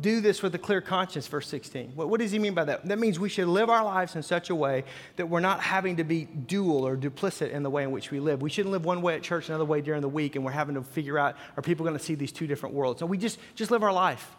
do 0.00 0.20
this 0.20 0.40
with 0.40 0.54
a 0.54 0.58
clear 0.58 0.80
conscience, 0.80 1.26
verse 1.26 1.48
16. 1.48 1.92
What, 1.96 2.08
what, 2.08 2.20
does 2.20 2.30
he 2.30 2.38
mean 2.38 2.54
by 2.54 2.64
that? 2.64 2.86
That 2.86 2.98
means 3.00 3.18
we 3.18 3.28
should 3.28 3.48
live 3.48 3.70
our 3.70 3.84
lives 3.84 4.14
in 4.14 4.22
such 4.22 4.50
a 4.50 4.54
way 4.54 4.84
that 5.16 5.26
we're 5.28 5.40
not 5.40 5.60
having 5.60 5.96
to 5.96 6.04
be 6.04 6.26
dual 6.26 6.86
or 6.86 6.96
duplicit 6.96 7.50
in 7.50 7.64
the 7.64 7.70
way 7.70 7.82
in 7.82 7.90
which 7.90 8.12
we 8.12 8.20
live. 8.20 8.40
We 8.40 8.50
shouldn't 8.50 8.72
live 8.72 8.84
one 8.84 9.02
way 9.02 9.16
at 9.16 9.22
church, 9.22 9.48
another 9.48 9.64
way 9.64 9.80
during 9.80 10.02
the 10.02 10.08
week, 10.08 10.36
and 10.36 10.44
we're 10.44 10.52
having 10.52 10.76
to 10.76 10.82
figure 10.82 11.18
out 11.18 11.36
are 11.56 11.62
people 11.62 11.84
going 11.84 11.98
to 11.98 12.04
see 12.04 12.14
these 12.14 12.32
two 12.32 12.46
different 12.46 12.74
worlds? 12.74 13.00
So 13.00 13.06
we 13.06 13.18
just, 13.18 13.38
just 13.56 13.72
live 13.72 13.82
our 13.82 13.92
life. 13.92 14.36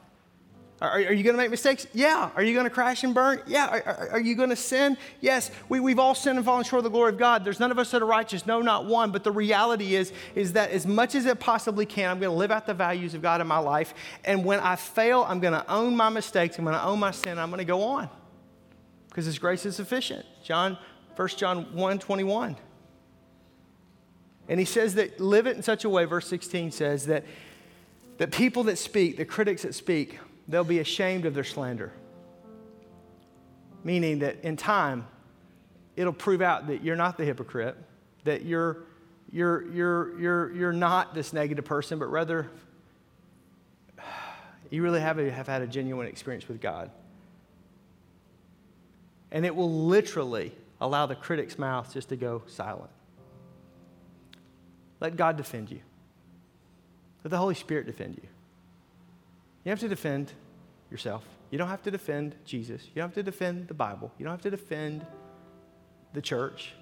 Are, 0.81 0.91
are 0.91 1.13
you 1.13 1.23
going 1.23 1.35
to 1.35 1.37
make 1.37 1.51
mistakes? 1.51 1.87
Yeah. 1.93 2.29
Are 2.35 2.43
you 2.43 2.53
going 2.53 2.63
to 2.63 2.69
crash 2.69 3.03
and 3.03 3.13
burn? 3.13 3.41
Yeah. 3.47 3.67
Are, 3.67 3.83
are, 3.83 4.09
are 4.11 4.19
you 4.19 4.35
going 4.35 4.49
to 4.49 4.55
sin? 4.55 4.97
Yes. 5.19 5.51
We, 5.67 5.79
we've 5.79 5.99
all 5.99 6.15
sinned 6.15 6.37
and 6.37 6.45
fallen 6.45 6.63
short 6.63 6.79
of 6.79 6.83
the 6.85 6.89
glory 6.89 7.11
of 7.11 7.17
God. 7.17 7.43
There's 7.43 7.59
none 7.59 7.71
of 7.71 7.77
us 7.79 7.91
that 7.91 8.01
are 8.01 8.05
righteous. 8.05 8.45
No, 8.45 8.61
not 8.61 8.85
one. 8.85 9.11
But 9.11 9.23
the 9.23 9.31
reality 9.31 9.95
is, 9.95 10.13
is 10.35 10.53
that 10.53 10.71
as 10.71 10.87
much 10.87 11.15
as 11.15 11.25
it 11.25 11.39
possibly 11.39 11.85
can, 11.85 12.09
I'm 12.09 12.19
going 12.19 12.31
to 12.31 12.37
live 12.37 12.51
out 12.51 12.65
the 12.65 12.73
values 12.73 13.13
of 13.13 13.21
God 13.21 13.41
in 13.41 13.47
my 13.47 13.57
life. 13.57 13.93
And 14.23 14.45
when 14.45 14.61
I 14.61 14.77
fail, 14.77 15.25
I'm 15.27 15.41
going 15.41 15.53
to 15.53 15.69
own 15.69 15.97
my 15.97 16.09
mistakes. 16.09 16.57
I'm 16.57 16.63
going 16.63 16.77
to 16.77 16.83
own 16.83 16.99
my 16.99 17.11
sin. 17.11 17.37
I'm 17.37 17.49
going 17.49 17.59
to 17.59 17.65
go 17.65 17.83
on 17.83 18.09
because 19.09 19.25
His 19.25 19.37
grace 19.37 19.65
is 19.65 19.75
sufficient. 19.75 20.25
John, 20.43 20.77
1 21.15 21.27
John 21.29 21.75
1 21.75 21.99
21. 21.99 22.55
And 24.49 24.59
he 24.59 24.65
says 24.65 24.95
that 24.95 25.19
live 25.19 25.45
it 25.45 25.55
in 25.55 25.61
such 25.61 25.85
a 25.85 25.89
way, 25.89 26.05
verse 26.05 26.27
16 26.27 26.71
says 26.71 27.05
that, 27.05 27.23
that 28.17 28.31
people 28.31 28.63
that 28.63 28.77
speak, 28.77 29.17
the 29.17 29.25
critics 29.25 29.61
that 29.61 29.75
speak, 29.75 30.19
they'll 30.49 30.63
be 30.63 30.79
ashamed 30.79 31.25
of 31.25 31.33
their 31.33 31.43
slander. 31.43 31.93
Meaning 33.83 34.19
that 34.19 34.43
in 34.43 34.57
time, 34.57 35.07
it'll 35.95 36.11
prove 36.11 36.41
out 36.41 36.67
that 36.67 36.83
you're 36.83 36.95
not 36.95 37.17
the 37.17 37.23
hypocrite, 37.23 37.77
that 38.25 38.43
you're, 38.43 38.83
you're, 39.31 39.71
you're, 39.71 40.19
you're, 40.19 40.51
you're 40.53 40.73
not 40.73 41.13
this 41.13 41.31
negative 41.31 41.63
person, 41.63 41.99
but 41.99 42.07
rather 42.07 42.49
you 44.71 44.81
really 44.81 44.99
have, 44.99 45.19
a, 45.19 45.29
have 45.31 45.47
had 45.47 45.61
a 45.61 45.67
genuine 45.67 46.07
experience 46.07 46.47
with 46.47 46.59
God. 46.59 46.89
And 49.31 49.45
it 49.45 49.55
will 49.55 49.85
literally 49.85 50.51
allow 50.81 51.05
the 51.05 51.15
critic's 51.15 51.59
mouth 51.59 51.93
just 51.93 52.09
to 52.09 52.15
go 52.15 52.41
silent. 52.47 52.89
Let 54.99 55.15
God 55.15 55.37
defend 55.37 55.69
you. 55.69 55.79
Let 57.23 57.29
the 57.29 57.37
Holy 57.37 57.53
Spirit 57.53 57.85
defend 57.85 58.15
you. 58.15 58.27
You 59.69 59.71
have 59.71 59.81
to 59.81 59.87
defend 59.87 60.33
yourself. 60.89 61.23
You 61.51 61.59
don't 61.59 61.67
have 61.67 61.83
to 61.83 61.91
defend 61.91 62.33
Jesus. 62.43 62.81
You 62.87 63.01
don't 63.01 63.09
have 63.09 63.13
to 63.13 63.21
defend 63.21 63.67
the 63.67 63.75
Bible. 63.75 64.11
You 64.17 64.25
don't 64.25 64.33
have 64.33 64.41
to 64.41 64.49
defend 64.49 65.05
the 66.11 66.23
church. 66.23 66.73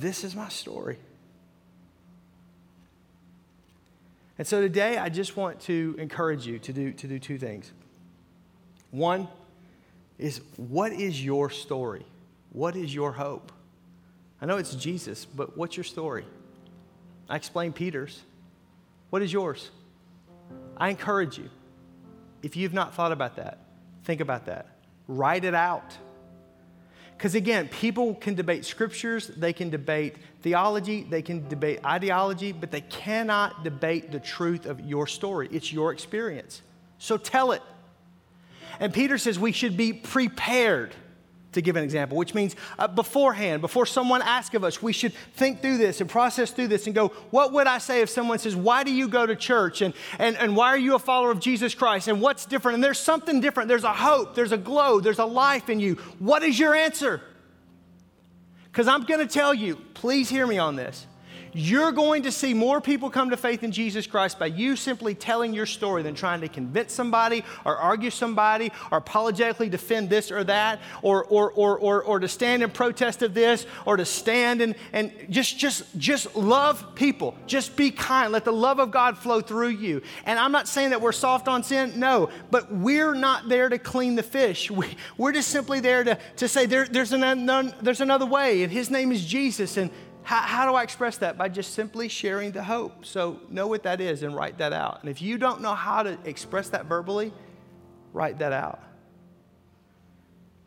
This 0.00 0.24
is 0.24 0.34
my 0.34 0.48
story. 0.48 0.98
And 4.38 4.46
so 4.46 4.62
today, 4.62 4.96
I 4.96 5.10
just 5.10 5.36
want 5.36 5.60
to 5.64 5.94
encourage 5.98 6.46
you 6.46 6.58
to 6.60 6.72
do, 6.72 6.92
to 6.94 7.06
do 7.06 7.18
two 7.18 7.36
things. 7.36 7.70
One 8.90 9.28
is 10.16 10.40
what 10.56 10.94
is 10.94 11.22
your 11.22 11.50
story? 11.50 12.06
What 12.50 12.76
is 12.76 12.94
your 12.94 13.12
hope? 13.12 13.52
I 14.40 14.46
know 14.46 14.56
it's 14.56 14.74
Jesus, 14.74 15.26
but 15.26 15.54
what's 15.54 15.76
your 15.76 15.84
story? 15.84 16.24
I 17.28 17.36
explained 17.36 17.74
Peter's. 17.74 18.22
What 19.10 19.20
is 19.20 19.30
yours? 19.30 19.70
I 20.76 20.90
encourage 20.90 21.38
you, 21.38 21.50
if 22.42 22.56
you've 22.56 22.74
not 22.74 22.94
thought 22.94 23.12
about 23.12 23.36
that, 23.36 23.58
think 24.04 24.20
about 24.20 24.46
that. 24.46 24.66
Write 25.06 25.44
it 25.44 25.54
out. 25.54 25.96
Because 27.16 27.34
again, 27.34 27.68
people 27.68 28.14
can 28.14 28.34
debate 28.34 28.64
scriptures, 28.64 29.28
they 29.28 29.52
can 29.52 29.70
debate 29.70 30.16
theology, 30.42 31.04
they 31.04 31.22
can 31.22 31.48
debate 31.48 31.84
ideology, 31.84 32.52
but 32.52 32.70
they 32.70 32.80
cannot 32.80 33.62
debate 33.62 34.10
the 34.10 34.20
truth 34.20 34.66
of 34.66 34.80
your 34.80 35.06
story. 35.06 35.48
It's 35.52 35.72
your 35.72 35.92
experience. 35.92 36.60
So 36.98 37.16
tell 37.16 37.52
it. 37.52 37.62
And 38.80 38.92
Peter 38.92 39.16
says 39.18 39.38
we 39.38 39.52
should 39.52 39.76
be 39.76 39.92
prepared 39.92 40.94
to 41.54 41.62
give 41.62 41.76
an 41.76 41.84
example, 41.84 42.16
which 42.16 42.34
means 42.34 42.54
uh, 42.78 42.86
beforehand, 42.86 43.60
before 43.60 43.86
someone 43.86 44.22
asks 44.22 44.54
of 44.54 44.64
us, 44.64 44.82
we 44.82 44.92
should 44.92 45.12
think 45.34 45.60
through 45.60 45.78
this 45.78 46.00
and 46.00 46.08
process 46.08 46.50
through 46.50 46.68
this 46.68 46.86
and 46.86 46.94
go, 46.94 47.08
what 47.30 47.52
would 47.52 47.66
I 47.66 47.78
say 47.78 48.02
if 48.02 48.10
someone 48.10 48.38
says, 48.38 48.54
Why 48.54 48.84
do 48.84 48.92
you 48.92 49.08
go 49.08 49.26
to 49.26 49.34
church? 49.34 49.80
And, 49.80 49.94
and, 50.18 50.36
and 50.36 50.56
why 50.56 50.68
are 50.68 50.78
you 50.78 50.94
a 50.94 50.98
follower 50.98 51.30
of 51.30 51.40
Jesus 51.40 51.74
Christ? 51.74 52.08
And 52.08 52.20
what's 52.20 52.46
different? 52.46 52.74
And 52.74 52.84
there's 52.84 52.98
something 52.98 53.40
different. 53.40 53.68
There's 53.68 53.84
a 53.84 53.92
hope, 53.92 54.34
there's 54.34 54.52
a 54.52 54.58
glow, 54.58 55.00
there's 55.00 55.18
a 55.18 55.24
life 55.24 55.68
in 55.70 55.80
you. 55.80 55.94
What 56.18 56.42
is 56.42 56.58
your 56.58 56.74
answer? 56.74 57.20
Because 58.64 58.88
I'm 58.88 59.04
going 59.04 59.20
to 59.20 59.32
tell 59.32 59.54
you, 59.54 59.76
please 59.94 60.28
hear 60.28 60.46
me 60.46 60.58
on 60.58 60.76
this. 60.76 61.06
You're 61.54 61.92
going 61.92 62.24
to 62.24 62.32
see 62.32 62.52
more 62.52 62.80
people 62.80 63.10
come 63.10 63.30
to 63.30 63.36
faith 63.36 63.62
in 63.62 63.70
Jesus 63.70 64.08
Christ 64.08 64.40
by 64.40 64.46
you 64.46 64.74
simply 64.74 65.14
telling 65.14 65.54
your 65.54 65.66
story 65.66 66.02
than 66.02 66.16
trying 66.16 66.40
to 66.40 66.48
convince 66.48 66.92
somebody 66.92 67.44
or 67.64 67.76
argue 67.76 68.10
somebody 68.10 68.72
or 68.90 68.98
apologetically 68.98 69.68
defend 69.68 70.10
this 70.10 70.32
or 70.32 70.42
that 70.44 70.80
or, 71.00 71.24
or, 71.24 71.52
or, 71.52 71.78
or, 71.78 72.02
or 72.02 72.18
to 72.18 72.26
stand 72.26 72.64
in 72.64 72.70
protest 72.70 73.22
of 73.22 73.34
this 73.34 73.66
or 73.86 73.96
to 73.96 74.04
stand 74.04 74.60
and, 74.60 74.74
and 74.92 75.12
just, 75.30 75.56
just, 75.56 75.84
just 75.96 76.34
love 76.34 76.94
people. 76.96 77.36
Just 77.46 77.76
be 77.76 77.92
kind. 77.92 78.32
Let 78.32 78.44
the 78.44 78.52
love 78.52 78.80
of 78.80 78.90
God 78.90 79.16
flow 79.16 79.40
through 79.40 79.68
you. 79.68 80.02
And 80.24 80.40
I'm 80.40 80.52
not 80.52 80.66
saying 80.66 80.90
that 80.90 81.00
we're 81.00 81.12
soft 81.12 81.46
on 81.46 81.62
sin, 81.62 82.00
no, 82.00 82.30
but 82.50 82.72
we're 82.72 83.14
not 83.14 83.48
there 83.48 83.68
to 83.68 83.78
clean 83.78 84.16
the 84.16 84.22
fish. 84.22 84.70
We, 84.74 84.96
we're 85.16 85.30
just 85.30 85.50
simply 85.50 85.78
there 85.78 86.02
to, 86.02 86.18
to 86.38 86.48
say 86.48 86.66
there, 86.66 86.84
there's, 86.84 87.12
an, 87.12 87.46
there's 87.80 88.00
another 88.00 88.26
way, 88.26 88.64
and 88.64 88.72
His 88.72 88.90
name 88.90 89.12
is 89.12 89.24
Jesus. 89.24 89.76
And 89.76 89.88
how, 90.24 90.40
how, 90.40 90.66
do 90.66 90.74
I 90.74 90.82
express 90.82 91.18
that? 91.18 91.36
By 91.36 91.50
just 91.50 91.74
simply 91.74 92.08
sharing 92.08 92.50
the 92.50 92.64
hope. 92.64 93.04
So 93.04 93.40
know 93.50 93.66
what 93.66 93.82
that 93.82 94.00
is 94.00 94.22
and 94.22 94.34
write 94.34 94.58
that 94.58 94.72
out. 94.72 95.00
And 95.02 95.10
if 95.10 95.20
you 95.20 95.36
don't 95.36 95.60
know 95.60 95.74
how 95.74 96.02
to 96.02 96.18
express 96.24 96.70
that 96.70 96.86
verbally, 96.86 97.32
write 98.14 98.38
that 98.38 98.52
out. 98.52 98.82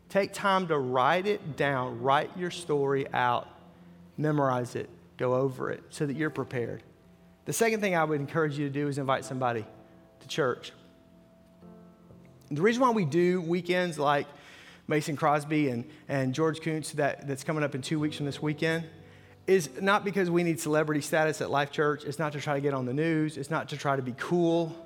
Take 0.08 0.32
time 0.32 0.68
to 0.68 0.78
write 0.78 1.26
it 1.26 1.56
down, 1.56 2.00
write 2.00 2.30
your 2.38 2.52
story 2.52 3.12
out, 3.12 3.48
memorize 4.16 4.76
it, 4.76 4.88
go 5.16 5.34
over 5.34 5.70
it 5.70 5.82
so 5.90 6.06
that 6.06 6.16
you're 6.16 6.30
prepared. 6.30 6.82
The 7.44 7.52
second 7.52 7.80
thing 7.80 7.96
I 7.96 8.04
would 8.04 8.20
encourage 8.20 8.56
you 8.56 8.66
to 8.68 8.72
do 8.72 8.86
is 8.86 8.96
invite 8.96 9.24
somebody 9.24 9.66
to 10.20 10.28
church. 10.28 10.72
The 12.50 12.62
reason 12.62 12.80
why 12.80 12.90
we 12.90 13.04
do 13.04 13.40
weekends 13.40 13.98
like 13.98 14.26
Mason 14.86 15.16
Crosby 15.16 15.68
and, 15.68 15.84
and 16.08 16.32
George 16.32 16.60
Koonce 16.60 16.92
that, 16.92 17.26
that's 17.26 17.42
coming 17.42 17.64
up 17.64 17.74
in 17.74 17.82
two 17.82 17.98
weeks 17.98 18.16
from 18.16 18.24
this 18.24 18.40
weekend 18.40 18.84
is 19.48 19.70
not 19.80 20.04
because 20.04 20.30
we 20.30 20.42
need 20.42 20.60
celebrity 20.60 21.00
status 21.00 21.40
at 21.40 21.50
Life 21.50 21.72
Church. 21.72 22.04
It's 22.04 22.18
not 22.18 22.34
to 22.34 22.40
try 22.40 22.54
to 22.54 22.60
get 22.60 22.74
on 22.74 22.84
the 22.84 22.92
news. 22.92 23.38
It's 23.38 23.50
not 23.50 23.70
to 23.70 23.78
try 23.78 23.96
to 23.96 24.02
be 24.02 24.14
cool. 24.18 24.76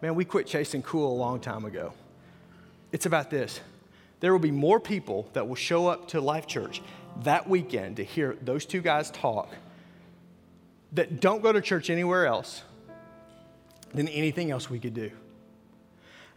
Man, 0.00 0.14
we 0.14 0.24
quit 0.24 0.46
chasing 0.46 0.82
cool 0.82 1.12
a 1.12 1.18
long 1.18 1.38
time 1.38 1.66
ago. 1.66 1.92
It's 2.92 3.04
about 3.04 3.30
this. 3.30 3.60
There 4.20 4.32
will 4.32 4.40
be 4.40 4.50
more 4.50 4.80
people 4.80 5.28
that 5.34 5.46
will 5.46 5.54
show 5.54 5.86
up 5.88 6.08
to 6.08 6.22
Life 6.22 6.46
Church 6.46 6.80
that 7.24 7.46
weekend 7.46 7.96
to 7.96 8.04
hear 8.04 8.38
those 8.40 8.64
two 8.64 8.80
guys 8.80 9.10
talk 9.10 9.54
that 10.92 11.20
don't 11.20 11.42
go 11.42 11.52
to 11.52 11.60
church 11.60 11.90
anywhere 11.90 12.24
else 12.26 12.62
than 13.92 14.08
anything 14.08 14.50
else 14.50 14.70
we 14.70 14.78
could 14.78 14.94
do. 14.94 15.10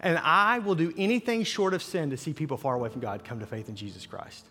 And 0.02 0.18
I 0.18 0.60
will 0.60 0.76
do 0.76 0.94
anything 0.98 1.46
short 1.46 1.74
of 1.74 1.82
sin 1.82 2.10
to 2.10 2.18
see 2.18 2.34
people 2.34 2.58
far 2.58 2.76
away 2.76 2.90
from 2.90 3.00
God 3.00 3.24
come 3.24 3.40
to 3.40 3.46
faith 3.46 3.70
in 3.70 3.76
Jesus 3.76 4.06
Christ. 4.06 4.46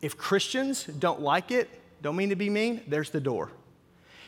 If 0.00 0.16
Christians 0.16 0.84
don't 0.84 1.20
like 1.20 1.50
it, 1.50 1.68
don't 2.02 2.16
mean 2.16 2.30
to 2.30 2.36
be 2.36 2.50
mean, 2.50 2.82
there's 2.86 3.10
the 3.10 3.20
door. 3.20 3.50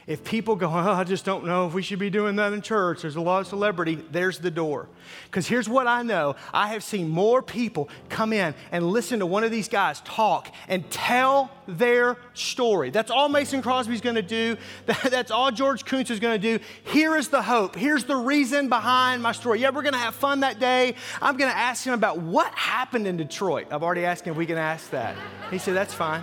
If 0.07 0.23
people 0.23 0.55
go, 0.55 0.67
oh, 0.67 0.93
I 0.93 1.05
just 1.05 1.25
don't 1.25 1.47
know 1.47 1.67
if 1.67 1.73
we 1.73 1.81
should 1.81 1.99
be 1.99 2.11
doing 2.11 2.37
that 2.37 2.53
in 2.53 2.61
church, 2.61 3.01
there's 3.01 3.17
a 3.17 3.23
lot 3.23 3.41
of 3.41 3.47
celebrity, 3.47 3.95
there's 4.11 4.39
the 4.39 4.51
door. 4.51 4.87
Because 5.25 5.47
here's 5.47 5.67
what 5.67 5.87
I 5.87 6.03
know 6.03 6.37
I 6.53 6.69
have 6.69 6.85
seen 6.85 7.09
more 7.09 7.41
people 7.41 7.89
come 8.11 8.35
in 8.35 8.55
and 8.71 8.87
listen 8.87 9.21
to 9.21 9.27
one 9.27 9.45
of 9.45 9.51
these 9.51 9.67
guys 9.67 10.03
talk 10.03 10.53
and 10.69 10.89
tell 10.91 11.51
their 11.67 12.19
story. 12.35 12.91
That's 12.91 13.11
all 13.11 13.31
Mason 13.31 13.63
Crosby's 13.63 14.03
to 14.17 14.23
do. 14.23 14.59
That's 15.09 15.31
all 15.31 15.51
George 15.51 15.87
Koonce 15.87 16.11
is 16.11 16.21
to 16.39 16.59
do. 16.59 16.63
Here 16.85 17.17
is 17.17 17.29
the 17.29 17.41
hope. 17.41 17.75
Here's 17.75 18.05
the 18.05 18.17
reason 18.17 18.69
behind 18.69 19.23
my 19.23 19.33
story. 19.33 19.61
Yeah, 19.61 19.71
we're 19.71 19.83
to 19.95 19.99
have 19.99 20.15
fun 20.15 20.41
that 20.41 20.61
day. 20.61 20.97
I'm 21.23 21.39
to 21.51 21.57
ask 21.57 21.87
him 21.87 21.95
about 21.95 22.19
what 22.19 22.53
happened 22.53 23.07
in 23.07 23.17
Detroit. 23.17 23.69
I've 23.71 23.83
already 23.83 24.05
asked 24.05 24.27
him 24.27 24.33
if 24.33 24.37
we 24.37 24.45
can 24.45 24.59
ask 24.59 24.91
that. 24.91 25.17
He 25.51 25.57
said, 25.57 25.75
That's 25.75 25.95
fine. 25.95 26.23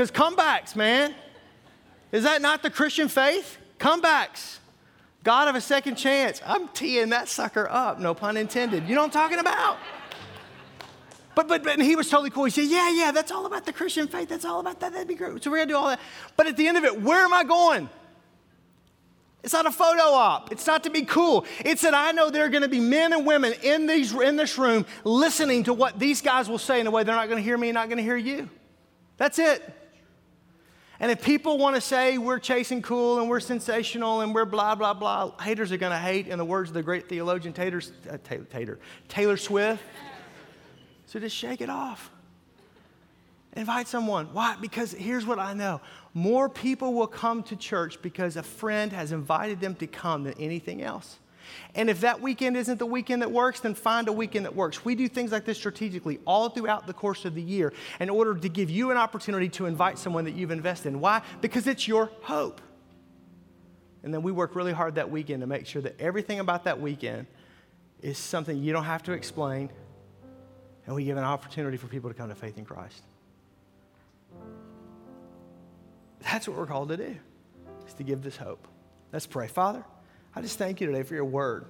Because 0.00 0.12
comebacks, 0.12 0.74
man. 0.74 1.14
Is 2.10 2.22
that 2.22 2.40
not 2.40 2.62
the 2.62 2.70
Christian 2.70 3.06
faith? 3.08 3.58
Comebacks. 3.78 4.56
God 5.24 5.46
of 5.46 5.54
a 5.54 5.60
second 5.60 5.96
chance. 5.96 6.40
I'm 6.46 6.68
teeing 6.68 7.10
that 7.10 7.28
sucker 7.28 7.68
up, 7.68 8.00
no 8.00 8.14
pun 8.14 8.38
intended. 8.38 8.88
You 8.88 8.94
know 8.94 9.02
what 9.02 9.08
I'm 9.08 9.10
talking 9.10 9.38
about? 9.38 9.76
But, 11.34 11.48
but, 11.48 11.62
but 11.62 11.82
he 11.82 11.96
was 11.96 12.08
totally 12.08 12.30
cool. 12.30 12.44
He 12.44 12.50
said, 12.50 12.64
Yeah, 12.64 12.90
yeah, 12.90 13.12
that's 13.12 13.30
all 13.30 13.44
about 13.44 13.66
the 13.66 13.74
Christian 13.74 14.08
faith. 14.08 14.30
That's 14.30 14.46
all 14.46 14.60
about 14.60 14.80
that. 14.80 14.92
That'd 14.92 15.06
be 15.06 15.16
great. 15.16 15.44
So 15.44 15.50
we're 15.50 15.58
going 15.58 15.68
to 15.68 15.74
do 15.74 15.76
all 15.76 15.88
that. 15.88 16.00
But 16.34 16.46
at 16.46 16.56
the 16.56 16.66
end 16.66 16.78
of 16.78 16.84
it, 16.84 17.02
where 17.02 17.22
am 17.22 17.34
I 17.34 17.44
going? 17.44 17.90
It's 19.42 19.52
not 19.52 19.66
a 19.66 19.70
photo 19.70 20.04
op. 20.04 20.50
It's 20.50 20.66
not 20.66 20.82
to 20.84 20.90
be 20.90 21.02
cool. 21.02 21.44
It's 21.62 21.82
that 21.82 21.92
I 21.92 22.12
know 22.12 22.30
there 22.30 22.46
are 22.46 22.48
going 22.48 22.62
to 22.62 22.70
be 22.70 22.80
men 22.80 23.12
and 23.12 23.26
women 23.26 23.52
in, 23.62 23.86
these, 23.86 24.14
in 24.14 24.36
this 24.36 24.56
room 24.56 24.86
listening 25.04 25.64
to 25.64 25.74
what 25.74 25.98
these 25.98 26.22
guys 26.22 26.48
will 26.48 26.56
say 26.56 26.80
in 26.80 26.86
a 26.86 26.90
way 26.90 27.04
they're 27.04 27.14
not 27.14 27.28
going 27.28 27.36
to 27.36 27.44
hear 27.44 27.58
me 27.58 27.70
not 27.70 27.88
going 27.88 27.98
to 27.98 28.02
hear 28.02 28.16
you. 28.16 28.48
That's 29.18 29.38
it. 29.38 29.76
And 31.00 31.10
if 31.10 31.24
people 31.24 31.56
want 31.56 31.76
to 31.76 31.80
say 31.80 32.18
we're 32.18 32.38
chasing 32.38 32.82
cool 32.82 33.20
and 33.20 33.28
we're 33.28 33.40
sensational 33.40 34.20
and 34.20 34.34
we're 34.34 34.44
blah, 34.44 34.74
blah, 34.74 34.92
blah, 34.92 35.32
haters 35.40 35.72
are 35.72 35.78
going 35.78 35.92
to 35.92 35.98
hate, 35.98 36.28
in 36.28 36.36
the 36.36 36.44
words 36.44 36.68
of 36.68 36.74
the 36.74 36.82
great 36.82 37.08
theologian 37.08 37.54
Taylor, 37.54 37.80
uh, 38.08 38.18
Taylor, 38.50 38.78
Taylor 39.08 39.36
Swift. 39.38 39.82
So 41.06 41.18
just 41.18 41.34
shake 41.34 41.62
it 41.62 41.70
off. 41.70 42.10
Invite 43.54 43.88
someone. 43.88 44.26
Why? 44.32 44.56
Because 44.60 44.92
here's 44.92 45.26
what 45.26 45.38
I 45.38 45.54
know 45.54 45.80
more 46.12 46.48
people 46.48 46.92
will 46.92 47.06
come 47.06 47.42
to 47.44 47.56
church 47.56 48.00
because 48.02 48.36
a 48.36 48.42
friend 48.42 48.92
has 48.92 49.10
invited 49.10 49.60
them 49.60 49.74
to 49.76 49.86
come 49.86 50.24
than 50.24 50.34
anything 50.34 50.82
else. 50.82 51.18
And 51.74 51.88
if 51.90 52.00
that 52.00 52.20
weekend 52.20 52.56
isn't 52.56 52.78
the 52.78 52.86
weekend 52.86 53.22
that 53.22 53.30
works, 53.30 53.60
then 53.60 53.74
find 53.74 54.08
a 54.08 54.12
weekend 54.12 54.44
that 54.44 54.54
works. 54.54 54.84
We 54.84 54.94
do 54.94 55.08
things 55.08 55.32
like 55.32 55.44
this 55.44 55.58
strategically 55.58 56.20
all 56.26 56.48
throughout 56.48 56.86
the 56.86 56.92
course 56.92 57.24
of 57.24 57.34
the 57.34 57.42
year 57.42 57.72
in 57.98 58.10
order 58.10 58.34
to 58.34 58.48
give 58.48 58.70
you 58.70 58.90
an 58.90 58.96
opportunity 58.96 59.48
to 59.50 59.66
invite 59.66 59.98
someone 59.98 60.24
that 60.24 60.34
you've 60.34 60.50
invested 60.50 60.88
in. 60.88 61.00
Why? 61.00 61.22
Because 61.40 61.66
it's 61.66 61.86
your 61.86 62.10
hope. 62.22 62.60
And 64.02 64.14
then 64.14 64.22
we 64.22 64.32
work 64.32 64.54
really 64.54 64.72
hard 64.72 64.94
that 64.94 65.10
weekend 65.10 65.42
to 65.42 65.46
make 65.46 65.66
sure 65.66 65.82
that 65.82 66.00
everything 66.00 66.40
about 66.40 66.64
that 66.64 66.80
weekend 66.80 67.26
is 68.00 68.16
something 68.16 68.56
you 68.56 68.72
don't 68.72 68.84
have 68.84 69.02
to 69.04 69.12
explain. 69.12 69.70
And 70.86 70.96
we 70.96 71.04
give 71.04 71.18
an 71.18 71.24
opportunity 71.24 71.76
for 71.76 71.86
people 71.86 72.10
to 72.10 72.14
come 72.14 72.30
to 72.30 72.34
faith 72.34 72.58
in 72.58 72.64
Christ. 72.64 73.02
That's 76.22 76.48
what 76.48 76.56
we're 76.56 76.66
called 76.66 76.88
to 76.88 76.96
do, 76.96 77.16
is 77.86 77.94
to 77.94 78.02
give 78.02 78.22
this 78.22 78.36
hope. 78.36 78.66
Let's 79.12 79.26
pray. 79.26 79.48
Father, 79.48 79.84
I 80.34 80.42
just 80.42 80.58
thank 80.58 80.80
you 80.80 80.86
today 80.86 81.02
for 81.02 81.14
your 81.14 81.24
word. 81.24 81.66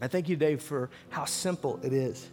I 0.00 0.08
thank 0.08 0.28
you 0.28 0.36
today 0.36 0.56
for 0.56 0.90
how 1.08 1.24
simple 1.24 1.80
it 1.82 1.92
is. 1.92 2.28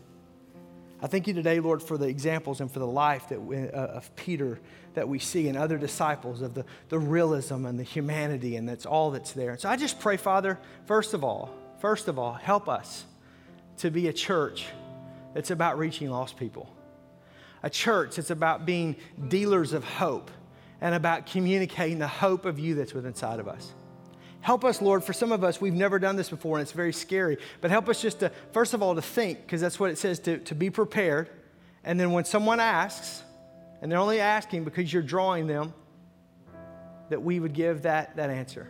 I 1.01 1.07
thank 1.07 1.27
you 1.27 1.33
today, 1.33 1.59
Lord, 1.59 1.81
for 1.81 1.97
the 1.97 2.07
examples 2.07 2.61
and 2.61 2.71
for 2.71 2.79
the 2.79 2.87
life 2.87 3.29
that 3.29 3.41
we, 3.41 3.57
uh, 3.57 3.87
of 3.87 4.15
Peter 4.15 4.59
that 4.93 5.07
we 5.07 5.17
see 5.19 5.47
and 5.47 5.57
other 5.57 5.77
disciples 5.77 6.41
of 6.41 6.53
the, 6.53 6.65
the 6.89 6.99
realism 6.99 7.65
and 7.65 7.79
the 7.79 7.83
humanity, 7.83 8.55
and 8.55 8.67
that's 8.67 8.85
all 8.85 9.09
that's 9.09 9.31
there. 9.31 9.57
So 9.57 9.69
I 9.69 9.77
just 9.77 9.99
pray, 9.99 10.17
Father, 10.17 10.59
first 10.85 11.13
of 11.13 11.23
all, 11.23 11.49
first 11.79 12.07
of 12.07 12.19
all, 12.19 12.33
help 12.33 12.69
us 12.69 13.05
to 13.77 13.89
be 13.89 14.09
a 14.09 14.13
church 14.13 14.67
that's 15.33 15.49
about 15.49 15.79
reaching 15.79 16.09
lost 16.11 16.37
people, 16.37 16.71
a 17.63 17.69
church 17.69 18.17
that's 18.17 18.29
about 18.29 18.65
being 18.65 18.95
dealers 19.27 19.73
of 19.73 19.83
hope 19.83 20.29
and 20.81 20.93
about 20.93 21.25
communicating 21.25 21.97
the 21.97 22.07
hope 22.07 22.45
of 22.45 22.59
you 22.59 22.75
that's 22.75 22.93
within 22.93 23.11
inside 23.11 23.39
of 23.39 23.47
us. 23.47 23.73
Help 24.41 24.65
us, 24.65 24.81
Lord. 24.81 25.03
For 25.03 25.13
some 25.13 25.31
of 25.31 25.43
us, 25.43 25.61
we've 25.61 25.73
never 25.73 25.99
done 25.99 26.15
this 26.15 26.29
before 26.29 26.57
and 26.57 26.63
it's 26.63 26.71
very 26.71 26.93
scary. 26.93 27.37
But 27.61 27.71
help 27.71 27.87
us 27.87 28.01
just 28.01 28.19
to, 28.19 28.31
first 28.51 28.73
of 28.73 28.81
all, 28.81 28.95
to 28.95 29.01
think, 29.01 29.41
because 29.41 29.61
that's 29.61 29.79
what 29.79 29.91
it 29.91 29.97
says 29.97 30.19
to, 30.21 30.39
to 30.39 30.55
be 30.55 30.69
prepared. 30.69 31.29
And 31.83 31.99
then 31.99 32.11
when 32.11 32.25
someone 32.25 32.59
asks, 32.59 33.23
and 33.81 33.91
they're 33.91 33.99
only 33.99 34.19
asking 34.19 34.63
because 34.63 34.91
you're 34.91 35.01
drawing 35.01 35.47
them, 35.47 35.73
that 37.09 37.21
we 37.21 37.39
would 37.39 37.53
give 37.53 37.83
that, 37.83 38.15
that 38.15 38.29
answer. 38.29 38.67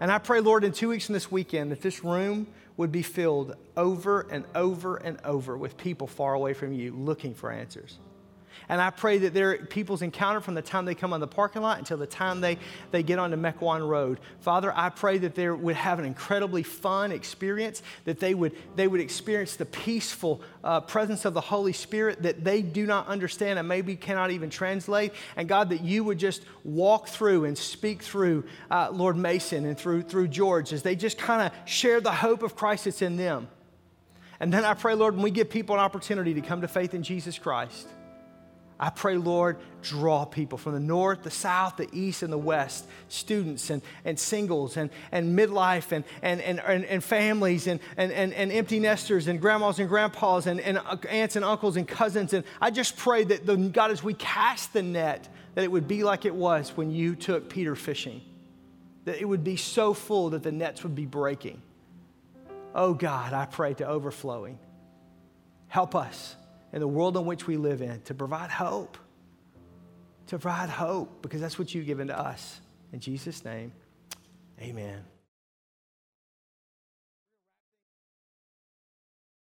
And 0.00 0.10
I 0.12 0.18
pray, 0.18 0.40
Lord, 0.40 0.64
in 0.64 0.72
two 0.72 0.88
weeks 0.88 1.06
from 1.06 1.14
this 1.14 1.30
weekend, 1.30 1.72
that 1.72 1.82
this 1.82 2.04
room 2.04 2.46
would 2.76 2.92
be 2.92 3.02
filled 3.02 3.56
over 3.76 4.26
and 4.30 4.44
over 4.54 4.96
and 4.96 5.18
over 5.24 5.56
with 5.56 5.76
people 5.76 6.06
far 6.06 6.34
away 6.34 6.54
from 6.54 6.72
you 6.72 6.92
looking 6.92 7.34
for 7.34 7.50
answers. 7.50 7.98
And 8.68 8.80
I 8.80 8.90
pray 8.90 9.18
that 9.18 9.34
their 9.34 9.58
people's 9.58 10.02
encounter 10.02 10.40
from 10.40 10.54
the 10.54 10.62
time 10.62 10.84
they 10.84 10.94
come 10.94 11.12
on 11.12 11.20
the 11.20 11.26
parking 11.26 11.62
lot 11.62 11.78
until 11.78 11.96
the 11.96 12.06
time 12.06 12.40
they, 12.40 12.58
they 12.90 13.02
get 13.02 13.18
onto 13.18 13.36
Mequon 13.36 13.86
Road. 13.86 14.20
Father, 14.40 14.72
I 14.74 14.90
pray 14.90 15.18
that 15.18 15.34
they 15.34 15.48
would 15.48 15.76
have 15.76 15.98
an 15.98 16.04
incredibly 16.04 16.62
fun 16.62 17.12
experience, 17.12 17.82
that 18.04 18.20
they 18.20 18.34
would, 18.34 18.56
they 18.76 18.88
would 18.88 19.00
experience 19.00 19.56
the 19.56 19.66
peaceful 19.66 20.40
uh, 20.64 20.80
presence 20.80 21.24
of 21.24 21.34
the 21.34 21.40
Holy 21.40 21.72
Spirit 21.72 22.22
that 22.22 22.44
they 22.44 22.62
do 22.62 22.86
not 22.86 23.06
understand 23.06 23.58
and 23.58 23.68
maybe 23.68 23.96
cannot 23.96 24.30
even 24.30 24.50
translate. 24.50 25.12
And 25.36 25.48
God, 25.48 25.70
that 25.70 25.82
you 25.82 26.04
would 26.04 26.18
just 26.18 26.42
walk 26.64 27.08
through 27.08 27.44
and 27.44 27.56
speak 27.56 28.02
through 28.02 28.44
uh, 28.70 28.90
Lord 28.92 29.16
Mason 29.16 29.64
and 29.64 29.78
through, 29.78 30.02
through 30.02 30.28
George 30.28 30.72
as 30.72 30.82
they 30.82 30.96
just 30.96 31.18
kind 31.18 31.42
of 31.42 31.68
share 31.68 32.00
the 32.00 32.12
hope 32.12 32.42
of 32.42 32.56
Christ 32.56 32.84
that's 32.84 33.02
in 33.02 33.16
them. 33.16 33.48
And 34.40 34.52
then 34.52 34.64
I 34.64 34.74
pray, 34.74 34.94
Lord, 34.94 35.14
when 35.14 35.24
we 35.24 35.30
give 35.30 35.50
people 35.50 35.74
an 35.74 35.80
opportunity 35.80 36.34
to 36.34 36.40
come 36.40 36.60
to 36.60 36.68
faith 36.68 36.94
in 36.94 37.02
Jesus 37.02 37.38
Christ, 37.38 37.88
I 38.80 38.90
pray, 38.90 39.16
Lord, 39.16 39.56
draw 39.82 40.24
people 40.24 40.56
from 40.56 40.74
the 40.74 40.80
north, 40.80 41.24
the 41.24 41.32
south, 41.32 41.76
the 41.78 41.88
east, 41.92 42.22
and 42.22 42.32
the 42.32 42.38
west, 42.38 42.86
students 43.08 43.70
and, 43.70 43.82
and 44.04 44.18
singles 44.18 44.76
and, 44.76 44.90
and 45.10 45.36
midlife 45.36 45.90
and, 45.90 46.04
and, 46.22 46.40
and, 46.40 46.84
and, 46.84 47.02
families 47.02 47.66
and, 47.66 47.80
and, 47.96 48.12
and, 48.12 48.32
and 48.32 48.52
empty 48.52 48.78
nesters 48.78 49.26
and 49.26 49.40
grandmas 49.40 49.80
and 49.80 49.88
grandpas 49.88 50.46
and, 50.46 50.60
and 50.60 50.78
aunts 51.08 51.34
and 51.34 51.44
uncles 51.44 51.76
and 51.76 51.88
cousins. 51.88 52.32
And 52.32 52.44
I 52.60 52.70
just 52.70 52.96
pray 52.96 53.24
that, 53.24 53.46
the, 53.46 53.56
God, 53.56 53.90
as 53.90 54.04
we 54.04 54.14
cast 54.14 54.72
the 54.72 54.82
net, 54.82 55.28
that 55.56 55.64
it 55.64 55.72
would 55.72 55.88
be 55.88 56.04
like 56.04 56.24
it 56.24 56.34
was 56.34 56.70
when 56.76 56.92
you 56.92 57.16
took 57.16 57.48
Peter 57.48 57.74
fishing, 57.74 58.20
that 59.06 59.20
it 59.20 59.24
would 59.24 59.42
be 59.42 59.56
so 59.56 59.92
full 59.92 60.30
that 60.30 60.44
the 60.44 60.52
nets 60.52 60.84
would 60.84 60.94
be 60.94 61.06
breaking. 61.06 61.60
Oh, 62.76 62.94
God, 62.94 63.32
I 63.32 63.46
pray 63.46 63.74
to 63.74 63.88
overflowing. 63.88 64.60
Help 65.66 65.96
us 65.96 66.36
in 66.72 66.80
the 66.80 66.88
world 66.88 67.16
in 67.16 67.24
which 67.24 67.46
we 67.46 67.56
live 67.56 67.82
in 67.82 68.00
to 68.02 68.14
provide 68.14 68.50
hope. 68.50 68.98
To 70.28 70.38
provide 70.38 70.68
hope, 70.68 71.22
because 71.22 71.40
that's 71.40 71.58
what 71.58 71.74
you've 71.74 71.86
given 71.86 72.08
to 72.08 72.18
us. 72.18 72.60
In 72.92 73.00
Jesus' 73.00 73.44
name, 73.44 73.72
amen. 74.60 75.04